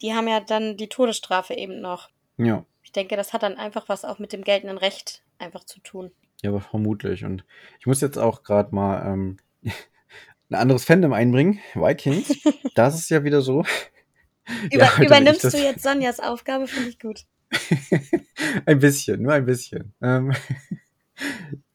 die 0.00 0.14
haben 0.14 0.28
ja 0.28 0.40
dann 0.40 0.76
die 0.76 0.88
Todesstrafe 0.88 1.54
eben 1.54 1.80
noch. 1.80 2.08
Ja. 2.38 2.64
Ich 2.82 2.92
denke, 2.92 3.16
das 3.16 3.32
hat 3.32 3.42
dann 3.42 3.56
einfach 3.56 3.88
was 3.88 4.04
auch 4.04 4.18
mit 4.18 4.32
dem 4.32 4.42
geltenden 4.42 4.78
Recht 4.78 5.22
einfach 5.38 5.64
zu 5.64 5.80
tun. 5.80 6.12
Ja, 6.42 6.50
aber 6.50 6.60
vermutlich. 6.60 7.24
Und 7.24 7.44
ich 7.78 7.86
muss 7.86 8.00
jetzt 8.00 8.18
auch 8.18 8.42
gerade 8.42 8.74
mal 8.74 9.06
ähm, 9.06 9.36
ein 10.50 10.54
anderes 10.54 10.84
Fandom 10.84 11.12
einbringen, 11.12 11.60
Vikings. 11.74 12.42
das 12.74 12.94
ist 12.94 13.10
ja 13.10 13.24
wieder 13.24 13.42
so. 13.42 13.64
Über, 14.72 14.84
Ja, 14.84 15.02
übernimmst 15.02 15.52
du 15.52 15.58
jetzt 15.58 15.82
Sonjas 15.82 16.20
Aufgabe, 16.20 16.66
finde 16.66 16.88
ich 16.88 16.98
gut. 16.98 17.24
ein 18.66 18.78
bisschen, 18.78 19.22
nur 19.22 19.32
ein 19.32 19.44
bisschen. 19.44 19.94
Ähm, 20.02 20.32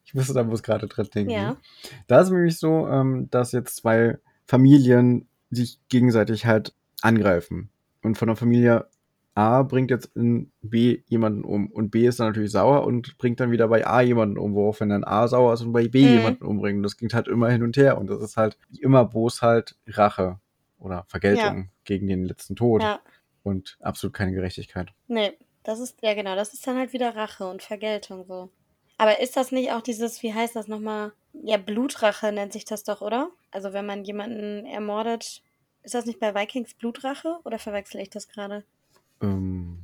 ich 0.08 0.14
musste 0.14 0.32
da 0.32 0.42
bloß 0.42 0.62
gerade 0.62 0.86
dran 0.86 1.06
denken. 1.14 1.30
Ja. 1.32 1.58
Da 2.06 2.20
ist 2.20 2.28
es 2.28 2.32
nämlich 2.32 2.56
so, 2.58 2.88
ähm, 2.88 3.28
dass 3.30 3.52
jetzt 3.52 3.76
zwei 3.76 4.16
Familien 4.46 5.28
sich 5.50 5.78
gegenseitig 5.90 6.46
halt 6.46 6.72
angreifen. 7.02 7.68
Und 8.02 8.16
von 8.16 8.28
der 8.28 8.36
Familie 8.36 8.86
A 9.34 9.62
bringt 9.64 9.90
jetzt 9.90 10.16
in 10.16 10.50
B 10.62 11.02
jemanden 11.08 11.44
um. 11.44 11.70
Und 11.70 11.90
B 11.90 12.06
ist 12.06 12.20
dann 12.20 12.28
natürlich 12.28 12.52
sauer 12.52 12.86
und 12.86 13.18
bringt 13.18 13.38
dann 13.38 13.50
wieder 13.50 13.68
bei 13.68 13.86
A 13.86 14.00
jemanden 14.00 14.38
um, 14.38 14.54
woraufhin 14.54 14.88
dann 14.88 15.04
A 15.04 15.28
sauer 15.28 15.52
ist 15.52 15.60
und 15.60 15.72
bei 15.72 15.88
B 15.88 16.02
Mhm. 16.02 16.08
jemanden 16.08 16.44
umbringt. 16.46 16.78
Und 16.78 16.84
das 16.84 16.96
ging 16.96 17.10
halt 17.12 17.28
immer 17.28 17.50
hin 17.50 17.62
und 17.62 17.76
her. 17.76 17.98
Und 17.98 18.08
das 18.08 18.22
ist 18.22 18.38
halt 18.38 18.56
immer 18.80 19.04
bloß 19.04 19.42
halt 19.42 19.76
Rache 19.88 20.40
oder 20.78 21.04
Vergeltung 21.08 21.68
gegen 21.84 22.06
den 22.08 22.24
letzten 22.24 22.56
Tod. 22.56 22.82
Ja. 22.82 22.98
Und 23.42 23.76
absolut 23.82 24.14
keine 24.14 24.32
Gerechtigkeit. 24.32 24.88
Nee, 25.06 25.32
das 25.64 25.80
ist, 25.80 25.98
ja 26.00 26.14
genau, 26.14 26.34
das 26.34 26.54
ist 26.54 26.66
dann 26.66 26.78
halt 26.78 26.94
wieder 26.94 27.14
Rache 27.14 27.46
und 27.46 27.62
Vergeltung 27.62 28.24
so. 28.26 28.48
Aber 28.98 29.20
ist 29.20 29.36
das 29.36 29.52
nicht 29.52 29.72
auch 29.72 29.80
dieses, 29.80 30.22
wie 30.22 30.34
heißt 30.34 30.56
das 30.56 30.68
nochmal? 30.68 31.12
Ja, 31.32 31.56
Blutrache 31.56 32.32
nennt 32.32 32.52
sich 32.52 32.64
das 32.64 32.82
doch, 32.82 33.00
oder? 33.00 33.30
Also 33.52 33.72
wenn 33.72 33.86
man 33.86 34.04
jemanden 34.04 34.66
ermordet, 34.66 35.42
ist 35.82 35.94
das 35.94 36.04
nicht 36.04 36.18
bei 36.18 36.34
Vikings 36.34 36.74
Blutrache 36.74 37.38
oder 37.44 37.58
verwechsel 37.58 38.00
ich 38.00 38.10
das 38.10 38.28
gerade? 38.28 38.64
Ähm, 39.22 39.78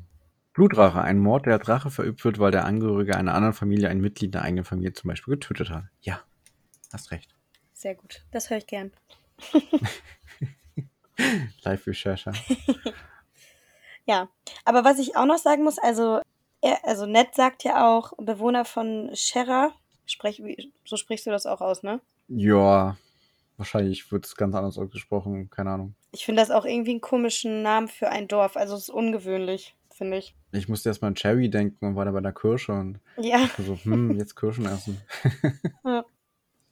Blutrache, 0.53 1.01
ein 1.01 1.19
Mord, 1.19 1.47
der 1.47 1.55
als 1.55 1.69
Rache 1.69 1.91
verübt 1.91 2.25
wird, 2.25 2.39
weil 2.39 2.51
der 2.51 2.65
Angehörige 2.65 3.17
einer 3.17 3.35
anderen 3.35 3.55
Familie 3.55 3.89
ein 3.89 4.01
Mitglied 4.01 4.35
der 4.35 4.43
eigenen 4.43 4.65
Familie 4.65 4.93
zum 4.93 5.09
Beispiel 5.09 5.35
getötet 5.35 5.71
hat. 5.71 5.85
Ja, 6.01 6.21
hast 6.93 7.13
recht. 7.13 7.35
Sehr 7.73 7.95
gut, 7.95 8.25
das 8.33 8.51
höre 8.51 8.59
ich 8.59 8.67
gern. 8.67 8.91
Live-Recherche. 11.63 12.33
Ja, 14.07 14.29
aber 14.65 14.85
was 14.85 14.99
ich 14.99 15.17
auch 15.17 15.25
noch 15.25 15.39
sagen 15.39 15.65
muss, 15.65 15.79
also, 15.79 16.21
er, 16.65 16.85
also 16.85 17.07
Ned 17.07 17.35
sagt 17.35 17.63
ja 17.65 17.89
auch 17.97 18.13
Bewohner 18.19 18.65
von 18.65 19.11
Sherra. 19.15 19.73
Sprech, 20.07 20.43
so 20.85 20.97
sprichst 20.97 21.27
du 21.27 21.31
das 21.31 21.47
auch 21.47 21.61
aus, 21.61 21.83
ne? 21.83 22.01
Ja, 22.29 22.97
wahrscheinlich 23.57 24.11
wird 24.13 24.27
es 24.27 24.37
ganz 24.37 24.55
anders 24.55 24.77
ausgesprochen, 24.79 25.49
keine 25.51 25.71
Ahnung. 25.71 25.95
Ich 26.13 26.25
finde 26.25 26.43
das 26.43 26.51
auch 26.51 26.65
irgendwie 26.65 26.91
einen 26.93 27.01
komischen 27.01 27.63
Namen 27.63 27.89
für 27.89 28.09
ein 28.11 28.29
Dorf. 28.29 28.57
Also 28.57 28.75
es 28.75 28.83
ist 28.85 28.91
ungewöhnlich, 28.91 29.75
finde 29.91 30.19
ich. 30.19 30.35
Ich 30.53 30.69
musste 30.69 30.89
erst 30.91 31.03
mal 31.03 31.09
an 31.09 31.15
Cherry 31.15 31.49
denken 31.49 31.85
und 31.87 31.97
war 31.97 32.05
da 32.05 32.11
bei 32.13 32.21
der 32.21 32.33
Kirsche 32.33 32.73
und 32.73 33.01
Ja, 33.17 33.49
so, 33.59 33.77
hm, 33.77 34.17
jetzt 34.19 34.37
Kirschen 34.37 34.67
essen. 34.67 35.01
ja. 35.85 36.05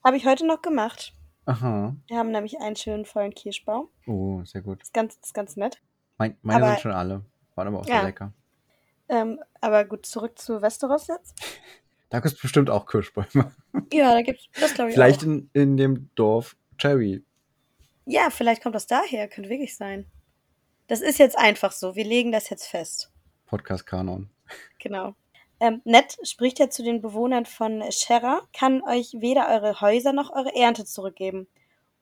habe 0.05 0.16
ich 0.16 0.26
heute 0.26 0.47
noch 0.47 0.62
gemacht. 0.62 1.12
Aha. 1.47 1.97
Wir 2.07 2.18
haben 2.18 2.30
nämlich 2.30 2.59
einen 2.61 2.76
schönen 2.76 3.05
vollen 3.05 3.34
Kirschbaum. 3.34 3.88
Oh, 4.07 4.45
sehr 4.45 4.62
gut. 4.62 4.82
Ist 4.82 4.95
ganz, 4.95 5.16
ist 5.16 5.34
ganz 5.34 5.57
nett. 5.57 5.80
Mein, 6.18 6.36
meine 6.43 6.62
Aber- 6.64 6.72
sind 6.74 6.80
schon 6.82 6.93
alle. 6.93 7.24
Waren 7.57 7.68
aber 7.68 7.80
auch 7.80 7.86
Ja. 7.86 7.97
sehr 7.97 8.05
lecker. 8.05 8.32
Ähm, 9.12 9.38
aber 9.60 9.84
gut, 9.84 10.06
zurück 10.06 10.38
zu 10.38 10.62
Westeros 10.62 11.06
jetzt. 11.06 11.34
Da 12.08 12.20
gibt 12.20 12.34
es 12.34 12.40
bestimmt 12.42 12.68
auch 12.68 12.84
Kirschbäume. 12.84 13.54
Ja, 13.90 14.12
da 14.12 14.20
gibt's 14.20 14.46
das 14.60 14.74
glaube 14.74 14.90
ich 14.90 14.94
Vielleicht 14.94 15.20
auch. 15.22 15.26
in, 15.28 15.48
in 15.54 15.78
dem 15.78 16.10
Dorf 16.14 16.56
Cherry. 16.76 17.24
Ja, 18.04 18.28
vielleicht 18.28 18.62
kommt 18.62 18.74
das 18.74 18.86
daher, 18.86 19.28
könnte 19.28 19.48
wirklich 19.48 19.74
sein. 19.78 20.04
Das 20.88 21.00
ist 21.00 21.18
jetzt 21.18 21.38
einfach 21.38 21.72
so. 21.72 21.96
Wir 21.96 22.04
legen 22.04 22.30
das 22.30 22.50
jetzt 22.50 22.66
fest. 22.66 23.10
Podcast-Kanon. 23.46 24.28
Genau. 24.78 25.14
Ähm, 25.58 25.80
Ned 25.84 26.18
spricht 26.22 26.58
ja 26.58 26.68
zu 26.68 26.82
den 26.82 27.00
Bewohnern 27.00 27.46
von 27.46 27.82
Sherra, 27.90 28.42
kann 28.52 28.82
euch 28.82 29.14
weder 29.18 29.48
eure 29.48 29.80
Häuser 29.80 30.12
noch 30.12 30.30
eure 30.34 30.54
Ernte 30.54 30.84
zurückgeben. 30.84 31.46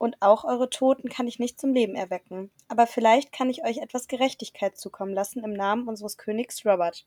Und 0.01 0.17
auch 0.21 0.45
eure 0.45 0.71
Toten 0.71 1.11
kann 1.11 1.29
ich 1.29 1.39
nicht 1.39 1.61
zum 1.61 1.75
Leben 1.75 1.95
erwecken. 1.95 2.51
Aber 2.69 2.87
vielleicht 2.87 3.33
kann 3.33 3.51
ich 3.51 3.65
euch 3.67 3.83
etwas 3.83 4.09
Gerechtigkeit 4.09 4.79
zukommen 4.79 5.13
lassen 5.13 5.45
im 5.45 5.53
Namen 5.53 5.87
unseres 5.89 6.17
Königs 6.17 6.65
Robert. 6.65 7.05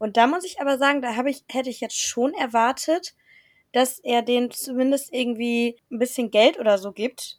Und 0.00 0.16
da 0.16 0.26
muss 0.26 0.44
ich 0.44 0.60
aber 0.60 0.76
sagen, 0.76 1.02
da 1.02 1.14
ich, 1.24 1.44
hätte 1.48 1.70
ich 1.70 1.80
jetzt 1.80 2.00
schon 2.00 2.34
erwartet, 2.34 3.14
dass 3.70 4.00
er 4.00 4.22
denen 4.22 4.50
zumindest 4.50 5.12
irgendwie 5.12 5.78
ein 5.88 6.00
bisschen 6.00 6.32
Geld 6.32 6.58
oder 6.58 6.78
so 6.78 6.90
gibt. 6.90 7.38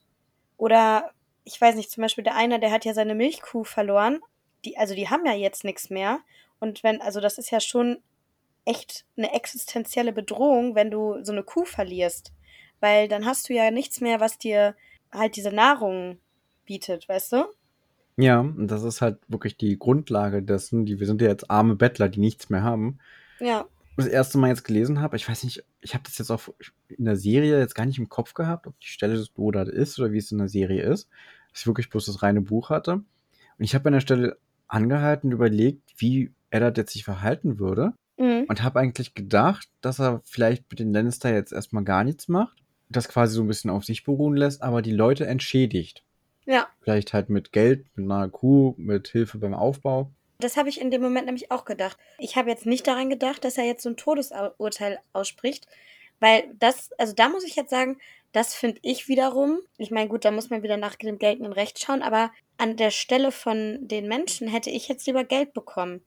Oder 0.55 1.11
ich 1.43 1.59
weiß 1.59 1.75
nicht, 1.75 1.91
zum 1.91 2.03
Beispiel 2.03 2.23
der 2.23 2.37
eine, 2.37 2.57
der 2.57 2.71
hat 2.71 2.85
ja 2.85 2.93
seine 2.93 3.13
Milchkuh 3.13 3.65
verloren. 3.65 4.21
Die, 4.63 4.77
also 4.77 4.95
die 4.95 5.09
haben 5.09 5.25
ja 5.25 5.33
jetzt 5.33 5.65
nichts 5.65 5.89
mehr. 5.89 6.21
Und 6.61 6.81
wenn, 6.83 7.01
also 7.01 7.19
das 7.19 7.37
ist 7.37 7.51
ja 7.51 7.59
schon 7.59 8.01
echt 8.63 9.03
eine 9.17 9.33
existenzielle 9.33 10.13
Bedrohung, 10.13 10.75
wenn 10.75 10.91
du 10.91 11.21
so 11.25 11.33
eine 11.33 11.43
Kuh 11.43 11.65
verlierst. 11.65 12.31
Weil 12.79 13.07
dann 13.07 13.25
hast 13.25 13.49
du 13.49 13.53
ja 13.53 13.71
nichts 13.71 14.01
mehr, 14.01 14.19
was 14.19 14.37
dir 14.37 14.75
halt 15.11 15.35
diese 15.35 15.51
Nahrung 15.51 16.19
bietet, 16.65 17.07
weißt 17.09 17.33
du? 17.33 17.45
Ja, 18.17 18.39
und 18.39 18.67
das 18.67 18.83
ist 18.83 19.01
halt 19.01 19.19
wirklich 19.27 19.57
die 19.57 19.77
Grundlage 19.77 20.41
dessen. 20.41 20.85
Die, 20.85 20.99
wir 20.99 21.07
sind 21.07 21.21
ja 21.21 21.27
jetzt 21.27 21.49
arme 21.49 21.75
Bettler, 21.75 22.09
die 22.09 22.19
nichts 22.19 22.49
mehr 22.49 22.63
haben. 22.63 22.97
Ja. 23.39 23.65
Das 23.95 24.07
erste 24.07 24.37
Mal 24.37 24.49
jetzt 24.49 24.63
gelesen 24.63 25.01
habe, 25.01 25.15
ich 25.15 25.27
weiß 25.27 25.43
nicht, 25.43 25.63
ich 25.81 25.93
habe 25.93 26.03
das 26.03 26.17
jetzt 26.19 26.29
auch 26.29 26.49
in 26.87 27.05
der 27.05 27.15
Serie 27.15 27.59
jetzt 27.59 27.73
gar 27.73 27.85
nicht 27.85 27.97
im 27.97 28.09
Kopf 28.09 28.33
gehabt, 28.33 28.67
ob 28.67 28.79
die 28.79 28.87
Stelle 28.87 29.17
so 29.17 29.51
da 29.51 29.63
ist 29.63 29.99
oder 29.99 30.11
wie 30.11 30.17
es 30.19 30.31
in 30.31 30.37
der 30.37 30.49
Serie 30.49 30.83
ist. 30.83 31.09
Dass 31.51 31.61
ich 31.61 31.67
wirklich 31.67 31.89
bloß 31.89 32.05
das 32.05 32.21
reine 32.21 32.41
Buch 32.41 32.69
hatte. 32.69 32.93
Und 32.93 33.05
ich 33.59 33.73
habe 33.73 33.87
an 33.87 33.93
der 33.93 34.01
Stelle 34.01 34.37
angehalten 34.67 35.29
und 35.29 35.33
überlegt, 35.33 35.81
wie 35.97 36.31
Eddard 36.49 36.77
jetzt 36.77 36.93
sich 36.93 37.03
verhalten 37.03 37.59
würde. 37.59 37.93
Mhm. 38.17 38.45
Und 38.47 38.63
habe 38.63 38.79
eigentlich 38.79 39.13
gedacht, 39.13 39.67
dass 39.81 39.99
er 39.99 40.21
vielleicht 40.23 40.65
mit 40.69 40.79
den 40.79 40.93
Lannister 40.93 41.33
jetzt 41.33 41.53
erstmal 41.53 41.83
gar 41.83 42.03
nichts 42.03 42.27
macht. 42.27 42.57
Das 42.89 43.07
quasi 43.09 43.35
so 43.35 43.41
ein 43.41 43.47
bisschen 43.47 43.69
auf 43.69 43.83
sich 43.83 44.03
beruhen 44.03 44.35
lässt, 44.35 44.61
aber 44.61 44.81
die 44.81 44.91
Leute 44.91 45.25
entschädigt. 45.27 46.03
Ja. 46.45 46.67
Vielleicht 46.81 47.13
halt 47.13 47.29
mit 47.29 47.51
Geld, 47.51 47.85
mit 47.95 48.09
einer 48.09 48.29
Kuh, 48.29 48.73
mit 48.77 49.09
Hilfe 49.09 49.37
beim 49.37 49.53
Aufbau. 49.53 50.11
Das 50.39 50.55
habe 50.55 50.69
ich 50.69 50.79
in 50.79 50.91
dem 50.91 51.01
Moment 51.01 51.25
nämlich 51.25 51.51
auch 51.51 51.65
gedacht. 51.65 51.97
Ich 52.19 52.35
habe 52.35 52.49
jetzt 52.49 52.65
nicht 52.65 52.87
daran 52.87 53.09
gedacht, 53.09 53.43
dass 53.43 53.57
er 53.57 53.65
jetzt 53.65 53.83
so 53.83 53.89
ein 53.89 53.97
Todesurteil 53.97 54.99
ausspricht, 55.11 55.67
weil 56.19 56.43
das, 56.59 56.91
also 56.97 57.13
da 57.13 57.29
muss 57.29 57.43
ich 57.43 57.55
jetzt 57.55 57.71
sagen, 57.71 57.97
das 58.31 58.53
finde 58.53 58.79
ich 58.83 59.07
wiederum, 59.07 59.59
ich 59.77 59.91
meine, 59.91 60.09
gut, 60.09 60.25
da 60.25 60.31
muss 60.31 60.49
man 60.49 60.63
wieder 60.63 60.77
nach 60.77 60.95
dem 60.95 61.17
geltenden 61.17 61.53
Recht 61.53 61.79
schauen, 61.79 62.01
aber 62.01 62.31
an 62.57 62.77
der 62.77 62.91
Stelle 62.91 63.31
von 63.31 63.87
den 63.87 64.07
Menschen 64.07 64.47
hätte 64.47 64.69
ich 64.69 64.87
jetzt 64.87 65.07
lieber 65.07 65.23
Geld 65.23 65.53
bekommen. 65.53 66.01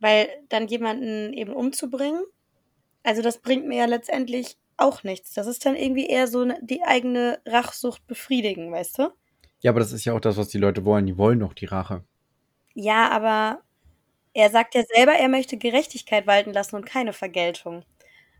Weil 0.00 0.28
dann 0.48 0.66
jemanden 0.66 1.32
eben 1.32 1.52
umzubringen, 1.52 2.24
also 3.02 3.22
das 3.22 3.38
bringt 3.38 3.66
mir 3.66 3.78
ja 3.78 3.84
letztendlich 3.84 4.56
auch 4.82 5.04
nichts. 5.04 5.34
Das 5.34 5.46
ist 5.46 5.64
dann 5.66 5.76
irgendwie 5.76 6.06
eher 6.06 6.26
so 6.26 6.40
eine, 6.40 6.58
die 6.62 6.82
eigene 6.82 7.40
Rachsucht 7.46 8.06
befriedigen, 8.06 8.70
weißt 8.72 8.98
du? 8.98 9.10
Ja, 9.60 9.70
aber 9.70 9.80
das 9.80 9.92
ist 9.92 10.04
ja 10.04 10.12
auch 10.12 10.20
das, 10.20 10.36
was 10.36 10.48
die 10.48 10.58
Leute 10.58 10.84
wollen. 10.84 11.06
Die 11.06 11.18
wollen 11.18 11.40
doch 11.40 11.54
die 11.54 11.66
Rache. 11.66 12.04
Ja, 12.74 13.10
aber 13.10 13.62
er 14.34 14.50
sagt 14.50 14.74
ja 14.74 14.82
selber, 14.94 15.12
er 15.12 15.28
möchte 15.28 15.56
Gerechtigkeit 15.56 16.26
walten 16.26 16.52
lassen 16.52 16.76
und 16.76 16.86
keine 16.86 17.12
Vergeltung. 17.12 17.84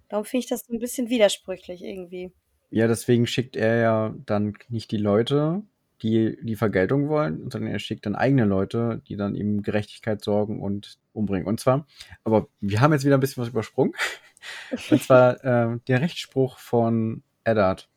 Darum 0.08 0.24
finde 0.24 0.44
ich 0.44 0.48
das 0.48 0.64
so 0.66 0.72
ein 0.72 0.78
bisschen 0.78 1.08
widersprüchlich 1.08 1.82
irgendwie. 1.82 2.32
Ja, 2.70 2.88
deswegen 2.88 3.26
schickt 3.26 3.56
er 3.56 3.76
ja 3.76 4.14
dann 4.26 4.54
nicht 4.68 4.90
die 4.90 4.96
Leute, 4.96 5.62
die 6.02 6.38
die 6.42 6.56
Vergeltung 6.56 7.08
wollen, 7.08 7.50
sondern 7.50 7.70
er 7.70 7.78
schickt 7.78 8.06
dann 8.06 8.16
eigene 8.16 8.44
Leute, 8.44 9.02
die 9.08 9.16
dann 9.16 9.34
ihm 9.34 9.62
Gerechtigkeit 9.62 10.22
sorgen 10.24 10.60
und 10.60 10.98
umbringen. 11.12 11.46
Und 11.46 11.60
zwar, 11.60 11.86
aber 12.24 12.48
wir 12.60 12.80
haben 12.80 12.92
jetzt 12.92 13.04
wieder 13.04 13.16
ein 13.16 13.20
bisschen 13.20 13.42
was 13.42 13.50
übersprungen. 13.50 13.94
Und 14.90 15.02
zwar 15.02 15.44
äh, 15.44 15.78
der 15.86 16.00
Rechtsspruch 16.00 16.58
von 16.58 17.22
Eddard. 17.44 17.88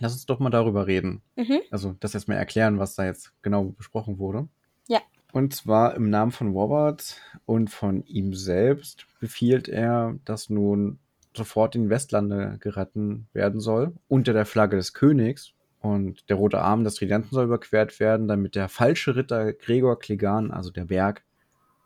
Lass 0.00 0.12
uns 0.12 0.26
doch 0.26 0.38
mal 0.38 0.50
darüber 0.50 0.86
reden. 0.86 1.22
Mhm. 1.36 1.60
Also 1.70 1.96
das 2.00 2.12
jetzt 2.12 2.28
mal 2.28 2.36
erklären, 2.36 2.78
was 2.78 2.94
da 2.94 3.04
jetzt 3.04 3.32
genau 3.42 3.64
besprochen 3.64 4.18
wurde. 4.18 4.48
Ja. 4.86 5.00
Und 5.32 5.54
zwar 5.54 5.94
im 5.94 6.10
Namen 6.10 6.32
von 6.32 6.52
Robert 6.52 7.20
und 7.46 7.70
von 7.70 8.04
ihm 8.04 8.34
selbst 8.34 9.06
befiehlt 9.20 9.68
er, 9.68 10.16
dass 10.24 10.50
nun 10.50 10.98
sofort 11.36 11.74
in 11.74 11.90
Westlande 11.90 12.58
geraten 12.60 13.28
werden 13.32 13.60
soll, 13.60 13.94
unter 14.08 14.32
der 14.32 14.46
Flagge 14.46 14.76
des 14.76 14.94
Königs. 14.94 15.52
Und 15.80 16.28
der 16.28 16.36
rote 16.36 16.60
Arm 16.60 16.82
des 16.82 16.96
Tridenten 16.96 17.30
soll 17.30 17.44
überquert 17.44 18.00
werden, 18.00 18.26
damit 18.26 18.56
der 18.56 18.68
falsche 18.68 19.14
Ritter 19.14 19.52
Gregor 19.52 19.98
Clegan, 19.98 20.50
also 20.50 20.70
der 20.70 20.86
Berg, 20.86 21.22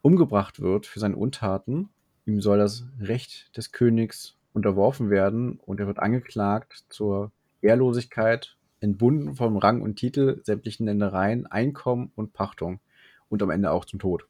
umgebracht 0.03 0.61
wird 0.61 0.87
für 0.87 1.01
seine 1.01 1.17
Untaten. 1.17 1.89
Ihm 2.27 2.41
soll 2.41 2.59
das 2.59 2.85
Recht 3.01 3.57
des 3.57 3.73
Königs 3.73 4.37
unterworfen 4.53 5.11
werden 5.11 5.59
und 5.65 5.81
er 5.81 5.87
wird 5.87 5.99
angeklagt 5.99 6.85
zur 6.89 7.33
Ehrlosigkeit, 7.63 8.57
entbunden 8.81 9.37
vom 9.37 9.57
Rang 9.57 9.81
und 9.81 9.97
Titel, 9.97 10.41
sämtlichen 10.45 10.87
Ländereien, 10.87 11.47
Einkommen 11.47 12.13
und 12.17 12.33
Pachtung 12.33 12.81
und 13.29 13.43
am 13.43 13.51
Ende 13.51 13.71
auch 13.71 13.85
zum 13.85 13.99
Tod. 13.99 14.27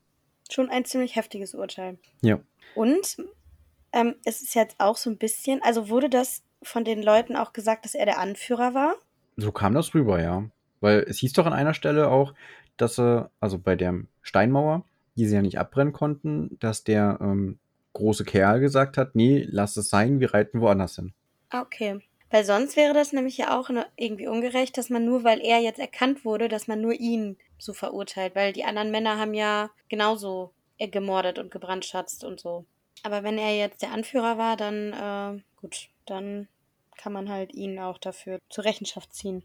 Schon 0.51 0.69
ein 0.69 0.85
ziemlich 0.85 1.17
heftiges 1.17 1.55
Urteil. 1.55 1.99
Ja. 2.21 2.39
Und 2.75 3.17
ähm, 3.93 4.15
es 4.25 4.43
ist 4.43 4.55
jetzt 4.55 4.77
auch 4.79 4.97
so 4.97 5.11
ein 5.11 5.19
bisschen, 5.19 5.61
also 5.63 5.89
wurde 5.89 6.09
das 6.09 6.43
von 6.63 6.85
den 6.85 7.03
Leuten 7.03 7.37
auch 7.37 7.53
gesagt, 7.53 7.85
dass 7.85 7.95
er 7.95 8.07
der 8.07 8.19
Anführer 8.19 8.75
war? 8.75 8.95
So 9.37 9.51
kam 9.51 9.75
das 9.75 9.95
rüber, 9.95 10.21
ja. 10.23 10.45
Weil 10.81 11.01
es 11.09 11.19
hieß 11.19 11.33
doch 11.33 11.47
an 11.47 11.53
einer 11.53 11.75
Stelle 11.75 12.09
auch, 12.09 12.35
dass 12.77 12.97
sie, 12.97 13.31
also 13.41 13.59
bei 13.59 13.77
der 13.77 13.95
Steinmauer, 14.23 14.85
die 15.17 15.27
sie 15.27 15.35
ja 15.35 15.43
nicht 15.43 15.59
abbrennen 15.59 15.93
konnten, 15.93 16.57
dass 16.61 16.85
der 16.85 17.19
ähm, 17.21 17.59
große 17.93 18.25
Kerl 18.25 18.61
gesagt 18.61 18.97
hat, 18.97 19.15
nee, 19.15 19.47
lass 19.49 19.77
es 19.77 19.89
sein, 19.89 20.21
wir 20.21 20.35
reiten 20.35 20.61
woanders 20.61 20.97
hin. 20.97 21.13
Ah, 21.51 21.63
okay. 21.63 22.01
Weil 22.31 22.45
sonst 22.45 22.77
wäre 22.77 22.95
das 22.95 23.13
nämlich 23.13 23.37
ja 23.37 23.59
auch 23.59 23.69
ne- 23.69 23.87
irgendwie 23.97 24.27
ungerecht, 24.27 24.79
dass 24.79 24.89
man 24.89 25.05
nur, 25.05 25.23
weil 25.23 25.41
er 25.41 25.61
jetzt 25.61 25.79
erkannt 25.79 26.25
wurde, 26.25 26.49
dass 26.49 26.67
man 26.67 26.81
nur 26.81 26.95
ihn 26.95 27.37
so 27.59 27.75
verurteilt. 27.75 28.35
Weil 28.35 28.55
die 28.55 28.65
anderen 28.65 28.91
Männer 28.91 29.19
haben 29.19 29.35
ja 29.35 29.71
genauso 29.91 30.53
äh, 30.79 30.89
gemordet 30.89 31.39
und 31.39 31.51
gebrandschatzt 31.51 32.25
und 32.25 32.41
so. 32.41 32.65
Aber 33.03 33.23
wenn 33.23 33.37
er 33.37 33.55
jetzt 33.55 33.83
der 33.83 33.93
Anführer 33.93 34.39
war, 34.39 34.57
dann, 34.57 34.93
äh, 34.93 35.43
gut, 35.61 35.89
dann 36.07 36.49
kann 36.97 37.13
man 37.13 37.29
halt 37.29 37.53
ihn 37.53 37.79
auch 37.79 37.99
dafür 37.99 38.39
zur 38.49 38.65
Rechenschaft 38.65 39.13
ziehen. 39.15 39.43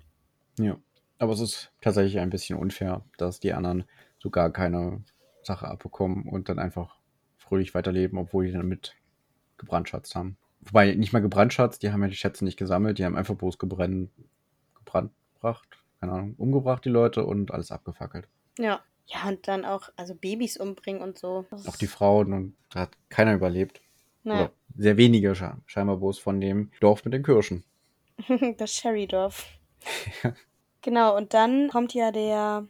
Ja. 0.58 0.78
Aber 1.20 1.34
es 1.34 1.40
ist 1.40 1.72
tatsächlich 1.82 2.20
ein 2.20 2.30
bisschen 2.30 2.58
unfair, 2.58 3.04
dass 3.18 3.40
die 3.40 3.54
anderen 3.54 3.86
so 4.20 4.30
gar 4.30 4.52
keine 4.52 5.04
Sache 5.48 5.68
abbekommen 5.68 6.28
und 6.28 6.50
dann 6.50 6.60
einfach 6.60 6.96
fröhlich 7.38 7.74
weiterleben, 7.74 8.20
obwohl 8.20 8.46
die 8.46 8.52
damit 8.54 8.96
gebrandschatzt 9.58 10.16
haben. 10.16 10.38
Wobei, 10.62 10.94
nicht 10.94 11.14
mal 11.14 11.22
gebrandschatzt, 11.22 11.82
die 11.82 11.92
haben 11.92 12.02
ja 12.04 12.10
die 12.10 12.16
Schätze 12.16 12.44
nicht 12.46 12.58
gesammelt, 12.58 13.00
die 13.00 13.06
haben 13.06 13.16
einfach 13.16 13.36
bloß 13.36 13.58
gebrennt, 13.58 14.12
gebrandbracht, 14.76 15.68
keine 16.00 16.12
Ahnung, 16.14 16.36
umgebracht 16.38 16.86
die 16.86 16.90
Leute 16.90 17.26
und 17.26 17.52
alles 17.52 17.72
abgefackelt. 17.72 18.28
Ja. 18.60 18.82
Ja, 19.10 19.30
und 19.30 19.48
dann 19.48 19.64
auch, 19.64 19.88
also 19.96 20.14
Babys 20.16 20.58
umbringen 20.58 21.02
und 21.02 21.18
so. 21.18 21.46
Auch 21.66 21.78
die 21.78 21.88
Frauen 21.88 22.34
und 22.34 22.56
da 22.72 22.82
hat 22.82 22.98
keiner 23.08 23.36
überlebt. 23.36 23.80
Naja, 24.26 24.42
Oder 24.46 24.52
sehr 24.76 24.98
wenige 24.98 25.32
sche- 25.32 25.56
scheinbar 25.66 25.96
bloß 25.96 26.20
von 26.20 26.42
dem 26.42 26.72
Dorf 26.82 27.06
mit 27.06 27.14
den 27.14 27.24
Kirschen. 27.24 27.64
das 28.58 28.74
Sherrydorf. 28.74 29.48
Genau, 30.84 31.18
und 31.18 31.34
dann 31.34 31.70
kommt 31.70 31.94
ja 31.94 32.12
der 32.12 32.66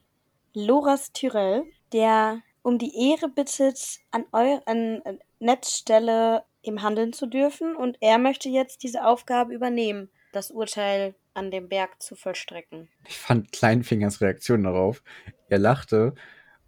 Loras 0.54 1.12
Tyrell, 1.12 1.66
der 1.94 2.42
um 2.62 2.78
die 2.78 3.12
Ehre 3.12 3.30
bittet, 3.30 4.00
an, 4.12 4.26
eu 4.32 4.60
an 4.66 5.02
äh, 5.06 5.18
Neds 5.40 5.78
Stelle 5.78 6.44
im 6.62 6.82
Handeln 6.82 7.14
zu 7.14 7.26
dürfen. 7.28 7.76
Und 7.76 7.98
er 8.02 8.18
möchte 8.18 8.50
jetzt 8.50 8.84
diese 8.84 9.06
Aufgabe 9.06 9.54
übernehmen, 9.54 10.10
das 10.34 10.52
Urteil 10.52 11.16
an 11.34 11.52
dem 11.52 11.70
Berg 11.70 12.02
zu 12.02 12.16
vollstrecken. 12.16 12.90
Ich 13.08 13.18
fand 13.18 13.52
Kleinfingers 13.52 14.22
Reaktion 14.22 14.64
darauf. 14.64 15.04
Er 15.50 15.60
lachte 15.60 16.16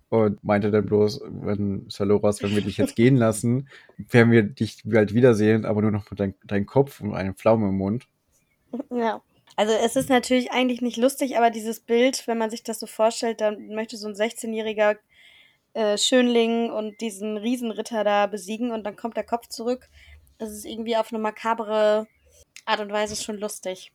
und 0.09 0.43
meinte 0.43 0.71
dann 0.71 0.85
bloß, 0.85 1.21
wenn 1.25 1.89
Saloras, 1.89 2.41
wenn 2.41 2.55
wir 2.55 2.61
dich 2.61 2.77
jetzt 2.77 2.95
gehen 2.95 3.15
lassen, 3.17 3.69
werden 3.97 4.31
wir 4.31 4.43
dich 4.43 4.81
bald 4.85 5.13
wiedersehen, 5.13 5.65
aber 5.65 5.81
nur 5.81 5.91
noch 5.91 6.09
mit 6.09 6.19
dein, 6.19 6.35
deinem 6.45 6.65
Kopf 6.65 7.01
und 7.01 7.13
einem 7.13 7.35
Pflaume 7.35 7.69
im 7.69 7.77
Mund. 7.77 8.07
Ja. 8.91 9.21
Also 9.55 9.73
es 9.73 9.95
ist 9.95 10.09
natürlich 10.09 10.51
eigentlich 10.51 10.81
nicht 10.81 10.97
lustig, 10.97 11.37
aber 11.37 11.49
dieses 11.49 11.81
Bild, 11.81 12.27
wenn 12.27 12.37
man 12.37 12.49
sich 12.49 12.63
das 12.63 12.79
so 12.79 12.85
vorstellt, 12.85 13.41
dann 13.41 13.67
möchte 13.67 13.97
so 13.97 14.07
ein 14.07 14.13
16-jähriger 14.13 14.95
äh, 15.73 15.97
Schönling 15.97 16.71
und 16.71 16.99
diesen 17.01 17.37
Riesenritter 17.37 18.03
da 18.03 18.27
besiegen 18.27 18.71
und 18.71 18.83
dann 18.83 18.95
kommt 18.95 19.17
der 19.17 19.25
Kopf 19.25 19.47
zurück. 19.47 19.89
Das 20.37 20.51
ist 20.51 20.65
irgendwie 20.65 20.97
auf 20.97 21.11
eine 21.11 21.21
makabere 21.21 22.07
Art 22.65 22.79
und 22.79 22.91
Weise 22.91 23.15
schon 23.15 23.37
lustig, 23.37 23.91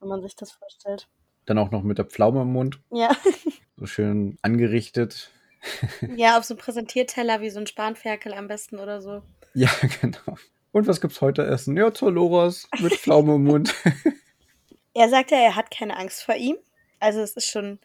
wenn 0.00 0.08
man 0.08 0.22
sich 0.22 0.36
das 0.36 0.52
vorstellt. 0.52 1.08
Dann 1.46 1.58
auch 1.58 1.70
noch 1.70 1.82
mit 1.82 1.98
der 1.98 2.04
Pflaume 2.04 2.42
im 2.42 2.52
Mund. 2.52 2.80
Ja. 2.90 3.10
So 3.76 3.86
schön 3.86 4.38
angerichtet. 4.42 5.30
ja, 6.16 6.38
auf 6.38 6.44
so 6.44 6.54
einem 6.54 6.60
Präsentierteller 6.60 7.40
wie 7.40 7.50
so 7.50 7.60
ein 7.60 7.66
Spanferkel 7.66 8.34
am 8.34 8.48
besten 8.48 8.78
oder 8.78 9.00
so. 9.00 9.22
Ja, 9.54 9.70
genau. 10.00 10.36
Und 10.72 10.86
was 10.86 11.00
gibt's 11.00 11.20
heute 11.20 11.46
essen? 11.46 11.76
Ja, 11.76 11.94
Zoloras 11.94 12.68
mit 12.80 12.94
Pflaume 12.94 13.36
im 13.36 13.44
Mund. 13.44 13.74
er 14.94 15.08
sagt 15.08 15.30
ja, 15.30 15.38
er 15.38 15.56
hat 15.56 15.70
keine 15.70 15.96
Angst 15.96 16.22
vor 16.22 16.34
ihm. 16.34 16.56
Also 17.00 17.20
es 17.20 17.32
ist 17.32 17.48
schon 17.48 17.78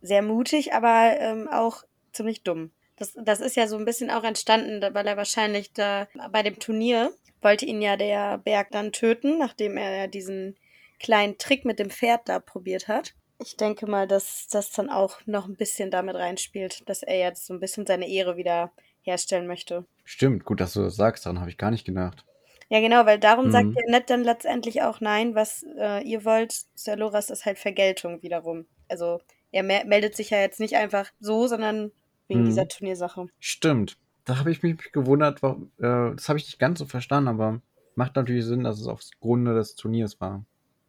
sehr 0.00 0.22
mutig, 0.22 0.72
aber 0.74 1.16
ähm, 1.18 1.48
auch 1.48 1.84
ziemlich 2.12 2.42
dumm. 2.42 2.70
Das, 2.96 3.14
das 3.16 3.40
ist 3.40 3.56
ja 3.56 3.66
so 3.66 3.76
ein 3.76 3.84
bisschen 3.84 4.10
auch 4.10 4.24
entstanden, 4.24 4.82
weil 4.94 5.06
er 5.06 5.16
wahrscheinlich 5.16 5.72
da 5.72 6.08
bei 6.30 6.42
dem 6.42 6.58
Turnier 6.58 7.12
wollte 7.40 7.66
ihn 7.66 7.82
ja 7.82 7.96
der 7.96 8.38
Berg 8.38 8.70
dann 8.70 8.92
töten, 8.92 9.38
nachdem 9.38 9.76
er 9.76 9.96
ja 9.96 10.06
diesen 10.06 10.56
kleinen 11.00 11.38
Trick 11.38 11.64
mit 11.64 11.78
dem 11.78 11.90
Pferd 11.90 12.28
da 12.28 12.38
probiert 12.38 12.88
hat. 12.88 13.14
Ich 13.40 13.56
denke 13.56 13.86
mal, 13.88 14.06
dass 14.06 14.46
das 14.48 14.70
dann 14.70 14.88
auch 14.88 15.18
noch 15.26 15.48
ein 15.48 15.56
bisschen 15.56 15.90
damit 15.90 16.14
reinspielt, 16.14 16.88
dass 16.88 17.02
er 17.02 17.18
jetzt 17.18 17.46
so 17.46 17.54
ein 17.54 17.60
bisschen 17.60 17.86
seine 17.86 18.08
Ehre 18.08 18.36
wieder 18.36 18.70
herstellen 19.02 19.48
möchte. 19.48 19.84
Stimmt, 20.04 20.44
gut, 20.44 20.60
dass 20.60 20.74
du 20.74 20.82
das 20.82 20.94
sagst, 20.94 21.26
daran 21.26 21.40
habe 21.40 21.50
ich 21.50 21.58
gar 21.58 21.72
nicht 21.72 21.84
gedacht. 21.84 22.24
Ja, 22.68 22.80
genau, 22.80 23.04
weil 23.04 23.18
darum 23.18 23.46
mhm. 23.46 23.50
sagt 23.50 23.76
er 23.76 23.90
Ned 23.90 24.08
dann 24.08 24.24
letztendlich 24.24 24.82
auch 24.82 25.00
nein, 25.00 25.34
was 25.34 25.64
äh, 25.76 26.02
ihr 26.04 26.24
wollt, 26.24 26.54
Sir 26.74 26.96
Loras, 26.96 27.30
ist 27.30 27.44
halt 27.44 27.58
Vergeltung 27.58 28.22
wiederum. 28.22 28.66
Also 28.88 29.20
er 29.50 29.62
me 29.62 29.82
meldet 29.84 30.16
sich 30.16 30.30
ja 30.30 30.40
jetzt 30.40 30.60
nicht 30.60 30.76
einfach 30.76 31.10
so, 31.20 31.48
sondern 31.48 31.92
wegen 32.32 32.42
mhm. 32.42 32.46
dieser 32.46 32.68
Turniersache. 32.68 33.26
Stimmt. 33.38 33.98
Da 34.24 34.38
habe 34.38 34.50
ich 34.50 34.62
mich 34.62 34.92
gewundert, 34.92 35.42
warum, 35.42 35.70
äh, 35.78 36.14
das 36.14 36.28
habe 36.28 36.38
ich 36.38 36.46
nicht 36.46 36.58
ganz 36.58 36.78
so 36.78 36.86
verstanden, 36.86 37.28
aber 37.28 37.60
macht 37.94 38.16
natürlich 38.16 38.44
Sinn, 38.44 38.64
dass 38.64 38.80
es 38.80 38.86
aufs 38.86 39.10
Grunde 39.20 39.54
des 39.54 39.74
Turniers 39.74 40.20
war. 40.20 40.44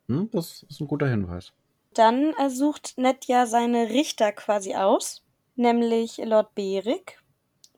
Hm, 0.08 0.30
das 0.32 0.64
ist 0.70 0.80
ein 0.80 0.88
guter 0.88 1.08
Hinweis. 1.08 1.52
Dann 1.94 2.34
sucht 2.50 2.98
Ned 2.98 3.26
ja 3.26 3.46
seine 3.46 3.90
Richter 3.90 4.32
quasi 4.32 4.76
aus, 4.76 5.24
nämlich 5.56 6.18
Lord 6.18 6.56
Beric, 6.56 7.20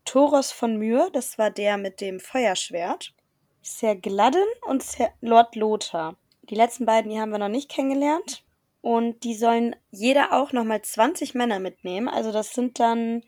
Thoros 0.05 0.51
von 0.51 0.77
Myr, 0.77 1.09
das 1.11 1.37
war 1.37 1.51
der 1.51 1.77
mit 1.77 1.99
dem 1.99 2.19
Feuerschwert, 2.19 3.13
Sir 3.61 3.95
Gladden 3.95 4.45
und 4.67 4.83
Sir 4.83 5.09
Lord 5.21 5.55
Lothar. 5.55 6.15
Die 6.43 6.55
letzten 6.55 6.85
beiden, 6.85 7.11
die 7.11 7.19
haben 7.19 7.31
wir 7.31 7.39
noch 7.39 7.49
nicht 7.49 7.69
kennengelernt. 7.69 8.43
Und 8.81 9.23
die 9.23 9.33
sollen 9.33 9.75
jeder 9.89 10.31
auch 10.31 10.51
nochmal 10.51 10.83
20 10.83 11.33
Männer 11.33 11.59
mitnehmen. 11.59 12.07
Also 12.07 12.31
das 12.31 12.53
sind 12.53 12.79
dann 12.79 13.23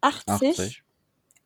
80. 0.00 0.50
80. 0.50 0.82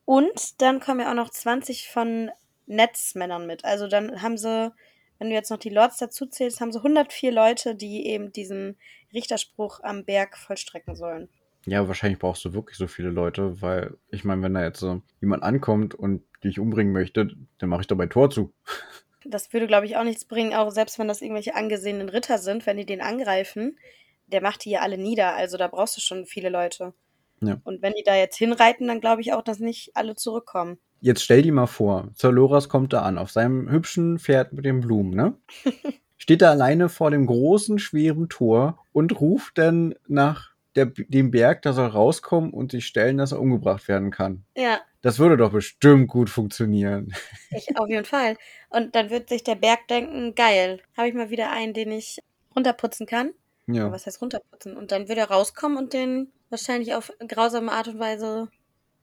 Und 0.05 0.61
dann 0.61 0.81
kommen 0.81 1.01
ja 1.01 1.11
auch 1.11 1.15
noch 1.15 1.31
20 1.31 1.89
von 1.89 2.31
Netzmännern 2.67 3.47
mit. 3.47 3.65
Also 3.65 3.87
dann 3.87 4.23
haben 4.23 4.39
sie, 4.39 4.73
wenn 5.19 5.29
du 5.29 5.35
jetzt 5.35 5.51
noch 5.51 5.59
die 5.59 5.71
Lords 5.71 5.99
dazu 5.99 6.27
zählst, 6.27 6.61
haben 6.61 6.73
sie 6.73 6.79
104 6.79 7.33
Leute, 7.33 7.75
die 7.75 8.07
eben 8.07 8.33
diesen 8.33 8.77
Richterspruch 9.13 9.81
am 9.83 10.05
Berg 10.05 10.37
vollstrecken 10.37 10.97
sollen. 10.97 11.29
Ja, 11.67 11.87
wahrscheinlich 11.87 12.19
brauchst 12.19 12.45
du 12.45 12.55
wirklich 12.55 12.79
so 12.79 12.87
viele 12.87 13.11
Leute, 13.11 13.61
weil 13.61 13.97
ich 14.09 14.25
meine, 14.25 14.43
wenn 14.43 14.55
da 14.55 14.63
jetzt 14.63 14.81
so 14.81 15.03
jemand 15.21 15.43
ankommt 15.43 15.95
und 15.95 16.23
dich 16.43 16.59
umbringen 16.59 16.93
möchte, 16.93 17.29
dann 17.59 17.69
mache 17.69 17.83
ich 17.83 17.87
dabei 17.87 18.07
Tor 18.07 18.31
zu. 18.31 18.53
Das 19.25 19.53
würde, 19.53 19.67
glaube 19.67 19.85
ich, 19.85 19.97
auch 19.97 20.05
nichts 20.05 20.25
bringen, 20.25 20.55
auch 20.55 20.71
selbst 20.71 20.99
wenn 20.99 21.09
das 21.09 21.21
irgendwelche 21.21 21.55
angesehenen 21.55 22.09
Ritter 22.09 22.39
sind, 22.39 22.65
wenn 22.67 22.79
die 22.79 22.87
den 22.87 23.03
angreifen, 23.03 23.79
der 24.29 24.41
macht 24.41 24.65
die 24.65 24.71
ja 24.71 24.81
alle 24.81 24.97
nieder. 24.97 25.35
Also 25.35 25.59
da 25.59 25.69
brauchst 25.69 25.97
du 25.97 26.01
schon 26.01 26.25
viele 26.25 26.49
Leute. 26.49 26.95
Ja. 27.43 27.61
Und 27.65 27.83
wenn 27.83 27.95
die 27.95 28.03
da 28.05 28.15
jetzt 28.15 28.37
hinreiten, 28.37 28.87
dann 28.87 29.01
glaube 29.01 29.23
ich 29.23 29.33
auch, 29.33 29.43
dass 29.43 29.59
nicht 29.59 29.93
alle 29.95 30.15
zurückkommen. 30.15 30.79
Jetzt 31.01 31.23
stell 31.23 31.43
dir 31.43 31.53
mal 31.53 31.67
vor, 31.67 32.11
Zaloras 32.15 32.69
kommt 32.69 32.93
da 32.93 33.03
an, 33.03 33.17
auf 33.17 33.31
seinem 33.31 33.71
hübschen 33.71 34.19
Pferd 34.19 34.53
mit 34.53 34.67
den 34.67 34.81
Blumen, 34.81 35.15
ne? 35.15 35.35
Steht 36.19 36.43
da 36.43 36.51
alleine 36.51 36.91
vor 36.91 37.11
dem 37.11 37.27
großen, 37.27 37.79
schweren 37.79 38.29
Tor 38.29 38.85
und 38.93 39.19
ruft 39.21 39.57
dann 39.57 39.95
nach 40.07 40.51
der, 40.77 40.87
dem 40.87 41.31
Berg, 41.31 41.63
da 41.63 41.73
soll 41.73 41.89
rauskommen 41.89 42.51
und 42.53 42.73
sich 42.73 42.87
stellen, 42.87 43.17
dass 43.17 43.33
er 43.33 43.41
umgebracht 43.41 43.89
werden 43.89 44.11
kann. 44.11 44.45
Ja. 44.55 44.81
Das 45.03 45.19
würde 45.19 45.39
doch 45.39 45.53
bestimmt 45.53 46.09
gut 46.09 46.29
funktionieren. 46.29 47.15
Ich, 47.51 47.75
auf 47.79 47.89
jeden 47.89 48.05
Fall. 48.05 48.37
Und 48.69 48.95
dann 48.95 49.09
wird 49.09 49.31
sich 49.31 49.43
der 49.43 49.55
Berg 49.55 49.89
denken, 49.89 50.35
geil, 50.35 50.81
habe 50.95 51.09
ich 51.09 51.15
mal 51.15 51.31
wieder 51.31 51.51
einen, 51.51 51.73
den 51.73 51.91
ich 51.91 52.21
runterputzen 52.55 53.07
kann. 53.07 53.33
Ja. 53.67 53.91
Was 53.91 54.07
heißt 54.07 54.21
runterputzen? 54.21 54.77
Und 54.77 54.93
dann 54.93 55.09
wird 55.09 55.19
er 55.19 55.31
rauskommen 55.31 55.79
und 55.79 55.95
den 55.95 56.31
wahrscheinlich 56.51 56.95
auf 56.95 57.13
grausame 57.27 57.73
Art 57.73 57.89
und 57.89 57.99
Weise 57.99 58.49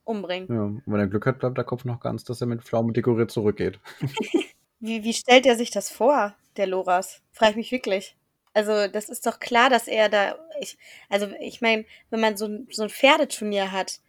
umbringen. 0.04 0.48
Ja, 0.48 0.62
und 0.62 0.82
wenn 0.86 1.00
er 1.00 1.06
Glück 1.06 1.26
hat, 1.26 1.38
bleibt 1.38 1.58
der 1.58 1.64
Kopf 1.64 1.84
noch 1.84 2.00
ganz, 2.00 2.24
dass 2.24 2.40
er 2.40 2.46
mit 2.46 2.62
Pflaumen 2.62 2.94
dekoriert 2.94 3.30
zurückgeht. 3.30 3.78
wie, 4.80 5.04
wie 5.04 5.12
stellt 5.12 5.46
er 5.46 5.56
sich 5.56 5.70
das 5.70 5.90
vor, 5.90 6.34
der 6.56 6.66
Loras? 6.66 7.20
Frage 7.32 7.52
ich 7.52 7.56
mich 7.56 7.72
wirklich. 7.72 8.16
Also, 8.54 8.88
das 8.88 9.08
ist 9.08 9.26
doch 9.26 9.38
klar, 9.38 9.70
dass 9.70 9.86
er 9.86 10.08
da. 10.08 10.36
Ich, 10.60 10.78
also, 11.08 11.28
ich 11.40 11.60
meine, 11.60 11.84
wenn 12.10 12.20
man 12.20 12.36
so, 12.36 12.48
so 12.70 12.82
ein 12.82 12.90
Pferdeturnier 12.90 13.70
hat, 13.70 14.00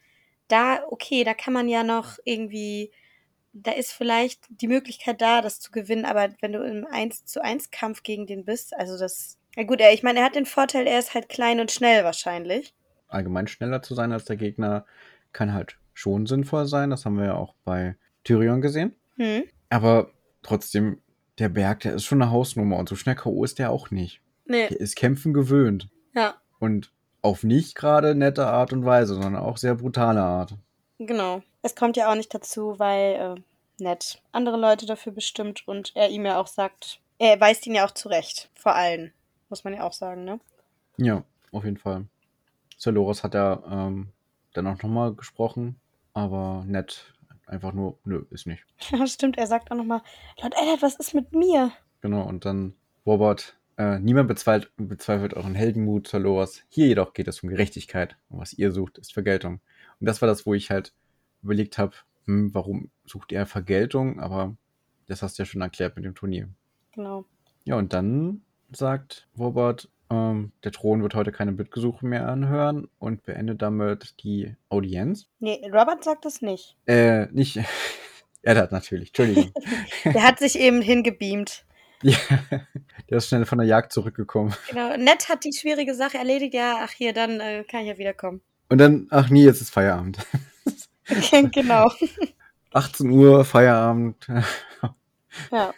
da, 0.47 0.83
okay, 0.89 1.23
da 1.23 1.33
kann 1.33 1.53
man 1.53 1.67
ja 1.67 1.83
noch 1.83 2.17
irgendwie. 2.23 2.91
Da 3.51 3.71
ist 3.71 3.91
vielleicht 3.91 4.41
die 4.49 4.67
Möglichkeit 4.67 5.21
da, 5.21 5.41
das 5.41 5.59
zu 5.59 5.71
gewinnen, 5.71 6.05
aber 6.05 6.29
wenn 6.39 6.53
du 6.53 6.63
im 6.63 6.85
1 6.85 7.25
zu 7.25 7.43
1 7.43 7.71
Kampf 7.71 8.03
gegen 8.03 8.27
den 8.27 8.45
bist, 8.45 8.73
also 8.75 8.97
das. 8.97 9.37
Ja 9.55 9.63
gut, 9.63 9.81
er, 9.81 9.91
ich 9.91 10.03
meine, 10.03 10.19
er 10.19 10.25
hat 10.25 10.35
den 10.35 10.45
Vorteil, 10.45 10.87
er 10.87 10.99
ist 10.99 11.13
halt 11.13 11.27
klein 11.27 11.59
und 11.59 11.71
schnell 11.71 12.03
wahrscheinlich. 12.03 12.73
Allgemein 13.09 13.47
schneller 13.47 13.81
zu 13.81 13.95
sein 13.95 14.11
als 14.11 14.25
der 14.25 14.37
Gegner 14.37 14.85
kann 15.33 15.53
halt 15.53 15.77
schon 15.93 16.25
sinnvoll 16.25 16.65
sein. 16.65 16.89
Das 16.89 17.05
haben 17.05 17.17
wir 17.17 17.25
ja 17.25 17.35
auch 17.35 17.55
bei 17.65 17.95
Tyrion 18.23 18.61
gesehen. 18.61 18.95
Hm. 19.17 19.43
Aber 19.69 20.11
trotzdem, 20.43 21.01
der 21.37 21.49
Berg, 21.49 21.81
der 21.81 21.93
ist 21.93 22.05
schon 22.05 22.21
eine 22.21 22.31
Hausnummer 22.31 22.77
und 22.77 22.87
so 22.87 22.95
schnell 22.95 23.15
K.O. 23.15 23.43
ist 23.43 23.59
der 23.59 23.71
auch 23.71 23.91
nicht. 23.91 24.21
Nee. 24.45 24.67
Der 24.67 24.79
ist 24.79 24.95
Kämpfen 24.95 25.33
gewöhnt. 25.33 25.89
Ja. 26.15 26.35
Und 26.59 26.91
auf 27.21 27.43
nicht 27.43 27.75
gerade 27.75 28.15
nette 28.15 28.47
Art 28.47 28.73
und 28.73 28.85
Weise, 28.85 29.15
sondern 29.15 29.35
auch 29.35 29.57
sehr 29.57 29.75
brutale 29.75 30.21
Art. 30.21 30.55
Genau. 30.97 31.43
Es 31.61 31.75
kommt 31.75 31.97
ja 31.97 32.11
auch 32.11 32.15
nicht 32.15 32.33
dazu, 32.33 32.79
weil 32.79 33.15
äh, 33.37 33.81
nett 33.81 34.21
andere 34.31 34.57
Leute 34.57 34.85
dafür 34.85 35.11
bestimmt 35.11 35.67
und 35.67 35.91
er 35.95 36.09
ihm 36.09 36.25
ja 36.25 36.39
auch 36.39 36.47
sagt, 36.47 37.01
er 37.17 37.39
weist 37.39 37.67
ihn 37.67 37.75
ja 37.75 37.85
auch 37.85 37.91
zurecht. 37.91 38.49
Vor 38.55 38.75
allen. 38.75 39.11
Muss 39.49 39.63
man 39.63 39.73
ja 39.73 39.83
auch 39.83 39.93
sagen, 39.93 40.23
ne? 40.23 40.39
Ja, 40.97 41.23
auf 41.51 41.65
jeden 41.65 41.77
Fall. 41.77 42.05
Celoris 42.79 43.23
hat 43.23 43.33
ja 43.33 43.61
ähm, 43.69 44.09
dann 44.53 44.67
auch 44.67 44.81
nochmal 44.81 45.13
gesprochen, 45.13 45.79
aber 46.13 46.63
nett 46.65 47.13
einfach 47.45 47.73
nur, 47.73 47.99
nö, 48.05 48.25
ist 48.29 48.47
nicht. 48.47 48.65
Ja, 48.91 49.05
stimmt, 49.07 49.37
er 49.37 49.47
sagt 49.47 49.71
auch 49.71 49.75
nochmal, 49.75 50.01
Lord 50.41 50.53
Eddard, 50.53 50.81
was 50.81 50.95
ist 50.95 51.13
mit 51.13 51.33
mir? 51.33 51.71
Genau, 52.01 52.23
und 52.23 52.45
dann 52.45 52.73
Robert 53.05 53.57
äh, 53.77 53.97
niemand 53.99 54.27
bezweifelt, 54.27 54.71
bezweifelt 54.77 55.33
euren 55.33 55.55
Heldenmut, 55.55 56.07
Zaloras. 56.07 56.63
Hier 56.69 56.87
jedoch 56.87 57.13
geht 57.13 57.27
es 57.27 57.41
um 57.41 57.49
Gerechtigkeit. 57.49 58.17
Und 58.29 58.39
was 58.39 58.53
ihr 58.53 58.71
sucht, 58.71 58.97
ist 58.97 59.13
Vergeltung. 59.13 59.61
Und 59.99 60.05
das 60.05 60.21
war 60.21 60.27
das, 60.27 60.45
wo 60.45 60.53
ich 60.53 60.69
halt 60.69 60.93
überlegt 61.41 61.77
habe, 61.77 61.95
hm, 62.25 62.53
warum 62.53 62.91
sucht 63.05 63.31
ihr 63.31 63.45
Vergeltung? 63.45 64.19
Aber 64.19 64.55
das 65.07 65.23
hast 65.23 65.37
du 65.39 65.43
ja 65.43 65.45
schon 65.45 65.61
erklärt 65.61 65.95
mit 65.95 66.05
dem 66.05 66.13
Turnier. 66.13 66.49
Genau. 66.93 67.25
Ja, 67.63 67.77
und 67.77 67.93
dann 67.93 68.41
sagt 68.71 69.27
Robert, 69.37 69.89
ähm, 70.09 70.51
der 70.63 70.71
Thron 70.71 71.03
wird 71.03 71.13
heute 71.13 71.31
keine 71.31 71.51
Bittgesuche 71.51 72.05
mehr 72.05 72.27
anhören 72.27 72.87
und 72.97 73.23
beendet 73.23 73.61
damit 73.61 74.15
die 74.23 74.55
Audienz. 74.69 75.27
Nee, 75.39 75.61
Robert 75.71 76.03
sagt 76.03 76.25
das 76.25 76.41
nicht. 76.41 76.75
Äh, 76.87 77.27
nicht. 77.27 77.59
er 78.41 78.57
hat 78.57 78.71
natürlich, 78.71 79.09
Entschuldigung. 79.09 79.51
der 80.05 80.23
hat 80.23 80.39
sich 80.39 80.57
eben 80.57 80.81
hingebeamt. 80.81 81.65
Ja, 82.01 82.17
der 83.09 83.17
ist 83.17 83.27
schnell 83.27 83.45
von 83.45 83.57
der 83.59 83.67
Jagd 83.67 83.91
zurückgekommen. 83.93 84.53
Genau, 84.69 84.95
Nett 84.97 85.29
hat 85.29 85.43
die 85.43 85.53
schwierige 85.53 85.93
Sache 85.93 86.17
erledigt. 86.17 86.53
Ja, 86.53 86.79
ach 86.81 86.91
hier, 86.91 87.13
dann 87.13 87.39
äh, 87.39 87.63
kann 87.69 87.81
ich 87.81 87.87
ja 87.87 87.97
wiederkommen. 87.97 88.41
Und 88.69 88.77
dann, 88.77 89.07
ach 89.09 89.29
nee, 89.29 89.43
jetzt 89.43 89.61
ist 89.61 89.71
Feierabend. 89.71 90.17
genau. 91.51 91.91
18 92.71 93.09
Uhr, 93.09 93.43
Feierabend. 93.43 94.27
ja. 95.51 95.73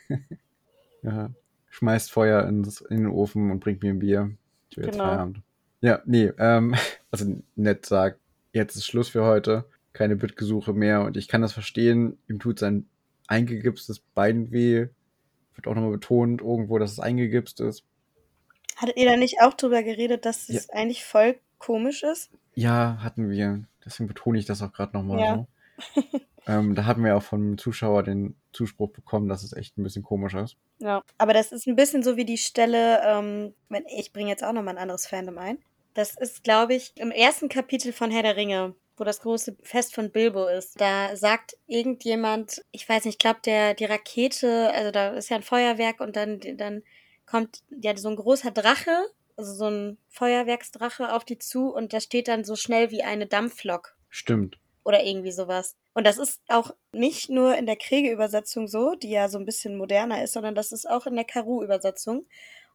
ja. 1.04 1.30
Schmeißt 1.72 2.11
Feuer 2.11 2.47
ins, 2.47 2.82
in 2.82 2.97
den 2.97 3.07
Ofen 3.07 3.49
und 3.49 3.59
bringt 3.59 3.82
mir 3.82 3.89
ein 3.89 3.99
Bier. 3.99 4.32
Ich 4.69 4.78
will 4.78 4.86
jetzt 4.86 4.93
genau. 4.93 5.05
Feierabend. 5.05 5.41
Ja, 5.82 6.01
nee, 6.05 6.32
ähm, 6.38 6.76
also 7.11 7.26
Nett 7.55 7.86
sagt, 7.86 8.19
jetzt 8.53 8.76
ist 8.76 8.86
Schluss 8.86 9.09
für 9.09 9.26
heute. 9.26 9.65
Keine 9.93 10.15
Bittgesuche 10.15 10.72
mehr 10.72 11.01
und 11.01 11.17
ich 11.17 11.28
kann 11.28 11.41
das 11.41 11.51
verstehen. 11.51 12.17
Ihm 12.30 12.39
tut 12.39 12.59
sein 12.59 12.86
eingegipstes 13.28 13.99
Bein 13.99 14.51
weh 14.51 14.88
wird 15.61 15.67
auch 15.67 15.76
nochmal 15.76 15.91
betont 15.91 16.41
irgendwo, 16.41 16.78
dass 16.80 16.91
es 16.91 16.99
eingegipst 16.99 17.59
ist. 17.61 17.84
Hattet 18.76 18.97
ihr 18.97 19.09
da 19.09 19.17
nicht 19.17 19.41
auch 19.41 19.53
drüber 19.53 19.84
geredet, 19.84 20.26
dass 20.26 20.49
es 20.49 20.67
ja. 20.67 20.74
eigentlich 20.74 21.05
voll 21.05 21.36
komisch 21.59 22.03
ist. 22.03 22.32
Ja, 22.55 22.97
hatten 23.01 23.30
wir. 23.30 23.63
Deswegen 23.86 24.07
betone 24.07 24.39
ich 24.39 24.45
das 24.45 24.61
auch 24.61 24.74
gerade 24.74 24.93
nochmal 24.93 25.19
Ja. 25.19 25.36
so. 25.95 26.01
ähm, 26.47 26.76
da 26.76 26.86
hatten 26.86 27.03
wir 27.03 27.15
auch 27.15 27.24
vom 27.24 27.57
Zuschauer 27.57 28.03
den 28.03 28.36
Zuspruch 28.54 28.91
bekommen, 28.91 29.28
dass 29.28 29.43
es 29.43 29.54
echt 29.54 29.78
ein 29.78 29.84
bisschen 29.84 30.04
komisch 30.04 30.34
ist. 30.34 30.58
Ja, 30.80 31.04
aber 31.18 31.34
das 31.34 31.52
ist 31.52 31.68
ein 31.68 31.76
bisschen 31.76 32.04
so 32.04 32.18
wie 32.18 32.26
die 32.26 32.38
Stelle, 32.38 33.02
ähm, 33.06 33.54
wenn, 33.70 33.86
ich 33.88 34.14
bringe 34.14 34.30
jetzt 34.30 34.43
auch 34.43 34.54
nochmal 34.54 34.76
ein 34.76 34.82
anderes 34.82 35.08
Fandom 35.08 35.38
ein. 35.38 35.60
Das 35.93 36.18
ist, 36.18 36.43
glaube 36.43 36.74
ich, 36.74 36.93
im 36.95 37.12
ersten 37.12 37.49
Kapitel 37.49 37.91
von 37.91 38.12
Herr 38.12 38.24
der 38.24 38.38
Ringe, 38.38 38.76
wo 38.97 39.04
das 39.04 39.22
große 39.22 39.58
Fest 39.62 39.93
von 39.93 40.12
Bilbo 40.12 40.47
ist. 40.47 40.80
Da 40.80 41.16
sagt 41.16 41.58
irgendjemand, 41.68 42.64
ich 42.72 42.88
weiß 42.88 43.06
nicht, 43.06 43.16
ich 43.16 43.20
glaube, 43.20 43.41
der, 43.45 43.74
die 43.74 43.86
Rakete, 43.86 44.72
also 44.74 44.91
da 44.91 45.10
ist 45.10 45.30
ja 45.30 45.38
ein 45.38 45.43
Feuerwerk 45.43 45.99
und 45.99 46.16
dann, 46.16 46.39
dann 46.56 46.84
kommt 47.26 47.64
ja 47.70 47.95
so 47.97 48.10
ein 48.10 48.16
großer 48.16 48.52
Drache, 48.52 49.06
also 49.36 49.54
so 49.54 49.68
ein 49.68 49.97
Feuerwerksdrache 50.10 51.14
auf 51.14 51.26
die 51.26 51.39
zu 51.39 51.74
und 51.74 51.93
der 51.93 51.99
steht 51.99 52.28
dann 52.28 52.43
so 52.43 52.56
schnell 52.56 52.91
wie 52.91 53.04
eine 53.04 53.28
Dampflok 53.28 53.95
Stimmt. 54.12 54.60
Oder 54.84 55.04
irgendwie 55.04 55.32
sowas. 55.32 55.76
Und 55.94 56.06
das 56.06 56.18
ist 56.18 56.42
auch 56.48 56.72
nicht 56.94 57.30
nur 57.30 57.56
in 57.58 57.66
der 57.66 57.76
Kriege-Übersetzung 57.76 58.68
so, 58.68 58.96
die 58.96 59.12
ja 59.12 59.30
so 59.30 59.38
ein 59.38 59.46
bisschen 59.46 59.78
moderner 59.78 60.24
ist, 60.24 60.34
sondern 60.34 60.56
das 60.56 60.72
ist 60.72 60.90
auch 60.90 61.06
in 61.06 61.16
der 61.16 61.26
Karu-Übersetzung. 61.26 62.26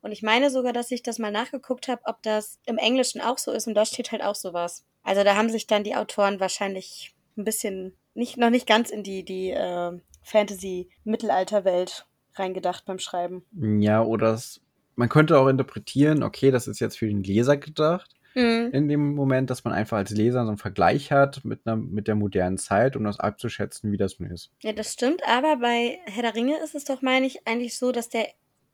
Und 0.02 0.12
ich 0.12 0.22
meine 0.22 0.50
sogar, 0.50 0.72
dass 0.72 0.90
ich 0.90 1.02
das 1.02 1.18
mal 1.18 1.32
nachgeguckt 1.32 1.88
habe, 1.88 2.02
ob 2.04 2.22
das 2.22 2.60
im 2.66 2.78
Englischen 2.78 3.20
auch 3.20 3.38
so 3.38 3.50
ist 3.50 3.66
und 3.66 3.74
da 3.74 3.84
steht 3.84 4.12
halt 4.12 4.22
auch 4.22 4.34
sowas. 4.34 4.84
Also 5.02 5.24
da 5.24 5.36
haben 5.36 5.50
sich 5.50 5.66
dann 5.66 5.84
die 5.84 5.96
Autoren 5.96 6.40
wahrscheinlich 6.40 7.14
ein 7.36 7.44
bisschen 7.44 7.96
nicht 8.14 8.36
noch 8.38 8.50
nicht 8.50 8.66
ganz 8.66 8.90
in 8.90 9.02
die 9.02 9.24
die 9.24 9.50
äh, 9.50 9.92
Fantasy-Mittelalterwelt 10.22 12.06
reingedacht 12.34 12.84
beim 12.84 12.98
Schreiben. 12.98 13.44
Ja, 13.80 14.02
oder 14.02 14.34
es, 14.34 14.60
man 14.96 15.08
könnte 15.08 15.38
auch 15.38 15.48
interpretieren, 15.48 16.22
okay, 16.22 16.50
das 16.50 16.66
ist 16.66 16.80
jetzt 16.80 16.98
für 16.98 17.06
den 17.06 17.22
Leser 17.22 17.56
gedacht. 17.56 18.15
Mhm. 18.36 18.70
In 18.72 18.88
dem 18.88 19.14
Moment, 19.14 19.48
dass 19.50 19.64
man 19.64 19.72
einfach 19.72 19.96
als 19.96 20.10
Leser 20.10 20.42
so 20.44 20.48
einen 20.48 20.58
Vergleich 20.58 21.10
hat 21.10 21.44
mit, 21.44 21.60
einer, 21.64 21.76
mit 21.76 22.06
der 22.06 22.14
modernen 22.14 22.58
Zeit, 22.58 22.94
um 22.94 23.02
das 23.04 23.18
abzuschätzen, 23.18 23.90
wie 23.90 23.96
das 23.96 24.20
nun 24.20 24.30
ist. 24.30 24.50
Ja, 24.62 24.72
das 24.72 24.92
stimmt, 24.92 25.22
aber 25.26 25.56
bei 25.56 25.98
Herr 26.04 26.22
der 26.22 26.34
Ringe 26.34 26.58
ist 26.62 26.74
es 26.74 26.84
doch, 26.84 27.00
meine 27.00 27.26
ich, 27.26 27.46
eigentlich 27.48 27.78
so, 27.78 27.92
dass 27.92 28.10
der 28.10 28.28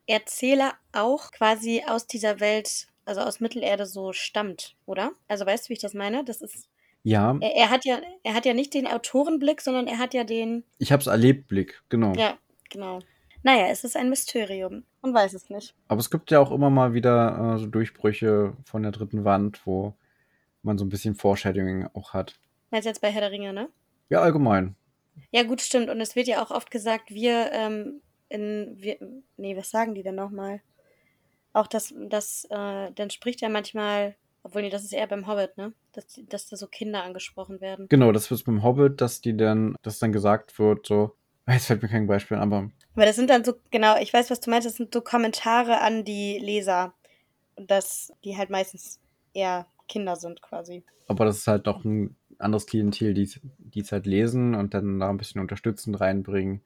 Erzähler 0.09 0.73
auch 0.93 1.31
quasi 1.31 1.85
aus 1.87 2.09
dieser 2.09 2.41
Welt, 2.41 2.89
also 3.05 3.21
aus 3.21 3.39
Mittelerde 3.39 3.87
so 3.87 4.13
stammt, 4.13 4.75
oder? 4.85 5.13
Also 5.29 5.47
weißt 5.47 5.67
du, 5.67 5.69
wie 5.71 5.75
ich 5.75 5.81
das 5.81 5.95
meine? 5.95 6.25
Das 6.25 6.43
ist. 6.43 6.69
Ja, 7.05 7.37
Er, 7.41 7.55
er 7.57 7.71
hat 7.71 7.85
ja, 7.85 8.01
er 8.23 8.35
hat 8.35 8.45
ja 8.47 8.55
nicht 8.55 8.75
den 8.75 8.87
Autorenblick, 8.87 9.61
sondern 9.61 9.87
er 9.87 9.99
hat 9.99 10.13
ja 10.15 10.25
den. 10.25 10.65
ich 10.79 10.93
habe 10.93 11.01
es 11.01 11.07
erlebt, 11.07 11.49
Blick, 11.49 11.83
genau. 11.89 12.13
Ja, 12.15 12.37
genau. 12.71 13.01
Naja, 13.45 13.69
es 13.69 13.85
ist 13.85 13.97
ein 13.97 14.09
Mysterium. 14.09 14.85
Man 15.03 15.15
weiß 15.15 15.35
es 15.35 15.51
nicht. 15.51 15.75
Aber 15.89 15.99
es 15.99 16.11
gibt 16.11 16.31
ja 16.31 16.39
auch 16.39 16.53
immer 16.53 16.71
mal 16.71 16.95
wieder 16.95 17.57
äh, 17.57 17.59
so 17.59 17.67
Durchbrüche 17.67 18.57
von 18.65 18.83
der 18.83 18.93
dritten 18.93 19.25
Wand, 19.25 19.67
wo 19.67 19.95
man 20.63 20.79
so 20.79 20.85
ein 20.85 20.89
bisschen 20.89 21.17
Foreshadowing 21.17 21.89
auch 21.93 22.13
hat. 22.13 22.39
Meinst 22.71 22.87
du 22.87 22.91
jetzt 22.91 23.01
bei 23.01 23.11
Herr 23.11 23.21
der 23.21 23.33
Ringe, 23.33 23.53
ne? 23.53 23.69
Ja, 24.09 24.21
allgemein. 24.21 24.77
Ja, 25.31 25.43
gut, 25.43 25.61
stimmt. 25.61 25.91
Und 25.91 26.01
es 26.01 26.17
wird 26.17 26.29
ja 26.29 26.43
auch 26.43 26.51
oft 26.51 26.71
gesagt, 26.71 27.11
wir, 27.11 27.51
ähm, 27.53 28.01
in, 28.29 28.77
wir, 28.79 28.97
nee, 29.37 29.57
was 29.57 29.71
sagen 29.71 29.95
die 29.95 30.03
denn 30.03 30.15
nochmal? 30.15 30.61
Auch 31.53 31.67
das, 31.67 31.93
das, 32.09 32.47
äh, 32.51 32.93
dann 32.93 33.11
spricht 33.11 33.41
ja 33.41 33.49
manchmal, 33.49 34.15
obwohl, 34.43 34.63
nee, 34.63 34.71
das 34.71 34.85
ist 34.85 34.93
eher 34.93 35.07
beim 35.07 35.27
Hobbit, 35.27 35.57
ne? 35.59 35.73
Dass, 35.93 36.21
dass 36.29 36.47
da 36.47 36.57
so 36.57 36.67
Kinder 36.67 37.03
angesprochen 37.03 37.61
werden. 37.61 37.89
Genau, 37.89 38.13
das 38.13 38.31
wird 38.31 38.45
beim 38.45 38.63
Hobbit, 38.63 39.01
dass 39.01 39.21
die 39.21 39.37
dann, 39.37 39.77
dass 39.83 39.99
dann 39.99 40.13
gesagt 40.13 40.59
wird, 40.59 40.87
so, 40.87 41.17
jetzt 41.49 41.67
fällt 41.67 41.83
mir 41.83 41.89
kein 41.89 42.07
Beispiel, 42.07 42.39
an, 42.39 42.43
aber 42.43 42.71
Aber 42.95 43.07
das 43.07 43.17
sind 43.17 43.31
dann 43.31 43.45
so, 43.45 43.55
genau, 43.71 43.97
ich 43.99 44.13
weiß, 44.13 44.31
was 44.31 44.41
du 44.41 44.51
meinst, 44.51 44.67
das 44.67 44.77
sind 44.77 44.93
so 44.93 45.01
Kommentare 45.01 45.81
an 45.81 46.05
die 46.05 46.39
Leser. 46.39 46.95
Und 47.57 47.71
dass 47.71 48.13
die 48.25 48.37
halt 48.37 48.51
meistens 48.51 49.01
eher 49.35 49.67
Kinder 49.89 50.17
sind, 50.17 50.43
quasi. 50.43 50.85
Aber 51.07 51.25
das 51.25 51.39
ist 51.39 51.47
halt 51.47 51.67
noch 51.67 51.85
ein 51.85 52.17
anderes 52.39 52.67
Klientel, 52.67 53.15
die 53.15 53.31
die 53.59 53.81
es 53.81 53.93
halt 53.93 54.07
lesen 54.07 54.55
und 54.55 54.75
dann 54.75 54.99
da 55.01 55.11
ein 55.11 55.17
bisschen 55.17 55.41
unterstützend 55.41 56.01
reinbringen. 56.01 56.63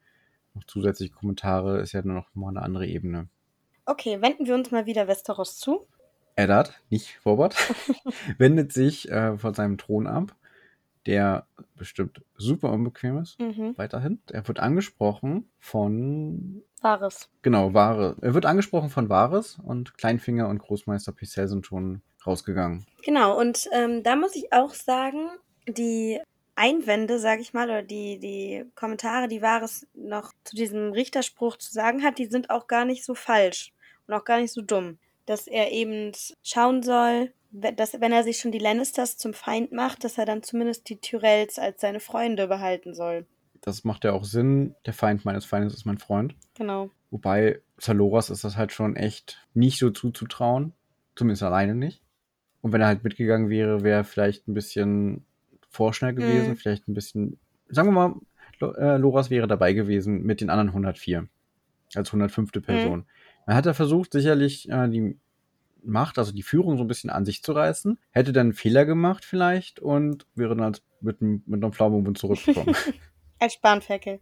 Noch 0.54 0.64
zusätzliche 0.64 1.12
Kommentare 1.12 1.80
ist 1.80 1.92
ja 1.92 2.02
nur 2.02 2.14
noch 2.14 2.34
mal 2.34 2.48
eine 2.48 2.62
andere 2.62 2.86
Ebene. 2.86 3.28
Okay, 3.84 4.20
wenden 4.20 4.46
wir 4.46 4.54
uns 4.54 4.70
mal 4.70 4.86
wieder 4.86 5.06
Westeros 5.06 5.58
zu. 5.58 5.86
Eddard, 6.34 6.80
nicht 6.90 7.20
Robert, 7.24 7.56
wendet 8.38 8.72
sich 8.72 9.10
äh, 9.10 9.38
von 9.38 9.54
seinem 9.54 9.78
Thron 9.78 10.06
ab, 10.06 10.34
der 11.06 11.46
bestimmt 11.76 12.22
super 12.36 12.70
unbequem 12.70 13.18
ist. 13.18 13.38
Mhm. 13.40 13.74
Weiterhin. 13.76 14.20
Er 14.30 14.46
wird 14.48 14.60
angesprochen 14.60 15.48
von, 15.58 16.62
Wahres. 16.80 17.30
genau, 17.42 17.74
Ware. 17.74 18.16
Er 18.20 18.34
wird 18.34 18.46
angesprochen 18.46 18.90
von 18.90 19.08
Vares 19.08 19.58
und 19.62 19.96
Kleinfinger 19.96 20.48
und 20.48 20.58
Großmeister 20.58 21.12
Picel 21.12 21.48
sind 21.48 21.66
schon 21.66 22.02
rausgegangen. 22.26 22.86
Genau, 23.04 23.38
und 23.38 23.68
ähm, 23.72 24.02
da 24.02 24.16
muss 24.16 24.34
ich 24.34 24.52
auch 24.52 24.74
sagen, 24.74 25.28
die 25.68 26.20
Einwände, 26.56 27.18
sage 27.18 27.42
ich 27.42 27.52
mal, 27.52 27.68
oder 27.68 27.82
die, 27.82 28.18
die 28.18 28.64
Kommentare, 28.74 29.28
die 29.28 29.42
Wahres 29.42 29.86
noch 29.94 30.32
zu 30.42 30.56
diesem 30.56 30.92
Richterspruch 30.92 31.56
zu 31.58 31.72
sagen 31.72 32.02
hat, 32.02 32.18
die 32.18 32.26
sind 32.26 32.50
auch 32.50 32.66
gar 32.66 32.84
nicht 32.84 33.04
so 33.04 33.14
falsch 33.14 33.72
und 34.06 34.14
auch 34.14 34.24
gar 34.24 34.40
nicht 34.40 34.52
so 34.52 34.62
dumm. 34.62 34.98
Dass 35.26 35.46
er 35.46 35.72
eben 35.72 36.12
schauen 36.42 36.82
soll, 36.82 37.32
dass 37.50 38.00
wenn 38.00 38.12
er 38.12 38.24
sich 38.24 38.38
schon 38.38 38.52
die 38.52 38.58
Lannisters 38.58 39.16
zum 39.16 39.34
Feind 39.34 39.72
macht, 39.72 40.04
dass 40.04 40.18
er 40.18 40.26
dann 40.26 40.42
zumindest 40.42 40.88
die 40.88 40.98
Tyrells 41.00 41.58
als 41.58 41.80
seine 41.80 42.00
Freunde 42.00 42.48
behalten 42.48 42.94
soll. 42.94 43.26
Das 43.62 43.84
macht 43.84 44.04
ja 44.04 44.12
auch 44.12 44.24
Sinn. 44.24 44.74
Der 44.84 44.92
Feind 44.92 45.24
meines 45.24 45.44
Feindes 45.44 45.74
ist 45.74 45.86
mein 45.86 45.98
Freund. 45.98 46.34
Genau. 46.54 46.90
Wobei 47.10 47.60
Zaloras 47.78 48.30
ist 48.30 48.44
das 48.44 48.56
halt 48.56 48.72
schon 48.72 48.96
echt 48.96 49.46
nicht 49.54 49.78
so 49.78 49.90
zuzutrauen. 49.90 50.72
Zumindest 51.14 51.42
alleine 51.42 51.74
nicht. 51.74 52.02
Und 52.60 52.72
wenn 52.72 52.80
er 52.80 52.88
halt 52.88 53.04
mitgegangen 53.04 53.48
wäre, 53.48 53.82
wäre 53.82 53.98
er 53.98 54.04
vielleicht 54.04 54.48
ein 54.48 54.54
bisschen 54.54 55.24
vorschnell 55.68 56.14
gewesen. 56.14 56.50
Mhm. 56.50 56.56
Vielleicht 56.56 56.88
ein 56.88 56.94
bisschen, 56.94 57.38
sagen 57.68 57.88
wir 57.88 57.92
mal, 57.92 58.14
äh, 58.60 58.96
Loras 58.96 59.30
wäre 59.30 59.46
dabei 59.46 59.72
gewesen 59.72 60.22
mit 60.22 60.40
den 60.40 60.50
anderen 60.50 60.70
104. 60.70 61.28
Als 61.94 62.08
105. 62.08 62.52
Person. 62.62 63.06
Dann 63.46 63.54
hat 63.54 63.66
er 63.66 63.74
versucht, 63.74 64.12
sicherlich 64.12 64.68
äh, 64.68 64.88
die 64.88 65.16
Macht, 65.86 66.18
also 66.18 66.32
die 66.32 66.42
Führung 66.42 66.76
so 66.76 66.84
ein 66.84 66.88
bisschen 66.88 67.10
an 67.10 67.24
sich 67.24 67.42
zu 67.42 67.52
reißen. 67.52 67.98
Hätte 68.10 68.32
dann 68.32 68.46
einen 68.48 68.52
Fehler 68.54 68.84
gemacht 68.84 69.24
vielleicht 69.24 69.80
und 69.80 70.26
wäre 70.34 70.54
dann 70.56 70.64
als- 70.64 70.82
mit, 71.00 71.20
einem- 71.20 71.42
mit 71.46 71.62
einer 71.62 71.72
Pflaume 71.72 71.98
im 71.98 72.04
Mund 72.04 72.18
zurückgekommen. 72.18 72.74
Als 73.38 73.54
Spanferkel. 73.54 74.18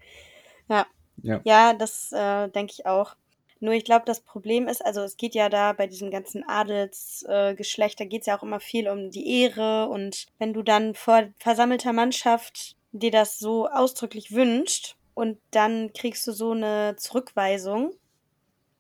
Ja. 0.68 0.86
Ja. 1.22 1.40
Ja, 1.44 1.72
das 1.74 2.10
äh, 2.12 2.48
denke 2.48 2.72
ich 2.76 2.84
auch. 2.86 3.14
Nur 3.60 3.72
ich 3.74 3.84
glaube, 3.84 4.04
das 4.06 4.20
Problem 4.20 4.66
ist, 4.66 4.84
also 4.84 5.00
es 5.02 5.16
geht 5.16 5.34
ja 5.34 5.48
da 5.48 5.72
bei 5.72 5.86
diesem 5.86 6.10
ganzen 6.10 6.42
Adelsgeschlecht, 6.46 8.00
äh, 8.00 8.04
da 8.04 8.08
geht 8.08 8.22
es 8.22 8.26
ja 8.26 8.36
auch 8.38 8.42
immer 8.42 8.60
viel 8.60 8.88
um 8.88 9.10
die 9.10 9.42
Ehre 9.42 9.88
und 9.88 10.26
wenn 10.38 10.52
du 10.52 10.62
dann 10.62 10.94
vor 10.94 11.22
versammelter 11.38 11.92
Mannschaft 11.92 12.76
dir 12.92 13.10
das 13.10 13.38
so 13.38 13.68
ausdrücklich 13.68 14.32
wünscht 14.32 14.96
und 15.14 15.38
dann 15.52 15.92
kriegst 15.92 16.26
du 16.26 16.32
so 16.32 16.50
eine 16.52 16.96
Zurückweisung. 16.96 17.92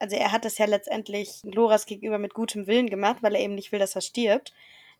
Also 0.04 0.16
er 0.16 0.32
hat 0.32 0.44
es 0.44 0.58
ja 0.58 0.66
letztendlich 0.66 1.40
Loras 1.44 1.86
gegenüber 1.86 2.18
mit 2.18 2.34
gutem 2.34 2.66
Willen 2.66 2.90
gemacht, 2.90 3.22
weil 3.22 3.34
er 3.34 3.40
eben 3.40 3.54
nicht 3.54 3.72
will, 3.72 3.78
dass 3.78 3.94
er 3.94 4.02
stirbt. 4.02 4.52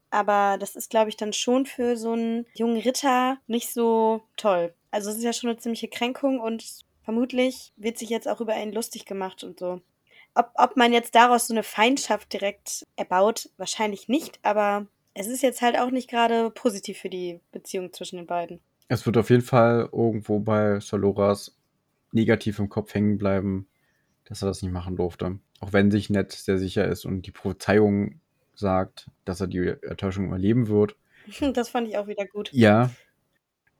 Aber 0.09 0.57
das 0.59 0.77
ist, 0.77 0.89
glaube 0.89 1.11
ich, 1.11 1.19
dann 1.19 1.35
schon 1.35 1.67
für 1.67 1.99
so 1.99 2.13
einen 2.13 2.47
jungen 2.55 2.81
Ritter 2.81 3.37
nicht 3.47 3.71
so 3.71 4.23
toll. 4.39 4.73
Also 4.91 5.11
es 5.11 5.19
ist 5.19 5.25
ja 5.25 5.35
schon 5.35 5.51
eine 5.51 5.59
ziemliche 5.59 5.89
Kränkung 5.89 6.41
und 6.41 6.65
vermutlich 7.03 7.75
wird 7.77 7.99
sich 7.99 8.09
jetzt 8.09 8.27
auch 8.27 8.41
über 8.41 8.57
ihn 8.57 8.73
lustig 8.73 9.05
gemacht 9.05 9.45
und 9.45 9.59
so. 9.59 9.83
Ob, 10.35 10.53
ob 10.55 10.75
man 10.79 10.95
jetzt 10.95 11.15
daraus 11.15 11.49
so 11.49 11.53
eine 11.53 11.65
Feindschaft 11.65 12.33
direkt 12.33 12.87
erbaut, 12.97 13.51
wahrscheinlich 13.59 14.09
nicht, 14.09 14.39
aber 14.43 14.87
es 15.13 15.27
ist 15.27 15.43
jetzt 15.43 15.61
halt 15.61 15.79
auch 15.79 15.91
nicht 15.91 16.09
gerade 16.09 16.49
positiv 16.49 16.97
für 16.97 17.11
die 17.11 17.41
Beziehung 17.53 17.93
zwischen 17.93 18.17
den 18.17 18.27
beiden. 18.27 18.61
Es 18.89 19.05
wird 19.05 19.19
auf 19.19 19.29
jeden 19.29 19.43
Fall 19.43 19.87
irgendwo 19.93 20.39
bei 20.39 20.81
Soloras 20.81 21.55
negativ 22.13 22.59
im 22.59 22.71
Kopf 22.71 22.95
hängen 22.95 23.19
bleiben, 23.19 23.69
dass 24.25 24.43
er 24.43 24.49
das 24.49 24.63
nicht 24.63 24.73
machen 24.73 24.97
durfte. 24.97 25.39
Auch 25.61 25.73
wenn 25.73 25.91
sich 25.91 26.11
Ned 26.11 26.33
sehr 26.33 26.59
sicher 26.59 26.87
ist 26.87 27.05
und 27.05 27.27
die 27.27 27.31
Prophezeiung 27.31 28.21
sagt, 28.55 29.11
dass 29.25 29.41
er 29.41 29.47
die 29.47 29.75
Enttäuschung 29.83 30.27
überleben 30.27 30.69
wird. 30.69 30.97
Das 31.55 31.71
fand 31.71 31.89
ich 31.89 31.97
auch 31.97 32.07
wieder 32.07 32.27
gut. 32.27 32.51
Ja, 32.53 32.91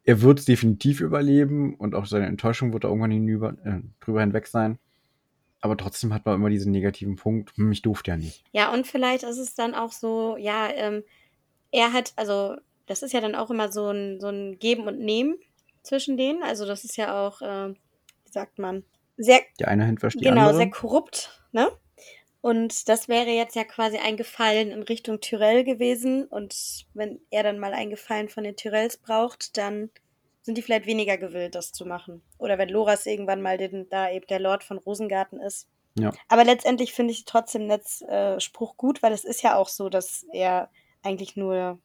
er 0.05 0.23
wird 0.23 0.39
es 0.39 0.45
definitiv 0.45 1.01
überleben 1.01 1.75
und 1.75 1.95
auch 1.95 2.07
seine 2.07 2.27
Enttäuschung 2.27 2.73
wird 2.73 2.85
da 2.85 2.89
irgendwann 2.89 3.11
hinüber, 3.11 3.57
äh, 3.65 3.81
drüber 4.01 4.21
hinweg 4.21 4.47
sein. 4.47 4.79
Aber 5.61 5.79
trotzdem 5.79 6.13
hat 6.13 6.27
man 6.27 6.35
immer 6.35 6.51
diesen 6.51 6.73
negativen 6.73 7.17
Punkt, 7.17 7.57
hm, 7.57 7.73
ich 7.73 7.81
durfte 7.81 8.11
ja 8.11 8.17
nicht. 8.19 8.45
Ja, 8.53 8.73
und 8.73 8.87
vielleicht 8.87 9.25
ist 9.25 9.39
es 9.39 9.55
dann 9.55 9.75
auch 9.75 9.93
so, 9.93 10.37
ja, 10.39 10.69
ähm, 10.71 11.05
er 11.71 11.93
hat, 11.95 12.13
also 12.17 12.57
das 12.87 13.03
ist 13.03 13.13
ja 13.13 13.21
dann 13.23 13.35
auch 13.35 13.51
immer 13.51 13.73
so 13.73 13.91
ein, 13.91 14.21
so 14.21 14.29
ein 14.29 14.59
Geben 14.59 14.87
und 14.87 15.01
Nehmen 15.01 15.37
zwischen 15.83 16.19
denen. 16.19 16.43
Also 16.43 16.67
das 16.67 16.85
ist 16.85 16.97
ja 16.99 17.27
auch, 17.27 17.41
äh, 17.41 17.71
wie 17.71 18.31
sagt 18.31 18.59
man, 18.59 18.85
sehr, 19.17 19.41
Die 19.59 19.65
eine 19.65 19.87
Hand 19.87 20.03
wäscht 20.03 20.21
die 20.21 20.25
genau, 20.25 20.43
andere. 20.43 20.57
sehr 20.57 20.71
korrupt, 20.71 21.43
ne? 21.53 21.71
Und 22.41 22.91
das 22.91 23.09
wäre 23.09 23.31
jetzt 23.31 23.57
ja 23.57 23.65
quasi 23.65 23.97
ein 23.97 24.19
Gefallen 24.19 24.71
in 24.71 24.83
Richtung 24.83 25.21
Tyrell 25.21 25.65
gewesen. 25.65 26.27
Und 26.27 26.85
wenn 26.93 27.19
er 27.31 27.43
dann 27.43 27.59
mal 27.59 27.73
einen 27.73 27.89
Gefallen 27.89 28.29
von 28.29 28.45
den 28.45 28.55
Tyrells 28.55 28.99
braucht, 28.99 29.57
dann 29.57 29.89
sind 30.43 30.59
die 30.59 30.63
vielleicht 30.63 30.85
weniger 30.85 31.17
gewillt, 31.17 31.55
das 31.55 31.73
zu 31.73 31.87
machen. 31.87 32.21
Oder 32.37 32.59
wenn 32.59 32.69
Loras 32.69 33.07
irgendwann 33.07 33.41
mal 33.41 33.57
den, 33.57 33.89
da 33.89 34.11
eben 34.11 34.27
der 34.27 34.41
Lord 34.41 34.63
von 34.63 34.77
Rosengarten 34.77 35.41
ist. 35.41 35.69
Ja. 35.99 36.13
Aber 36.29 36.45
letztendlich 36.45 36.93
finde 36.93 37.13
ich 37.13 37.25
trotzdem 37.25 37.67
Netz 37.67 38.03
äh, 38.03 38.39
Spruch 38.41 38.77
gut, 38.77 39.03
weil 39.03 39.15
es 39.15 39.25
ist 39.25 39.43
ja 39.43 39.57
auch 39.57 39.69
so, 39.69 39.89
dass 39.89 40.27
er 40.31 40.69
eigentlich 41.03 41.37
nur 41.37 41.79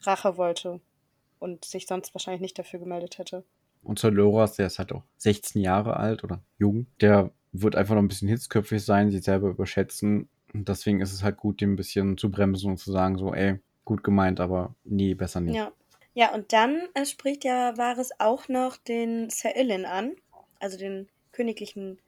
Rache 0.00 0.36
wollte 0.36 0.82
und 1.38 1.64
sich 1.64 1.86
sonst 1.86 2.14
wahrscheinlich 2.14 2.42
nicht 2.42 2.58
dafür 2.58 2.78
gemeldet 2.78 3.16
hätte. 3.16 3.44
Und 3.84 3.98
Sir 3.98 4.10
Loras, 4.10 4.56
der 4.56 4.66
ist 4.66 4.78
halt 4.78 4.92
auch 4.92 5.04
16 5.18 5.62
Jahre 5.62 5.96
alt 5.96 6.24
oder 6.24 6.42
jung, 6.58 6.86
der 7.00 7.30
wird 7.52 7.76
einfach 7.76 7.94
noch 7.94 8.02
ein 8.02 8.08
bisschen 8.08 8.28
hitzköpfig 8.28 8.84
sein, 8.84 9.10
sich 9.10 9.22
selber 9.22 9.48
überschätzen. 9.48 10.28
Und 10.52 10.68
deswegen 10.68 11.00
ist 11.00 11.12
es 11.12 11.22
halt 11.22 11.36
gut, 11.36 11.60
dem 11.60 11.74
ein 11.74 11.76
bisschen 11.76 12.18
zu 12.18 12.30
bremsen 12.30 12.70
und 12.70 12.78
zu 12.78 12.90
sagen, 12.90 13.16
so, 13.18 13.34
ey, 13.34 13.60
gut 13.84 14.02
gemeint, 14.02 14.40
aber 14.40 14.74
nie, 14.84 15.14
besser 15.14 15.40
nicht. 15.40 15.56
Ja. 15.56 15.72
Ja, 16.16 16.32
und 16.32 16.52
dann 16.52 16.80
äh, 16.94 17.04
spricht 17.04 17.44
ja 17.44 17.76
Varys 17.76 18.10
auch 18.20 18.48
noch 18.48 18.76
den 18.76 19.30
Sir 19.30 19.56
Ilyn 19.56 19.84
an, 19.84 20.12
also 20.60 20.78
den 20.78 21.08
königlichen 21.32 21.98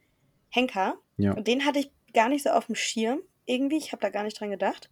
Henker. 0.48 0.94
Ja. 1.16 1.32
Und 1.34 1.48
den 1.48 1.64
hatte 1.66 1.80
ich 1.80 1.90
gar 2.14 2.28
nicht 2.28 2.44
so 2.44 2.50
auf 2.50 2.66
dem 2.66 2.76
Schirm 2.76 3.18
irgendwie. 3.46 3.78
Ich 3.78 3.90
habe 3.90 4.00
da 4.00 4.10
gar 4.10 4.22
nicht 4.22 4.38
dran 4.38 4.50
gedacht, 4.50 4.90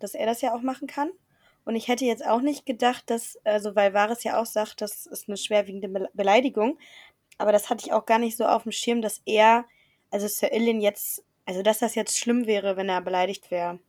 dass 0.00 0.14
er 0.14 0.26
das 0.26 0.40
ja 0.40 0.54
auch 0.54 0.62
machen 0.62 0.88
kann. 0.88 1.10
Und 1.68 1.76
ich 1.76 1.86
hätte 1.86 2.06
jetzt 2.06 2.24
auch 2.24 2.40
nicht 2.40 2.64
gedacht, 2.64 3.10
dass, 3.10 3.38
also 3.44 3.76
weil 3.76 3.92
Varys 3.92 4.24
ja 4.24 4.40
auch 4.40 4.46
sagt, 4.46 4.80
das 4.80 5.04
ist 5.04 5.28
eine 5.28 5.36
schwerwiegende 5.36 5.90
Be 5.90 6.08
Beleidigung. 6.14 6.78
Aber 7.36 7.52
das 7.52 7.68
hatte 7.68 7.84
ich 7.84 7.92
auch 7.92 8.06
gar 8.06 8.18
nicht 8.18 8.38
so 8.38 8.46
auf 8.46 8.62
dem 8.62 8.72
Schirm, 8.72 9.02
dass 9.02 9.20
er, 9.26 9.66
also 10.10 10.26
Sir 10.28 10.50
Ilyn 10.50 10.80
jetzt, 10.80 11.22
also 11.44 11.60
dass 11.60 11.80
das 11.80 11.94
jetzt 11.94 12.16
schlimm 12.16 12.46
wäre, 12.46 12.78
wenn 12.78 12.88
er 12.88 13.02
beleidigt 13.02 13.50
wäre. 13.50 13.80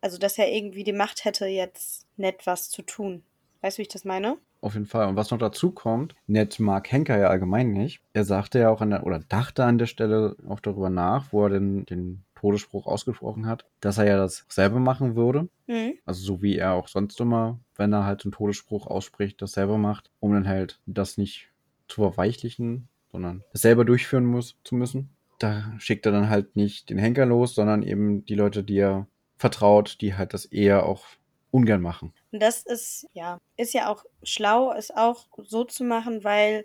Also 0.00 0.18
dass 0.18 0.38
er 0.38 0.52
irgendwie 0.52 0.84
die 0.84 0.92
Macht 0.92 1.24
hätte, 1.24 1.46
jetzt 1.46 2.06
nett 2.16 2.46
was 2.46 2.70
zu 2.70 2.82
tun. 2.82 3.24
Weißt 3.60 3.76
du, 3.76 3.80
wie 3.80 3.86
ich 3.86 3.92
das 3.92 4.04
meine? 4.04 4.38
Auf 4.60 4.74
jeden 4.74 4.86
Fall. 4.86 5.08
Und 5.08 5.16
was 5.16 5.32
noch 5.32 5.38
dazu 5.38 5.72
kommt, 5.72 6.14
Ned 6.28 6.60
mag 6.60 6.92
Henker 6.92 7.18
ja 7.18 7.26
allgemein 7.26 7.72
nicht. 7.72 8.02
Er 8.12 8.22
sagte 8.22 8.60
ja 8.60 8.70
auch 8.70 8.80
an 8.80 8.90
der, 8.90 9.04
oder 9.04 9.18
dachte 9.18 9.64
an 9.64 9.78
der 9.78 9.86
Stelle 9.86 10.36
auch 10.48 10.60
darüber 10.60 10.90
nach, 10.90 11.32
wo 11.32 11.42
er 11.42 11.50
den, 11.50 11.86
den 11.86 12.22
Todesspruch 12.36 12.86
ausgesprochen 12.86 13.46
hat, 13.46 13.64
dass 13.80 13.98
er 13.98 14.06
ja 14.06 14.16
das 14.16 14.46
selber 14.48 14.78
machen 14.78 15.16
würde. 15.16 15.48
Mhm. 15.66 15.94
Also 16.04 16.22
so 16.24 16.42
wie 16.42 16.56
er 16.56 16.74
auch 16.74 16.88
sonst 16.88 17.20
immer, 17.20 17.58
wenn 17.74 17.92
er 17.92 18.04
halt 18.04 18.24
einen 18.24 18.32
Todesspruch 18.32 18.86
ausspricht, 18.86 19.42
das 19.42 19.52
selber 19.52 19.78
macht, 19.78 20.10
um 20.20 20.32
dann 20.32 20.46
halt 20.46 20.78
das 20.86 21.18
nicht 21.18 21.48
zu 21.88 22.02
verweichlichen, 22.02 22.88
sondern 23.10 23.42
es 23.52 23.62
selber 23.62 23.84
durchführen 23.84 24.26
muss, 24.26 24.56
zu 24.62 24.74
müssen. 24.74 25.10
Da 25.38 25.72
schickt 25.78 26.06
er 26.06 26.12
dann 26.12 26.30
halt 26.30 26.56
nicht 26.56 26.88
den 26.88 26.98
Henker 26.98 27.26
los, 27.26 27.54
sondern 27.54 27.82
eben 27.82 28.24
die 28.24 28.34
Leute, 28.34 28.62
die 28.62 28.78
er 28.78 29.06
vertraut, 29.36 30.00
die 30.00 30.14
halt 30.14 30.32
das 30.32 30.46
eher 30.46 30.86
auch 30.86 31.04
ungern 31.50 31.80
machen. 31.80 32.12
Und 32.32 32.42
das 32.42 32.62
ist, 32.62 33.08
ja, 33.12 33.40
ist 33.56 33.74
ja 33.74 33.90
auch 33.90 34.04
schlau, 34.22 34.72
es 34.72 34.90
auch 34.90 35.26
so 35.44 35.64
zu 35.64 35.84
machen, 35.84 36.24
weil, 36.24 36.64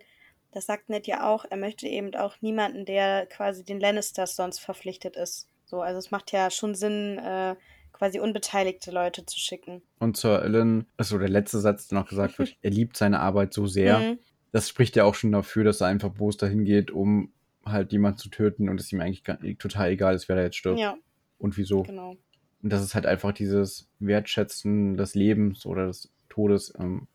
das 0.51 0.65
sagt 0.65 0.89
Ned 0.89 1.07
ja 1.07 1.29
auch, 1.29 1.45
er 1.49 1.57
möchte 1.57 1.87
eben 1.87 2.13
auch 2.15 2.35
niemanden, 2.41 2.85
der 2.85 3.25
quasi 3.25 3.63
den 3.63 3.79
Lannisters 3.79 4.35
sonst 4.35 4.59
verpflichtet 4.59 5.15
ist. 5.15 5.47
So, 5.71 5.81
also 5.81 5.99
es 5.99 6.11
macht 6.11 6.33
ja 6.33 6.51
schon 6.51 6.75
Sinn, 6.75 7.17
äh, 7.17 7.55
quasi 7.93 8.19
unbeteiligte 8.19 8.91
Leute 8.91 9.25
zu 9.25 9.39
schicken. 9.39 9.81
Und 9.99 10.17
Sir 10.17 10.41
Alan, 10.41 10.85
also 10.97 11.17
der 11.17 11.29
letzte 11.29 11.61
Satz, 11.61 11.87
der 11.87 11.97
noch 11.97 12.09
gesagt 12.09 12.39
wird, 12.39 12.57
er 12.61 12.71
liebt 12.71 12.97
seine 12.97 13.21
Arbeit 13.21 13.53
so 13.53 13.67
sehr. 13.67 13.99
Mhm. 13.99 14.19
Das 14.51 14.67
spricht 14.67 14.97
ja 14.97 15.05
auch 15.05 15.15
schon 15.15 15.31
dafür, 15.31 15.63
dass 15.63 15.79
er 15.79 15.87
einfach 15.87 16.09
bloß 16.09 16.35
dahin 16.35 16.65
geht, 16.65 16.91
um 16.91 17.31
halt 17.65 17.93
jemanden 17.93 18.17
zu 18.17 18.27
töten 18.27 18.67
und 18.67 18.81
es 18.81 18.91
ihm 18.91 18.99
eigentlich 18.99 19.23
gar, 19.23 19.39
total 19.59 19.91
egal 19.91 20.13
ist, 20.13 20.27
wer 20.27 20.35
da 20.35 20.41
jetzt 20.41 20.57
stirbt 20.57 20.77
Ja, 20.77 20.97
und 21.37 21.55
wieso. 21.55 21.83
genau. 21.83 22.17
Und 22.61 22.73
das 22.73 22.83
ist 22.83 22.93
halt 22.93 23.05
einfach 23.05 23.31
dieses 23.31 23.87
Wertschätzen 23.99 24.97
des 24.97 25.15
Lebens 25.15 25.65
oder 25.65 25.87
des 25.87 26.11
Todes. 26.27 26.73
Ähm, 26.77 27.07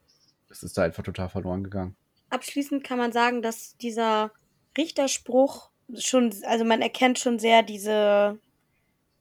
das 0.48 0.62
ist 0.62 0.78
da 0.78 0.84
einfach 0.84 1.02
total 1.02 1.28
verloren 1.28 1.62
gegangen. 1.62 1.94
Abschließend 2.30 2.84
kann 2.84 2.96
man 2.96 3.12
sagen, 3.12 3.42
dass 3.42 3.76
dieser 3.76 4.30
Richterspruch 4.78 5.70
schon, 5.94 6.32
also 6.46 6.64
man 6.64 6.80
erkennt 6.80 7.18
schon 7.18 7.38
sehr 7.38 7.62
diese 7.62 8.38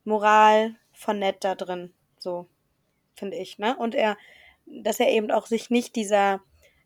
Moral 0.06 0.76
von 0.94 1.20
Ned 1.20 1.44
da 1.44 1.56
drin, 1.56 1.92
so 2.20 2.48
finde 3.16 3.38
ich, 3.38 3.58
ne? 3.58 3.76
Und 3.78 3.96
er, 3.96 4.18
dass 4.66 5.00
er 5.00 5.10
eben 5.10 5.32
auch 5.32 5.48
sich 5.48 5.70
nicht 5.70 5.96
dieser 5.96 6.42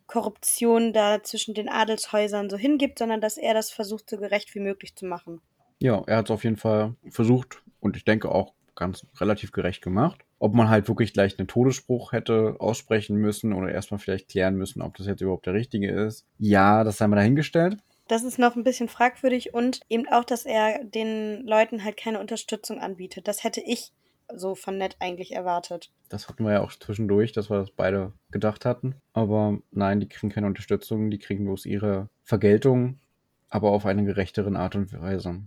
Korruption 0.07 0.91
da 0.91 1.22
zwischen 1.22 1.53
den 1.53 1.70
Adelshäusern 1.70 2.49
so 2.49 2.57
hingibt, 2.57 2.99
sondern 2.99 3.22
dass 3.22 3.38
er 3.38 3.53
das 3.53 3.70
versucht, 3.70 4.09
so 4.09 4.17
gerecht 4.17 4.55
wie 4.55 4.59
möglich 4.59 4.95
zu 4.95 5.05
machen. 5.05 5.41
Ja, 5.80 6.03
er 6.07 6.17
hat 6.17 6.26
es 6.26 6.32
auf 6.32 6.43
jeden 6.43 6.57
Fall 6.57 6.95
versucht 7.09 7.61
und 7.80 7.95
ich 7.95 8.05
denke 8.05 8.30
auch 8.30 8.53
ganz 8.76 9.05
relativ 9.20 9.51
gerecht 9.51 9.84
gemacht. 9.84 10.26
Ob 10.39 10.53
man 10.53 10.70
halt 10.70 10.88
wirklich 10.88 11.13
gleich 11.13 11.38
einen 11.38 11.47
Todesspruch 11.47 12.13
hätte 12.13 12.55
aussprechen 12.59 13.17
müssen 13.17 13.53
oder 13.53 13.72
erstmal 13.72 13.99
vielleicht 13.99 14.30
klären 14.30 14.55
müssen, 14.55 14.82
ob 14.82 14.95
das 14.97 15.05
jetzt 15.05 15.22
überhaupt 15.22 15.45
der 15.45 15.53
richtige 15.53 15.91
ist. 15.91 16.26
Ja, 16.38 16.84
das 16.84 16.97
sei 16.97 17.07
mal 17.07 17.17
dahingestellt. 17.17 17.78
Das 18.10 18.24
ist 18.24 18.39
noch 18.39 18.55
ein 18.55 18.64
bisschen 18.64 18.89
fragwürdig 18.89 19.53
und 19.53 19.82
eben 19.88 20.07
auch, 20.07 20.24
dass 20.24 20.43
er 20.43 20.84
den 20.84 21.45
Leuten 21.45 21.84
halt 21.84 21.95
keine 21.95 22.20
Unterstützung 22.20 22.80
anbietet. 22.80 23.28
Das 23.28 23.43
hätte 23.43 23.62
ich 23.62 23.91
so 24.34 24.55
von 24.55 24.80
Ned 24.80 24.95
eigentlich 24.99 25.36
erwartet. 25.36 25.91
Das 26.10 26.28
hatten 26.28 26.43
wir 26.43 26.53
ja 26.53 26.62
auch 26.62 26.72
zwischendurch, 26.72 27.34
dass 27.34 27.51
wir 27.51 27.60
das 27.60 27.70
beide 27.70 28.12
gedacht 28.32 28.66
hatten. 28.66 28.95
Aber 29.14 29.60
nein, 29.70 29.99
die 29.99 30.10
kriegen 30.10 30.32
keine 30.32 30.47
Unterstützung, 30.47 31.12
die 31.12 31.20
kriegen 31.20 31.45
bloß 31.45 31.68
ihre 31.68 32.10
Vergeltung, 32.24 32.99
aber 33.47 33.70
auf 33.70 33.86
eine 33.86 34.03
gerechteren 34.03 34.55
Art 34.55 34.76
und 34.76 34.91
Weise. 34.99 35.43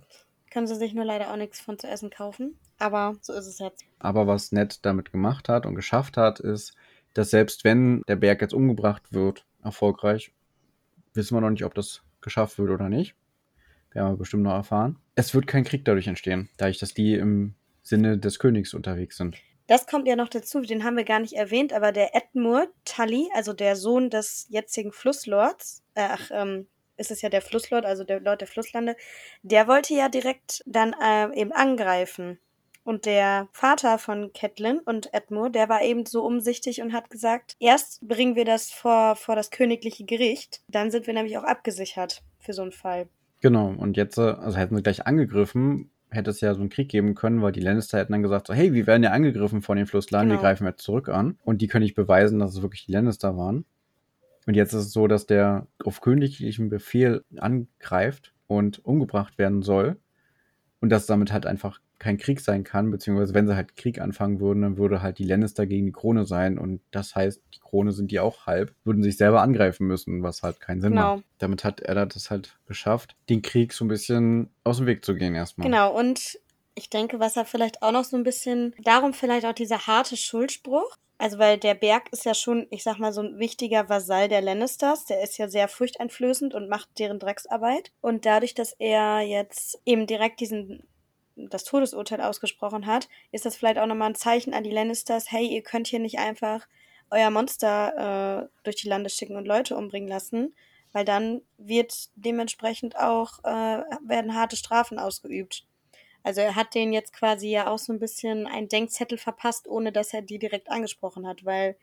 Können 0.48 0.68
sie 0.68 0.76
sich 0.76 0.94
nur 0.94 1.04
leider 1.04 1.32
auch 1.32 1.36
nichts 1.36 1.60
von 1.60 1.80
zu 1.80 1.88
essen 1.88 2.10
kaufen. 2.10 2.56
Aber 2.78 3.16
so 3.22 3.32
ist 3.32 3.46
es 3.46 3.58
jetzt. 3.58 3.82
Aber 3.98 4.28
was 4.28 4.52
Ned 4.52 4.86
damit 4.86 5.10
gemacht 5.10 5.48
hat 5.48 5.66
und 5.66 5.74
geschafft 5.74 6.16
hat, 6.16 6.38
ist, 6.38 6.76
dass 7.12 7.30
selbst 7.30 7.64
wenn 7.64 8.02
der 8.06 8.16
Berg 8.16 8.40
jetzt 8.40 8.54
umgebracht 8.54 9.12
wird, 9.12 9.44
erfolgreich, 9.64 10.32
wissen 11.12 11.36
wir 11.36 11.40
noch 11.40 11.50
nicht, 11.50 11.64
ob 11.64 11.74
das 11.74 12.02
geschafft 12.22 12.58
wird 12.58 12.70
oder 12.70 12.88
nicht. 12.88 13.14
Werden 13.92 14.12
wir 14.12 14.16
bestimmt 14.16 14.44
noch 14.44 14.54
erfahren. 14.54 14.98
Es 15.14 15.34
wird 15.34 15.46
kein 15.46 15.64
Krieg 15.64 15.84
dadurch 15.84 16.06
entstehen, 16.06 16.48
dadurch, 16.56 16.78
dass 16.78 16.94
die 16.94 17.14
im 17.14 17.54
Sinne 17.82 18.18
des 18.18 18.38
Königs 18.38 18.74
unterwegs 18.74 19.16
sind. 19.16 19.36
Das 19.66 19.86
kommt 19.86 20.08
ja 20.08 20.16
noch 20.16 20.28
dazu, 20.28 20.60
den 20.60 20.84
haben 20.84 20.96
wir 20.96 21.04
gar 21.04 21.20
nicht 21.20 21.34
erwähnt, 21.34 21.72
aber 21.72 21.92
der 21.92 22.14
Edmure 22.14 22.68
Tully, 22.84 23.28
also 23.34 23.52
der 23.52 23.76
Sohn 23.76 24.10
des 24.10 24.46
jetzigen 24.48 24.92
Flusslords, 24.92 25.82
äh, 25.94 26.08
ach, 26.10 26.30
ähm, 26.32 26.66
ist 26.96 27.10
es 27.10 27.22
ja 27.22 27.28
der 27.28 27.42
Flusslord, 27.42 27.84
also 27.84 28.04
der 28.04 28.20
Lord 28.20 28.40
der 28.40 28.48
Flusslande, 28.48 28.96
der 29.42 29.68
wollte 29.68 29.94
ja 29.94 30.08
direkt 30.08 30.62
dann 30.66 30.94
äh, 31.02 31.32
eben 31.34 31.52
angreifen. 31.52 32.38
Und 32.84 33.06
der 33.06 33.48
Vater 33.52 33.98
von 33.98 34.32
Catelyn 34.32 34.80
und 34.80 35.14
Edmure, 35.14 35.50
der 35.50 35.68
war 35.68 35.82
eben 35.82 36.04
so 36.04 36.24
umsichtig 36.24 36.82
und 36.82 36.92
hat 36.92 37.10
gesagt, 37.10 37.54
erst 37.60 38.06
bringen 38.06 38.34
wir 38.34 38.44
das 38.44 38.70
vor, 38.70 39.14
vor 39.14 39.36
das 39.36 39.50
königliche 39.50 40.04
Gericht, 40.04 40.62
dann 40.68 40.90
sind 40.90 41.06
wir 41.06 41.14
nämlich 41.14 41.38
auch 41.38 41.44
abgesichert 41.44 42.22
für 42.40 42.52
so 42.52 42.62
einen 42.62 42.72
Fall. 42.72 43.08
Genau, 43.40 43.68
und 43.68 43.96
jetzt, 43.96 44.18
äh, 44.18 44.22
also 44.22 44.56
hätten 44.58 44.76
sie 44.76 44.82
gleich 44.82 45.06
angegriffen, 45.06 45.90
hätte 46.10 46.30
es 46.30 46.40
ja 46.40 46.54
so 46.54 46.60
einen 46.60 46.70
Krieg 46.70 46.88
geben 46.88 47.14
können, 47.14 47.40
weil 47.40 47.52
die 47.52 47.60
Lannister 47.60 47.98
hätten 47.98 48.12
dann 48.12 48.22
gesagt, 48.22 48.48
so, 48.48 48.54
hey, 48.54 48.72
wir 48.72 48.86
werden 48.86 49.02
ja 49.02 49.10
angegriffen 49.10 49.62
von 49.62 49.76
den 49.76 49.86
Flusslanden, 49.86 50.30
Genau. 50.30 50.40
wir 50.40 50.48
greifen 50.48 50.66
jetzt 50.66 50.82
zurück 50.82 51.08
an. 51.08 51.38
Und 51.44 51.62
die 51.62 51.68
können 51.68 51.84
nicht 51.84 51.94
beweisen, 51.94 52.38
dass 52.40 52.52
es 52.54 52.62
wirklich 52.62 52.86
die 52.86 52.92
Lannister 52.92 53.36
waren. 53.36 53.64
Und 54.46 54.54
jetzt 54.54 54.72
ist 54.72 54.86
es 54.86 54.92
so, 54.92 55.06
dass 55.06 55.26
der 55.26 55.68
auf 55.84 56.00
königlichen 56.00 56.68
Befehl 56.68 57.24
angreift 57.36 58.34
und 58.48 58.84
umgebracht 58.84 59.38
werden 59.38 59.62
soll. 59.62 59.96
Und 60.80 60.90
dass 60.90 61.06
damit 61.06 61.32
halt 61.32 61.46
einfach 61.46 61.80
kein 62.02 62.18
Krieg 62.18 62.40
sein 62.40 62.64
kann, 62.64 62.90
beziehungsweise 62.90 63.32
wenn 63.32 63.46
sie 63.46 63.54
halt 63.54 63.76
Krieg 63.76 64.00
anfangen 64.00 64.40
würden, 64.40 64.62
dann 64.62 64.76
würde 64.76 65.02
halt 65.02 65.18
die 65.18 65.24
Lannister 65.24 65.66
gegen 65.66 65.86
die 65.86 65.92
Krone 65.92 66.24
sein. 66.26 66.58
Und 66.58 66.80
das 66.90 67.14
heißt, 67.14 67.40
die 67.54 67.60
Krone 67.60 67.92
sind 67.92 68.10
die 68.10 68.18
auch 68.18 68.46
halb, 68.46 68.74
würden 68.84 69.02
sich 69.04 69.16
selber 69.16 69.40
angreifen 69.40 69.86
müssen, 69.86 70.22
was 70.22 70.42
halt 70.42 70.60
keinen 70.60 70.80
Sinn 70.80 70.92
Genau. 70.92 71.16
macht. 71.16 71.24
Damit 71.38 71.62
hat 71.64 71.80
er 71.80 72.06
das 72.06 72.30
halt 72.30 72.56
geschafft, 72.66 73.14
den 73.28 73.40
Krieg 73.40 73.72
so 73.72 73.84
ein 73.84 73.88
bisschen 73.88 74.50
aus 74.64 74.78
dem 74.78 74.86
Weg 74.86 75.04
zu 75.04 75.14
gehen 75.14 75.34
erstmal. 75.34 75.66
Genau, 75.66 75.96
und 75.96 76.38
ich 76.74 76.90
denke, 76.90 77.20
was 77.20 77.36
er 77.36 77.44
vielleicht 77.44 77.82
auch 77.82 77.92
noch 77.92 78.04
so 78.04 78.16
ein 78.16 78.24
bisschen, 78.24 78.74
darum 78.82 79.14
vielleicht 79.14 79.46
auch 79.46 79.52
dieser 79.52 79.86
harte 79.86 80.16
Schuldspruch. 80.16 80.96
Also, 81.18 81.38
weil 81.38 81.56
der 81.56 81.74
Berg 81.74 82.08
ist 82.10 82.24
ja 82.24 82.34
schon, 82.34 82.66
ich 82.70 82.82
sag 82.82 82.98
mal, 82.98 83.12
so 83.12 83.20
ein 83.20 83.38
wichtiger 83.38 83.88
Vasall 83.88 84.28
der 84.28 84.40
Lannisters. 84.40 85.04
Der 85.04 85.22
ist 85.22 85.38
ja 85.38 85.48
sehr 85.48 85.68
furchteinflößend 85.68 86.52
und 86.52 86.68
macht 86.68 86.88
deren 86.98 87.20
Drecksarbeit. 87.20 87.92
Und 88.00 88.26
dadurch, 88.26 88.54
dass 88.54 88.72
er 88.80 89.20
jetzt 89.20 89.80
eben 89.86 90.08
direkt 90.08 90.40
diesen, 90.40 90.82
das 91.50 91.64
Todesurteil 91.64 92.20
ausgesprochen 92.20 92.86
hat, 92.86 93.08
ist 93.30 93.44
das 93.44 93.56
vielleicht 93.56 93.78
auch 93.78 93.86
nochmal 93.86 94.10
ein 94.10 94.14
Zeichen 94.14 94.54
an 94.54 94.64
die 94.64 94.70
Lannisters, 94.70 95.30
hey, 95.30 95.46
ihr 95.46 95.62
könnt 95.62 95.88
hier 95.88 95.98
nicht 95.98 96.18
einfach 96.18 96.66
euer 97.10 97.30
Monster 97.30 98.44
äh, 98.44 98.48
durch 98.64 98.76
die 98.76 98.88
Lande 98.88 99.10
schicken 99.10 99.36
und 99.36 99.46
Leute 99.46 99.76
umbringen 99.76 100.08
lassen, 100.08 100.54
weil 100.92 101.04
dann 101.04 101.42
wird 101.58 102.10
dementsprechend 102.16 102.96
auch, 102.96 103.38
äh, 103.44 103.82
werden 104.06 104.34
harte 104.34 104.56
Strafen 104.56 104.98
ausgeübt. 104.98 105.66
Also 106.22 106.40
er 106.40 106.54
hat 106.54 106.74
denen 106.74 106.92
jetzt 106.92 107.12
quasi 107.12 107.48
ja 107.48 107.66
auch 107.66 107.78
so 107.78 107.92
ein 107.92 107.98
bisschen 107.98 108.46
einen 108.46 108.68
Denkzettel 108.68 109.18
verpasst, 109.18 109.68
ohne 109.68 109.92
dass 109.92 110.14
er 110.14 110.22
die 110.22 110.38
direkt 110.38 110.70
angesprochen 110.70 111.26
hat, 111.26 111.44
weil 111.44 111.76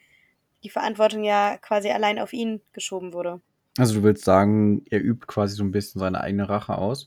die 0.63 0.69
Verantwortung 0.69 1.23
ja 1.23 1.57
quasi 1.57 1.89
allein 1.89 2.19
auf 2.19 2.33
ihn 2.33 2.61
geschoben 2.73 3.13
wurde. 3.13 3.41
Also 3.77 3.95
du 3.95 4.03
willst 4.03 4.25
sagen, 4.25 4.83
er 4.89 5.01
übt 5.01 5.25
quasi 5.27 5.55
so 5.55 5.63
ein 5.63 5.71
bisschen 5.71 5.99
seine 5.99 6.21
eigene 6.21 6.49
Rache 6.49 6.77
aus. 6.77 7.05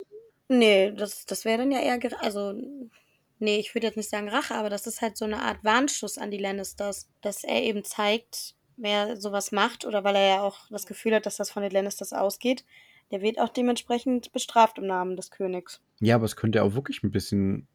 Nee, 0.58 0.92
das, 0.92 1.24
das 1.26 1.44
wäre 1.44 1.58
dann 1.58 1.70
ja 1.72 1.80
eher, 1.80 1.98
ger- 1.98 2.20
also, 2.20 2.52
nee, 3.38 3.58
ich 3.58 3.74
würde 3.74 3.86
jetzt 3.86 3.96
nicht 3.96 4.10
sagen 4.10 4.28
Rache, 4.28 4.54
aber 4.54 4.68
das 4.70 4.86
ist 4.86 5.00
halt 5.00 5.16
so 5.16 5.24
eine 5.24 5.40
Art 5.42 5.64
Warnschuss 5.64 6.18
an 6.18 6.30
die 6.30 6.38
Lannisters, 6.38 7.08
dass 7.22 7.42
er 7.44 7.62
eben 7.62 7.84
zeigt, 7.84 8.54
wer 8.76 9.16
sowas 9.16 9.52
macht 9.52 9.84
oder 9.86 10.04
weil 10.04 10.16
er 10.16 10.28
ja 10.36 10.42
auch 10.42 10.58
das 10.70 10.86
Gefühl 10.86 11.14
hat, 11.14 11.26
dass 11.26 11.36
das 11.36 11.50
von 11.50 11.62
den 11.62 11.72
Lannisters 11.72 12.12
ausgeht, 12.12 12.64
der 13.10 13.22
wird 13.22 13.38
auch 13.38 13.48
dementsprechend 13.48 14.32
bestraft 14.32 14.78
im 14.78 14.86
Namen 14.86 15.16
des 15.16 15.30
Königs. 15.30 15.80
Ja, 16.00 16.16
aber 16.16 16.24
es 16.24 16.36
könnte 16.36 16.62
auch 16.62 16.74
wirklich 16.74 17.02
ein 17.02 17.10
bisschen 17.10 17.66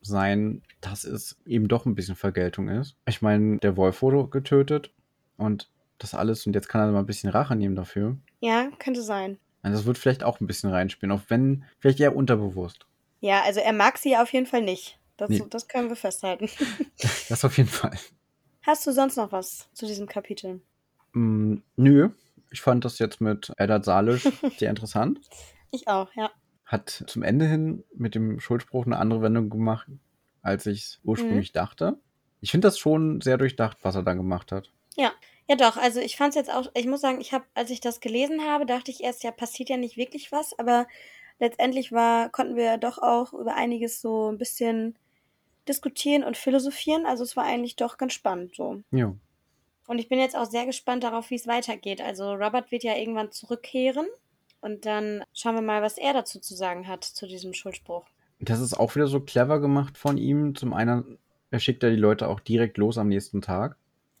sein, 0.00 0.62
dass 0.80 1.04
es 1.04 1.36
eben 1.46 1.68
doch 1.68 1.86
ein 1.86 1.94
bisschen 1.94 2.16
Vergeltung 2.16 2.68
ist. 2.68 2.96
Ich 3.06 3.22
meine, 3.22 3.58
der 3.58 3.76
Wolf 3.76 4.02
wurde 4.02 4.28
getötet 4.28 4.90
und 5.36 5.70
das 5.98 6.14
alles 6.14 6.46
und 6.46 6.54
jetzt 6.54 6.68
kann 6.68 6.80
er 6.80 6.92
mal 6.92 6.98
ein 7.00 7.06
bisschen 7.06 7.30
Rache 7.30 7.54
nehmen 7.56 7.76
dafür. 7.76 8.16
Ja, 8.40 8.70
könnte 8.78 9.02
sein. 9.02 9.38
Also 9.62 9.78
das 9.78 9.86
wird 9.86 9.98
vielleicht 9.98 10.24
auch 10.24 10.40
ein 10.40 10.46
bisschen 10.46 10.70
reinspielen, 10.70 11.12
auch 11.16 11.22
wenn 11.28 11.64
vielleicht 11.78 12.00
eher 12.00 12.16
unterbewusst. 12.16 12.86
Ja, 13.20 13.42
also 13.42 13.60
er 13.60 13.72
mag 13.72 13.98
sie 13.98 14.16
auf 14.16 14.32
jeden 14.32 14.46
Fall 14.46 14.62
nicht. 14.62 14.98
Das, 15.16 15.28
Nee. 15.30 15.42
das 15.48 15.68
können 15.68 15.88
wir 15.88 15.96
festhalten. 15.96 16.48
Das 17.28 17.44
auf 17.44 17.56
jeden 17.56 17.68
Fall. 17.68 17.96
Hast 18.62 18.86
du 18.86 18.92
sonst 18.92 19.16
noch 19.16 19.32
was 19.32 19.68
zu 19.72 19.86
diesem 19.86 20.06
Kapitel? 20.06 20.60
Mm, 21.12 21.56
nö, 21.76 22.10
ich 22.50 22.60
fand 22.60 22.84
das 22.84 22.98
jetzt 22.98 23.20
mit 23.20 23.52
Eddard 23.56 23.84
Salisch 23.84 24.24
sehr 24.58 24.70
interessant. 24.70 25.20
Ich 25.70 25.88
auch, 25.88 26.12
ja. 26.14 26.30
Hat 26.66 27.04
zum 27.06 27.22
Ende 27.22 27.46
hin 27.46 27.84
mit 27.94 28.14
dem 28.14 28.40
Schuldspruch 28.40 28.86
eine 28.86 28.98
andere 28.98 29.22
Wendung 29.22 29.50
gemacht, 29.50 29.88
als 30.42 30.66
ich 30.66 30.82
es 30.82 31.00
ursprünglich 31.04 31.52
dachte. 31.52 31.98
Ich 32.40 32.50
finde 32.50 32.68
das 32.68 32.78
schon 32.78 33.20
sehr 33.20 33.36
durchdacht, 33.38 33.78
was 33.82 33.94
er 33.94 34.02
dann 34.02 34.16
gemacht 34.16 34.52
hat. 34.52 34.70
Ja, 34.96 35.12
doch, 35.48 35.76
also 35.76 36.00
ich 36.00 36.16
fand 36.16 36.30
es 36.30 36.36
jetzt 36.36 36.52
auch, 36.52 36.70
ich 36.74 36.86
muss 36.86 37.00
sagen, 37.00 37.20
ich 37.20 37.32
habe, 37.32 37.44
als 37.54 37.70
ich 37.70 37.80
das 37.80 38.00
gelesen 38.00 38.42
habe, 38.46 38.66
dachte 38.66 38.90
ich 38.90 39.02
erst, 39.02 39.24
ja, 39.24 39.30
passiert 39.30 39.68
ja 39.68 39.76
nicht 39.76 39.96
wirklich 39.96 40.32
was, 40.32 40.58
aber 40.58 40.86
letztendlich 41.38 41.92
war, 41.92 42.30
konnten 42.30 42.56
wir 42.56 42.78
doch 42.78 42.98
auch 42.98 43.32
über 43.32 43.54
einiges 43.54 44.00
so 44.00 44.30
ein 44.30 44.38
bisschen 44.38 44.96
diskutieren 45.68 46.24
und 46.24 46.36
philosophieren. 46.36 47.06
Also 47.06 47.24
es 47.24 47.36
war 47.36 47.44
eigentlich 47.44 47.76
doch 47.76 47.98
ganz 47.98 48.12
spannend 48.12 48.54
so. 48.54 48.82
Ja. 48.90 49.14
Und 49.86 49.98
ich 49.98 50.08
bin 50.08 50.18
jetzt 50.18 50.36
auch 50.36 50.46
sehr 50.46 50.66
gespannt 50.66 51.04
darauf, 51.04 51.30
wie 51.30 51.34
es 51.34 51.46
weitergeht. 51.46 52.00
Also 52.00 52.32
Robert 52.34 52.70
wird 52.70 52.84
ja 52.84 52.96
irgendwann 52.96 53.32
zurückkehren 53.32 54.06
und 54.60 54.86
dann 54.86 55.24
schauen 55.34 55.56
wir 55.56 55.62
mal, 55.62 55.82
was 55.82 55.98
er 55.98 56.12
dazu 56.12 56.38
zu 56.38 56.54
sagen 56.54 56.86
hat 56.86 57.04
zu 57.04 57.26
diesem 57.26 57.52
Schuldspruch. 57.52 58.04
Das 58.38 58.60
ist 58.60 58.74
auch 58.74 58.94
wieder 58.94 59.06
so 59.08 59.20
clever 59.20 59.60
gemacht 59.60 59.98
von 59.98 60.18
ihm. 60.18 60.54
Zum 60.54 60.72
einen, 60.72 61.18
er 61.50 61.58
schickt 61.58 61.82
ja 61.82 61.90
die 61.90 61.96
Leute 61.96 62.28
auch 62.28 62.40
direkt 62.40 62.78
los 62.78 62.98
am 62.98 63.08
nächsten 63.08 63.42
Tag. 63.42 63.76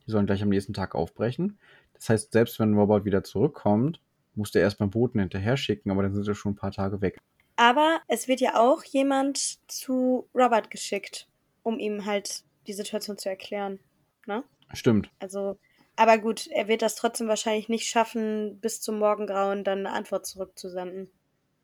Die 0.06 0.10
sollen 0.10 0.26
gleich 0.26 0.42
am 0.42 0.48
nächsten 0.48 0.74
Tag 0.74 0.94
aufbrechen. 0.94 1.58
Das 1.94 2.08
heißt, 2.08 2.32
selbst 2.32 2.58
wenn 2.58 2.74
Robert 2.74 3.04
wieder 3.04 3.22
zurückkommt, 3.22 4.00
muss 4.34 4.50
der 4.50 4.62
erstmal 4.62 4.88
Boten 4.88 5.20
hinterher 5.20 5.56
schicken, 5.56 5.90
aber 5.90 6.02
dann 6.02 6.14
sind 6.14 6.24
sie 6.24 6.34
schon 6.34 6.52
ein 6.52 6.56
paar 6.56 6.72
Tage 6.72 7.00
weg. 7.00 7.18
Aber 7.56 8.00
es 8.08 8.28
wird 8.28 8.40
ja 8.40 8.58
auch 8.58 8.82
jemand 8.84 9.58
zu 9.70 10.28
Robert 10.34 10.70
geschickt, 10.70 11.28
um 11.62 11.78
ihm 11.78 12.06
halt 12.06 12.44
die 12.66 12.72
Situation 12.72 13.18
zu 13.18 13.28
erklären. 13.28 13.78
Ne? 14.26 14.42
Stimmt. 14.72 15.10
Also, 15.18 15.58
aber 15.96 16.18
gut, 16.18 16.48
er 16.48 16.68
wird 16.68 16.82
das 16.82 16.94
trotzdem 16.94 17.28
wahrscheinlich 17.28 17.68
nicht 17.68 17.86
schaffen, 17.86 18.58
bis 18.60 18.80
zum 18.80 18.98
Morgengrauen 18.98 19.64
dann 19.64 19.80
eine 19.80 19.92
Antwort 19.92 20.26
zurückzusenden. 20.26 21.10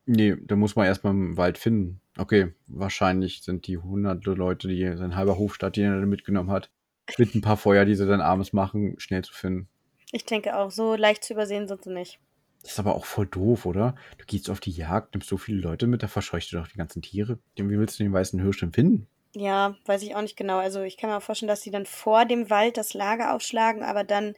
Nee, 0.06 0.36
da 0.40 0.56
muss 0.56 0.76
man 0.76 0.86
erstmal 0.86 1.12
im 1.12 1.36
Wald 1.36 1.58
finden. 1.58 2.00
Okay, 2.16 2.54
wahrscheinlich 2.66 3.42
sind 3.42 3.66
die 3.66 3.78
hunderte 3.78 4.32
Leute, 4.32 4.68
die 4.68 4.96
sein 4.96 5.16
halber 5.16 5.38
Hofstadt, 5.38 5.76
die 5.76 5.82
er 5.82 6.06
mitgenommen 6.06 6.50
hat, 6.50 6.70
mit 7.16 7.34
ein 7.34 7.40
paar 7.40 7.56
Feuer, 7.56 7.84
die 7.84 7.94
sie 7.94 8.06
dann 8.06 8.20
abends 8.20 8.52
machen, 8.52 8.94
schnell 8.98 9.22
zu 9.22 9.32
finden. 9.32 9.68
Ich 10.12 10.24
denke 10.24 10.56
auch, 10.56 10.70
so 10.70 10.94
leicht 10.94 11.24
zu 11.24 11.34
übersehen 11.34 11.68
sind 11.68 11.84
sie 11.84 11.92
nicht. 11.92 12.18
Das 12.62 12.72
ist 12.72 12.78
aber 12.78 12.94
auch 12.94 13.04
voll 13.04 13.26
doof, 13.26 13.66
oder? 13.66 13.94
Du 14.18 14.24
gehst 14.26 14.50
auf 14.50 14.60
die 14.60 14.72
Jagd, 14.72 15.14
nimmst 15.14 15.28
so 15.28 15.36
viele 15.36 15.60
Leute 15.60 15.86
mit, 15.86 16.02
da 16.02 16.08
verscheucht 16.08 16.52
du 16.52 16.56
doch 16.56 16.66
die 16.68 16.76
ganzen 16.76 17.02
Tiere. 17.02 17.38
Wie 17.56 17.78
willst 17.78 17.98
du 17.98 18.02
den 18.02 18.12
weißen 18.12 18.40
Hirsch 18.40 18.60
denn 18.60 18.72
finden? 18.72 19.06
Ja, 19.34 19.76
weiß 19.84 20.02
ich 20.02 20.16
auch 20.16 20.22
nicht 20.22 20.36
genau. 20.36 20.58
Also 20.58 20.82
ich 20.82 20.96
kann 20.96 21.10
mir 21.10 21.16
auch 21.16 21.22
vorstellen, 21.22 21.48
dass 21.48 21.62
sie 21.62 21.70
dann 21.70 21.86
vor 21.86 22.24
dem 22.24 22.50
Wald 22.50 22.76
das 22.76 22.94
Lager 22.94 23.34
aufschlagen, 23.34 23.82
aber 23.82 24.02
dann 24.02 24.34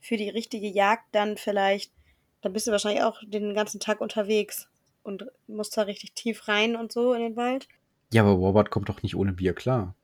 für 0.00 0.16
die 0.16 0.28
richtige 0.28 0.68
Jagd 0.68 1.04
dann 1.12 1.36
vielleicht, 1.36 1.92
dann 2.42 2.52
bist 2.52 2.66
du 2.66 2.70
wahrscheinlich 2.70 3.02
auch 3.02 3.20
den 3.26 3.54
ganzen 3.54 3.80
Tag 3.80 4.00
unterwegs 4.00 4.68
und 5.02 5.26
musst 5.46 5.76
da 5.76 5.82
richtig 5.82 6.12
tief 6.12 6.46
rein 6.46 6.76
und 6.76 6.92
so 6.92 7.14
in 7.14 7.22
den 7.22 7.36
Wald. 7.36 7.68
Ja, 8.12 8.22
aber 8.22 8.32
Robert 8.32 8.70
kommt 8.70 8.88
doch 8.88 9.02
nicht 9.02 9.16
ohne 9.16 9.32
Bier 9.32 9.54
klar. 9.54 9.94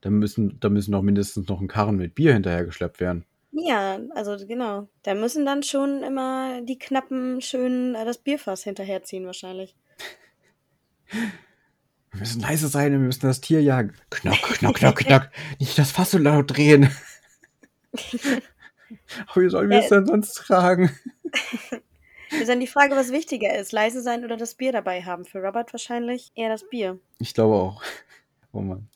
Da 0.00 0.10
müssen, 0.10 0.58
da 0.60 0.68
müssen 0.68 0.92
doch 0.92 1.02
mindestens 1.02 1.48
noch 1.48 1.60
ein 1.60 1.68
Karren 1.68 1.96
mit 1.96 2.14
Bier 2.14 2.32
hinterhergeschleppt 2.32 3.00
werden. 3.00 3.24
Ja, 3.52 3.98
also 4.14 4.36
genau. 4.46 4.88
Da 5.02 5.14
müssen 5.14 5.44
dann 5.44 5.62
schon 5.62 6.02
immer 6.02 6.62
die 6.62 6.78
Knappen 6.78 7.40
schön 7.40 7.94
äh, 7.94 8.04
das 8.04 8.18
Bierfass 8.18 8.62
hinterherziehen 8.62 9.26
wahrscheinlich. 9.26 9.74
Wir 11.10 12.20
müssen 12.20 12.40
leise 12.40 12.68
sein, 12.68 12.92
wir 12.92 12.98
müssen 12.98 13.26
das 13.26 13.40
Tier 13.40 13.62
jagen. 13.62 13.94
Knock, 14.10 14.42
knock, 14.42 14.76
knock, 14.76 14.96
knock. 15.04 15.28
Nicht 15.58 15.78
das 15.78 15.90
Fass 15.90 16.12
so 16.12 16.18
laut 16.18 16.56
drehen. 16.56 16.90
Aber 19.26 19.42
wie 19.42 19.50
sollen 19.50 19.70
wir 19.70 19.78
es 19.78 19.88
denn 19.88 20.06
sonst 20.06 20.34
tragen? 20.34 20.90
Ist 22.30 22.48
dann 22.48 22.60
die 22.60 22.68
Frage, 22.68 22.94
was 22.94 23.10
wichtiger 23.10 23.58
ist, 23.58 23.72
leise 23.72 24.02
sein 24.02 24.24
oder 24.24 24.36
das 24.36 24.54
Bier 24.54 24.70
dabei 24.70 25.02
haben. 25.02 25.24
Für 25.24 25.40
Robert 25.40 25.72
wahrscheinlich 25.72 26.30
eher 26.36 26.48
das 26.48 26.68
Bier. 26.68 27.00
Ich 27.18 27.34
glaube 27.34 27.56
auch. 27.56 27.82
Oh 28.52 28.60
Mann. 28.60 28.88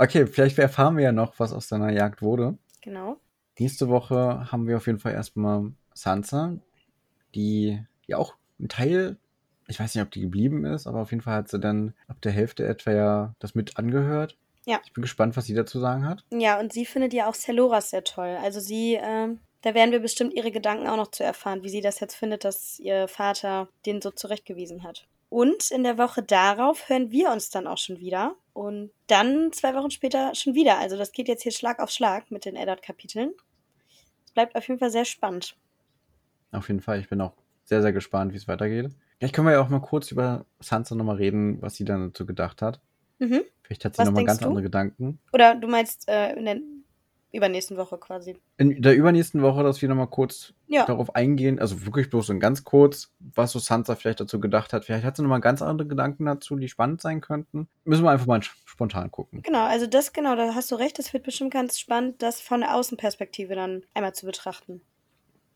Okay, 0.00 0.26
vielleicht 0.26 0.58
erfahren 0.58 0.96
wir 0.96 1.04
ja 1.04 1.12
noch, 1.12 1.38
was 1.38 1.52
aus 1.52 1.68
seiner 1.68 1.92
Jagd 1.92 2.22
wurde. 2.22 2.56
Genau. 2.80 3.18
Nächste 3.58 3.90
Woche 3.90 4.50
haben 4.50 4.66
wir 4.66 4.78
auf 4.78 4.86
jeden 4.86 4.98
Fall 4.98 5.12
erstmal 5.12 5.72
Sansa, 5.92 6.56
die 7.34 7.84
ja 8.06 8.16
auch 8.16 8.34
ein 8.58 8.70
Teil, 8.70 9.18
ich 9.68 9.78
weiß 9.78 9.94
nicht, 9.94 10.02
ob 10.02 10.10
die 10.10 10.22
geblieben 10.22 10.64
ist, 10.64 10.86
aber 10.86 11.02
auf 11.02 11.10
jeden 11.10 11.22
Fall 11.22 11.34
hat 11.34 11.50
sie 11.50 11.60
dann 11.60 11.92
ab 12.08 12.16
der 12.22 12.32
Hälfte 12.32 12.66
etwa 12.66 12.92
ja 12.92 13.34
das 13.40 13.54
mit 13.54 13.76
angehört. 13.76 14.38
Ja. 14.64 14.80
Ich 14.86 14.94
bin 14.94 15.02
gespannt, 15.02 15.36
was 15.36 15.44
sie 15.44 15.54
dazu 15.54 15.78
sagen 15.78 16.06
hat. 16.06 16.24
Ja, 16.32 16.58
und 16.58 16.72
sie 16.72 16.86
findet 16.86 17.12
ja 17.12 17.28
auch 17.28 17.34
Celoras 17.34 17.90
sehr 17.90 18.02
toll. 18.02 18.38
Also 18.42 18.58
sie, 18.58 18.98
ähm, 18.98 19.40
da 19.60 19.74
werden 19.74 19.92
wir 19.92 20.00
bestimmt 20.00 20.32
ihre 20.32 20.50
Gedanken 20.50 20.86
auch 20.86 20.96
noch 20.96 21.10
zu 21.10 21.24
erfahren, 21.24 21.62
wie 21.62 21.68
sie 21.68 21.82
das 21.82 22.00
jetzt 22.00 22.14
findet, 22.14 22.46
dass 22.46 22.78
ihr 22.78 23.06
Vater 23.06 23.68
den 23.84 24.00
so 24.00 24.10
zurechtgewiesen 24.10 24.82
hat. 24.82 25.06
Und 25.28 25.70
in 25.70 25.84
der 25.84 25.98
Woche 25.98 26.22
darauf 26.22 26.88
hören 26.88 27.10
wir 27.10 27.30
uns 27.30 27.50
dann 27.50 27.66
auch 27.66 27.76
schon 27.76 27.98
wieder. 27.98 28.34
Und 28.52 28.90
dann 29.06 29.52
zwei 29.52 29.74
Wochen 29.74 29.90
später 29.90 30.34
schon 30.34 30.54
wieder. 30.54 30.78
Also 30.78 30.96
das 30.96 31.12
geht 31.12 31.28
jetzt 31.28 31.42
hier 31.42 31.52
Schlag 31.52 31.78
auf 31.80 31.90
Schlag 31.90 32.30
mit 32.30 32.44
den 32.44 32.56
Eddard-Kapiteln. 32.56 33.32
Es 34.24 34.32
bleibt 34.32 34.56
auf 34.56 34.66
jeden 34.68 34.78
Fall 34.78 34.90
sehr 34.90 35.04
spannend. 35.04 35.56
Auf 36.52 36.68
jeden 36.68 36.80
Fall. 36.80 37.00
Ich 37.00 37.08
bin 37.08 37.20
auch 37.20 37.32
sehr, 37.64 37.82
sehr 37.82 37.92
gespannt, 37.92 38.32
wie 38.32 38.36
es 38.36 38.48
weitergeht. 38.48 38.90
Vielleicht 39.18 39.34
können 39.34 39.46
wir 39.46 39.52
ja 39.52 39.60
auch 39.60 39.68
mal 39.68 39.80
kurz 39.80 40.10
über 40.10 40.46
Sansa 40.60 40.94
nochmal 40.94 41.16
reden, 41.16 41.60
was 41.62 41.74
sie 41.76 41.84
dann 41.84 42.08
dazu 42.08 42.26
gedacht 42.26 42.62
hat. 42.62 42.80
Mhm. 43.18 43.42
Vielleicht 43.62 43.84
hat 43.84 43.96
sie 43.96 44.04
nochmal 44.04 44.24
ganz 44.24 44.40
du? 44.40 44.46
andere 44.46 44.62
Gedanken. 44.62 45.20
Oder 45.32 45.54
du 45.54 45.68
meinst 45.68 46.08
äh, 46.08 46.32
in 46.32 46.44
der 46.46 46.56
übernächsten 47.32 47.76
Woche 47.76 47.96
quasi. 47.98 48.36
In 48.56 48.82
der 48.82 48.94
übernächsten 48.96 49.42
Woche, 49.42 49.62
dass 49.62 49.80
wir 49.80 49.88
nochmal 49.88 50.08
kurz 50.08 50.52
Ja. 50.66 50.84
darauf 50.86 51.14
eingehen, 51.14 51.58
also 51.58 51.86
wirklich 51.86 52.10
bloß 52.10 52.28
in 52.30 52.40
ganz 52.40 52.64
kurz, 52.64 53.12
was 53.18 53.52
so 53.52 53.58
Sansa 53.58 53.94
vielleicht 53.94 54.20
dazu 54.20 54.40
gedacht 54.40 54.72
hat. 54.72 54.84
Vielleicht 54.84 55.04
hat 55.04 55.16
sie 55.16 55.22
nochmal 55.22 55.40
ganz 55.40 55.62
andere 55.62 55.86
Gedanken 55.88 56.24
dazu, 56.26 56.56
die 56.56 56.68
spannend 56.68 57.00
sein 57.00 57.20
könnten. 57.20 57.68
Müssen 57.84 58.04
wir 58.04 58.10
einfach 58.10 58.26
mal 58.26 58.42
spontan 58.42 59.10
gucken. 59.10 59.42
Genau, 59.42 59.64
also 59.64 59.86
das, 59.86 60.12
genau, 60.12 60.34
da 60.36 60.54
hast 60.54 60.70
du 60.70 60.74
recht, 60.76 60.98
das 60.98 61.12
wird 61.12 61.22
bestimmt 61.24 61.52
ganz 61.52 61.78
spannend, 61.78 62.22
das 62.22 62.40
von 62.40 62.60
der 62.60 62.74
Außenperspektive 62.74 63.54
dann 63.54 63.82
einmal 63.94 64.14
zu 64.14 64.26
betrachten. 64.26 64.80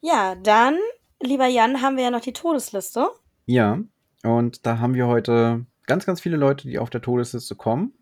Ja, 0.01 0.35
dann, 0.37 0.77
lieber 1.23 1.47
Jan, 1.47 1.83
haben 1.83 1.97
wir 1.97 2.05
ja 2.05 2.11
noch 2.11 2.21
die 2.21 2.33
Todesliste. 2.33 3.09
Ja, 3.47 3.79
und 4.23 4.65
da 4.67 4.79
haben 4.79 4.95
wir 4.95 5.07
heute 5.07 5.67
ganz, 5.87 6.07
ganz 6.07 6.21
viele 6.21 6.37
Leute, 6.37 6.69
die 6.69 6.79
auf 6.79 6.91
der 6.91 7.03
Todesliste 7.03 7.55
kommen. 7.57 7.93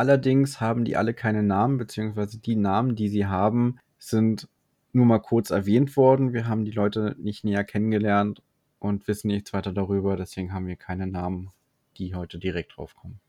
Allerdings 0.00 0.62
haben 0.62 0.86
die 0.86 0.96
alle 0.96 1.12
keine 1.12 1.42
Namen, 1.42 1.76
beziehungsweise 1.76 2.38
die 2.38 2.56
Namen, 2.56 2.96
die 2.96 3.10
sie 3.10 3.26
haben, 3.26 3.78
sind 3.98 4.48
nur 4.94 5.04
mal 5.04 5.18
kurz 5.18 5.50
erwähnt 5.50 5.94
worden. 5.94 6.32
Wir 6.32 6.48
haben 6.48 6.64
die 6.64 6.70
Leute 6.70 7.14
nicht 7.18 7.44
näher 7.44 7.64
kennengelernt 7.64 8.40
und 8.78 9.06
wissen 9.08 9.26
nichts 9.26 9.52
weiter 9.52 9.74
darüber. 9.74 10.16
Deswegen 10.16 10.54
haben 10.54 10.66
wir 10.66 10.76
keine 10.76 11.06
Namen, 11.06 11.50
die 11.98 12.14
heute 12.14 12.38
direkt 12.38 12.78
draufkommen. 12.78 13.20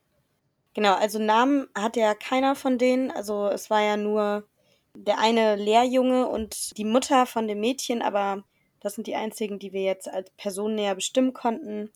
Genau, 0.73 0.95
also 0.95 1.19
Namen 1.19 1.67
hat 1.75 1.97
ja 1.97 2.13
keiner 2.13 2.55
von 2.55 2.77
denen. 2.77 3.11
Also 3.11 3.49
es 3.49 3.69
war 3.69 3.81
ja 3.81 3.97
nur 3.97 4.47
der 4.95 5.19
eine 5.19 5.57
Lehrjunge 5.57 6.25
und 6.25 6.77
die 6.77 6.85
Mutter 6.85 7.25
von 7.25 7.49
dem 7.49 7.59
Mädchen, 7.59 8.01
aber 8.01 8.45
das 8.79 8.95
sind 8.95 9.07
die 9.07 9.15
einzigen, 9.15 9.59
die 9.59 9.73
wir 9.73 9.83
jetzt 9.83 10.07
als 10.07 10.29
Person 10.37 10.75
näher 10.75 10.95
bestimmen 10.95 11.33
konnten. 11.33 11.91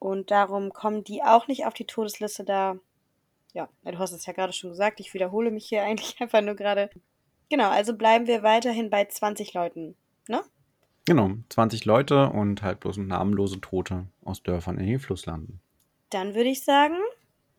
Und 0.00 0.32
darum 0.32 0.72
kommen 0.72 1.04
die 1.04 1.22
auch 1.22 1.46
nicht 1.46 1.66
auf 1.66 1.74
die 1.74 1.86
Todesliste 1.86 2.42
da. 2.42 2.80
Ja, 3.54 3.68
du 3.84 3.98
hast 3.98 4.12
es 4.12 4.26
ja 4.26 4.32
gerade 4.32 4.52
schon 4.52 4.70
gesagt, 4.70 5.00
ich 5.00 5.12
wiederhole 5.14 5.50
mich 5.50 5.66
hier 5.66 5.82
eigentlich 5.84 6.20
einfach 6.20 6.40
nur 6.40 6.54
gerade. 6.54 6.90
Genau, 7.50 7.70
also 7.70 7.94
bleiben 7.94 8.26
wir 8.26 8.42
weiterhin 8.42 8.90
bei 8.90 9.04
20 9.04 9.52
Leuten. 9.54 9.94
Ne? 10.28 10.42
Genau, 11.04 11.32
20 11.48 11.84
Leute 11.84 12.30
und 12.30 12.62
halt 12.62 12.80
bloß 12.80 12.96
namenlose 12.98 13.60
Tote 13.60 14.06
aus 14.24 14.42
Dörfern 14.42 14.78
in 14.78 14.86
den 14.86 15.00
Flusslanden. 15.00 15.60
Dann 16.10 16.34
würde 16.34 16.48
ich 16.48 16.64
sagen, 16.64 16.96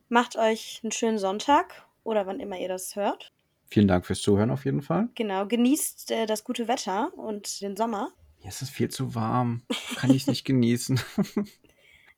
macht 0.08 0.36
euch 0.36 0.80
einen 0.82 0.92
schönen 0.92 1.18
Sonntag 1.18 1.86
oder 2.02 2.26
wann 2.26 2.40
immer 2.40 2.58
ihr 2.58 2.68
das 2.68 2.96
hört. 2.96 3.32
Vielen 3.68 3.88
Dank 3.88 4.06
fürs 4.06 4.22
Zuhören 4.22 4.50
auf 4.50 4.64
jeden 4.64 4.82
Fall. 4.82 5.08
Genau, 5.14 5.46
genießt 5.46 6.10
äh, 6.12 6.26
das 6.26 6.44
gute 6.44 6.68
Wetter 6.68 7.12
und 7.16 7.60
den 7.60 7.76
Sommer. 7.76 8.12
Mir 8.42 8.48
ist 8.48 8.62
es 8.62 8.70
viel 8.70 8.88
zu 8.88 9.14
warm. 9.14 9.62
Kann 9.96 10.10
ich 10.10 10.26
nicht 10.26 10.44
genießen. 10.44 11.00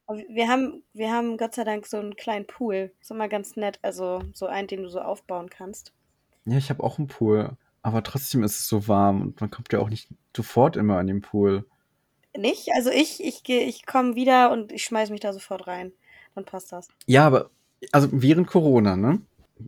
Wir 0.09 0.49
haben, 0.49 0.83
wir 0.93 1.13
haben 1.13 1.37
Gott 1.37 1.55
sei 1.55 1.65
Dank 1.65 1.87
so 1.87 1.97
einen 1.97 2.17
kleinen 2.17 2.47
Pool. 2.47 2.93
Ist 3.01 3.11
immer 3.11 3.29
ganz 3.29 3.57
nett. 3.57 3.79
Also 3.83 4.23
so 4.33 4.47
einen, 4.47 4.69
den 4.69 4.83
du 4.83 4.89
so 4.89 5.01
aufbauen 5.01 5.51
kannst. 5.51 5.93
Ja, 6.45 6.59
ich 6.59 6.71
habe 6.71 6.83
auch 6.83 6.99
einen 6.99 7.09
Pool, 7.09 7.57
aber 7.83 8.03
trotzdem 8.03 8.45
ist 8.45 8.61
es 8.61 8.69
so 8.69 8.87
warm 8.87 9.21
und 9.21 9.41
man 9.41 9.51
kommt 9.51 9.73
ja 9.73 9.81
auch 9.81 9.89
nicht 9.89 10.09
sofort 10.37 10.77
immer 10.77 10.99
an 10.99 11.09
den 11.09 11.23
Pool. 11.23 11.67
Nicht? 12.37 12.69
Also 12.75 12.91
ich, 12.91 13.25
ich 13.25 13.43
gehe, 13.43 13.65
ich 13.65 13.85
komme 13.85 14.15
wieder 14.15 14.53
und 14.53 14.71
ich 14.71 14.85
schmeiß 14.85 15.11
mich 15.11 15.21
da 15.21 15.33
sofort 15.33 15.67
rein. 15.67 15.93
Dann 16.35 16.45
passt 16.45 16.71
das. 16.71 16.89
Ja, 17.07 17.27
aber 17.27 17.51
also 17.91 18.09
während 18.13 18.47
Corona, 18.47 18.97
ne? 18.97 19.23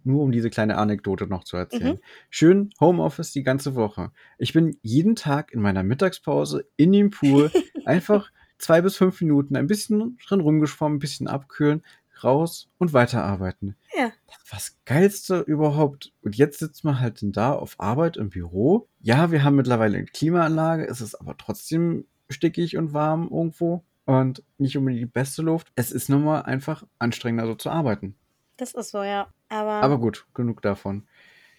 nur 0.04 0.22
um 0.22 0.32
diese 0.32 0.50
kleine 0.50 0.76
Anekdote 0.76 1.26
noch 1.26 1.44
zu 1.44 1.56
erzählen. 1.56 1.94
Mhm. 1.94 2.00
Schön 2.30 2.70
Homeoffice 2.80 3.32
die 3.32 3.42
ganze 3.42 3.74
Woche. 3.74 4.12
Ich 4.38 4.52
bin 4.52 4.78
jeden 4.82 5.16
Tag 5.16 5.52
in 5.52 5.60
meiner 5.60 5.82
Mittagspause 5.82 6.68
in 6.76 6.92
dem 6.92 7.10
Pool 7.10 7.50
einfach 7.84 8.30
zwei 8.58 8.80
bis 8.80 8.96
fünf 8.96 9.20
Minuten 9.20 9.56
ein 9.56 9.66
bisschen 9.66 10.18
drin 10.26 10.40
rumgeschwommen, 10.40 10.96
ein 10.96 11.00
bisschen 11.00 11.28
abkühlen, 11.28 11.82
raus 12.22 12.68
und 12.78 12.92
weiterarbeiten. 12.92 13.76
Ja. 13.96 14.10
Das 14.50 14.76
Geilste 14.84 15.40
überhaupt. 15.40 16.12
Und 16.22 16.36
jetzt 16.36 16.58
sitzt 16.58 16.84
man 16.84 17.00
halt 17.00 17.22
dann 17.22 17.32
da 17.32 17.52
auf 17.52 17.76
Arbeit 17.78 18.16
im 18.16 18.30
Büro. 18.30 18.88
Ja, 19.00 19.30
wir 19.30 19.44
haben 19.44 19.56
mittlerweile 19.56 19.96
eine 19.98 20.06
Klimaanlage, 20.06 20.86
es 20.86 21.00
ist 21.00 21.14
aber 21.14 21.36
trotzdem 21.36 22.06
stickig 22.28 22.76
und 22.76 22.92
warm 22.92 23.28
irgendwo 23.30 23.84
und 24.04 24.42
nicht 24.58 24.76
unbedingt 24.76 25.02
die 25.02 25.06
beste 25.06 25.42
Luft. 25.42 25.70
Es 25.76 25.92
ist 25.92 26.08
nun 26.08 26.24
mal 26.24 26.42
einfach 26.42 26.84
anstrengender 26.98 27.46
so 27.46 27.54
zu 27.54 27.70
arbeiten. 27.70 28.16
Das 28.56 28.74
ist 28.74 28.90
so, 28.90 29.02
ja. 29.02 29.32
Aber, 29.48 29.82
Aber 29.82 29.98
gut, 29.98 30.26
genug 30.34 30.60
davon. 30.62 31.06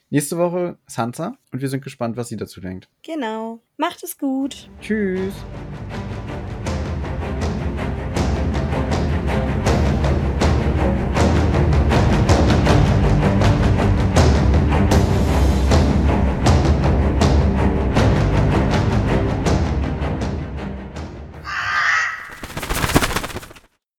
Nächste 0.10 0.38
Woche 0.38 0.78
Sansa 0.88 1.38
und 1.52 1.62
wir 1.62 1.70
sind 1.70 1.84
gespannt, 1.84 2.18
was 2.18 2.30
sie 2.30 2.38
dazu 2.38 2.60
denkt. 2.60 2.90
genau. 3.04 3.62
Macht 3.78 4.04
es 4.04 4.18
gut. 4.18 4.70
Tschüss. 4.82 5.34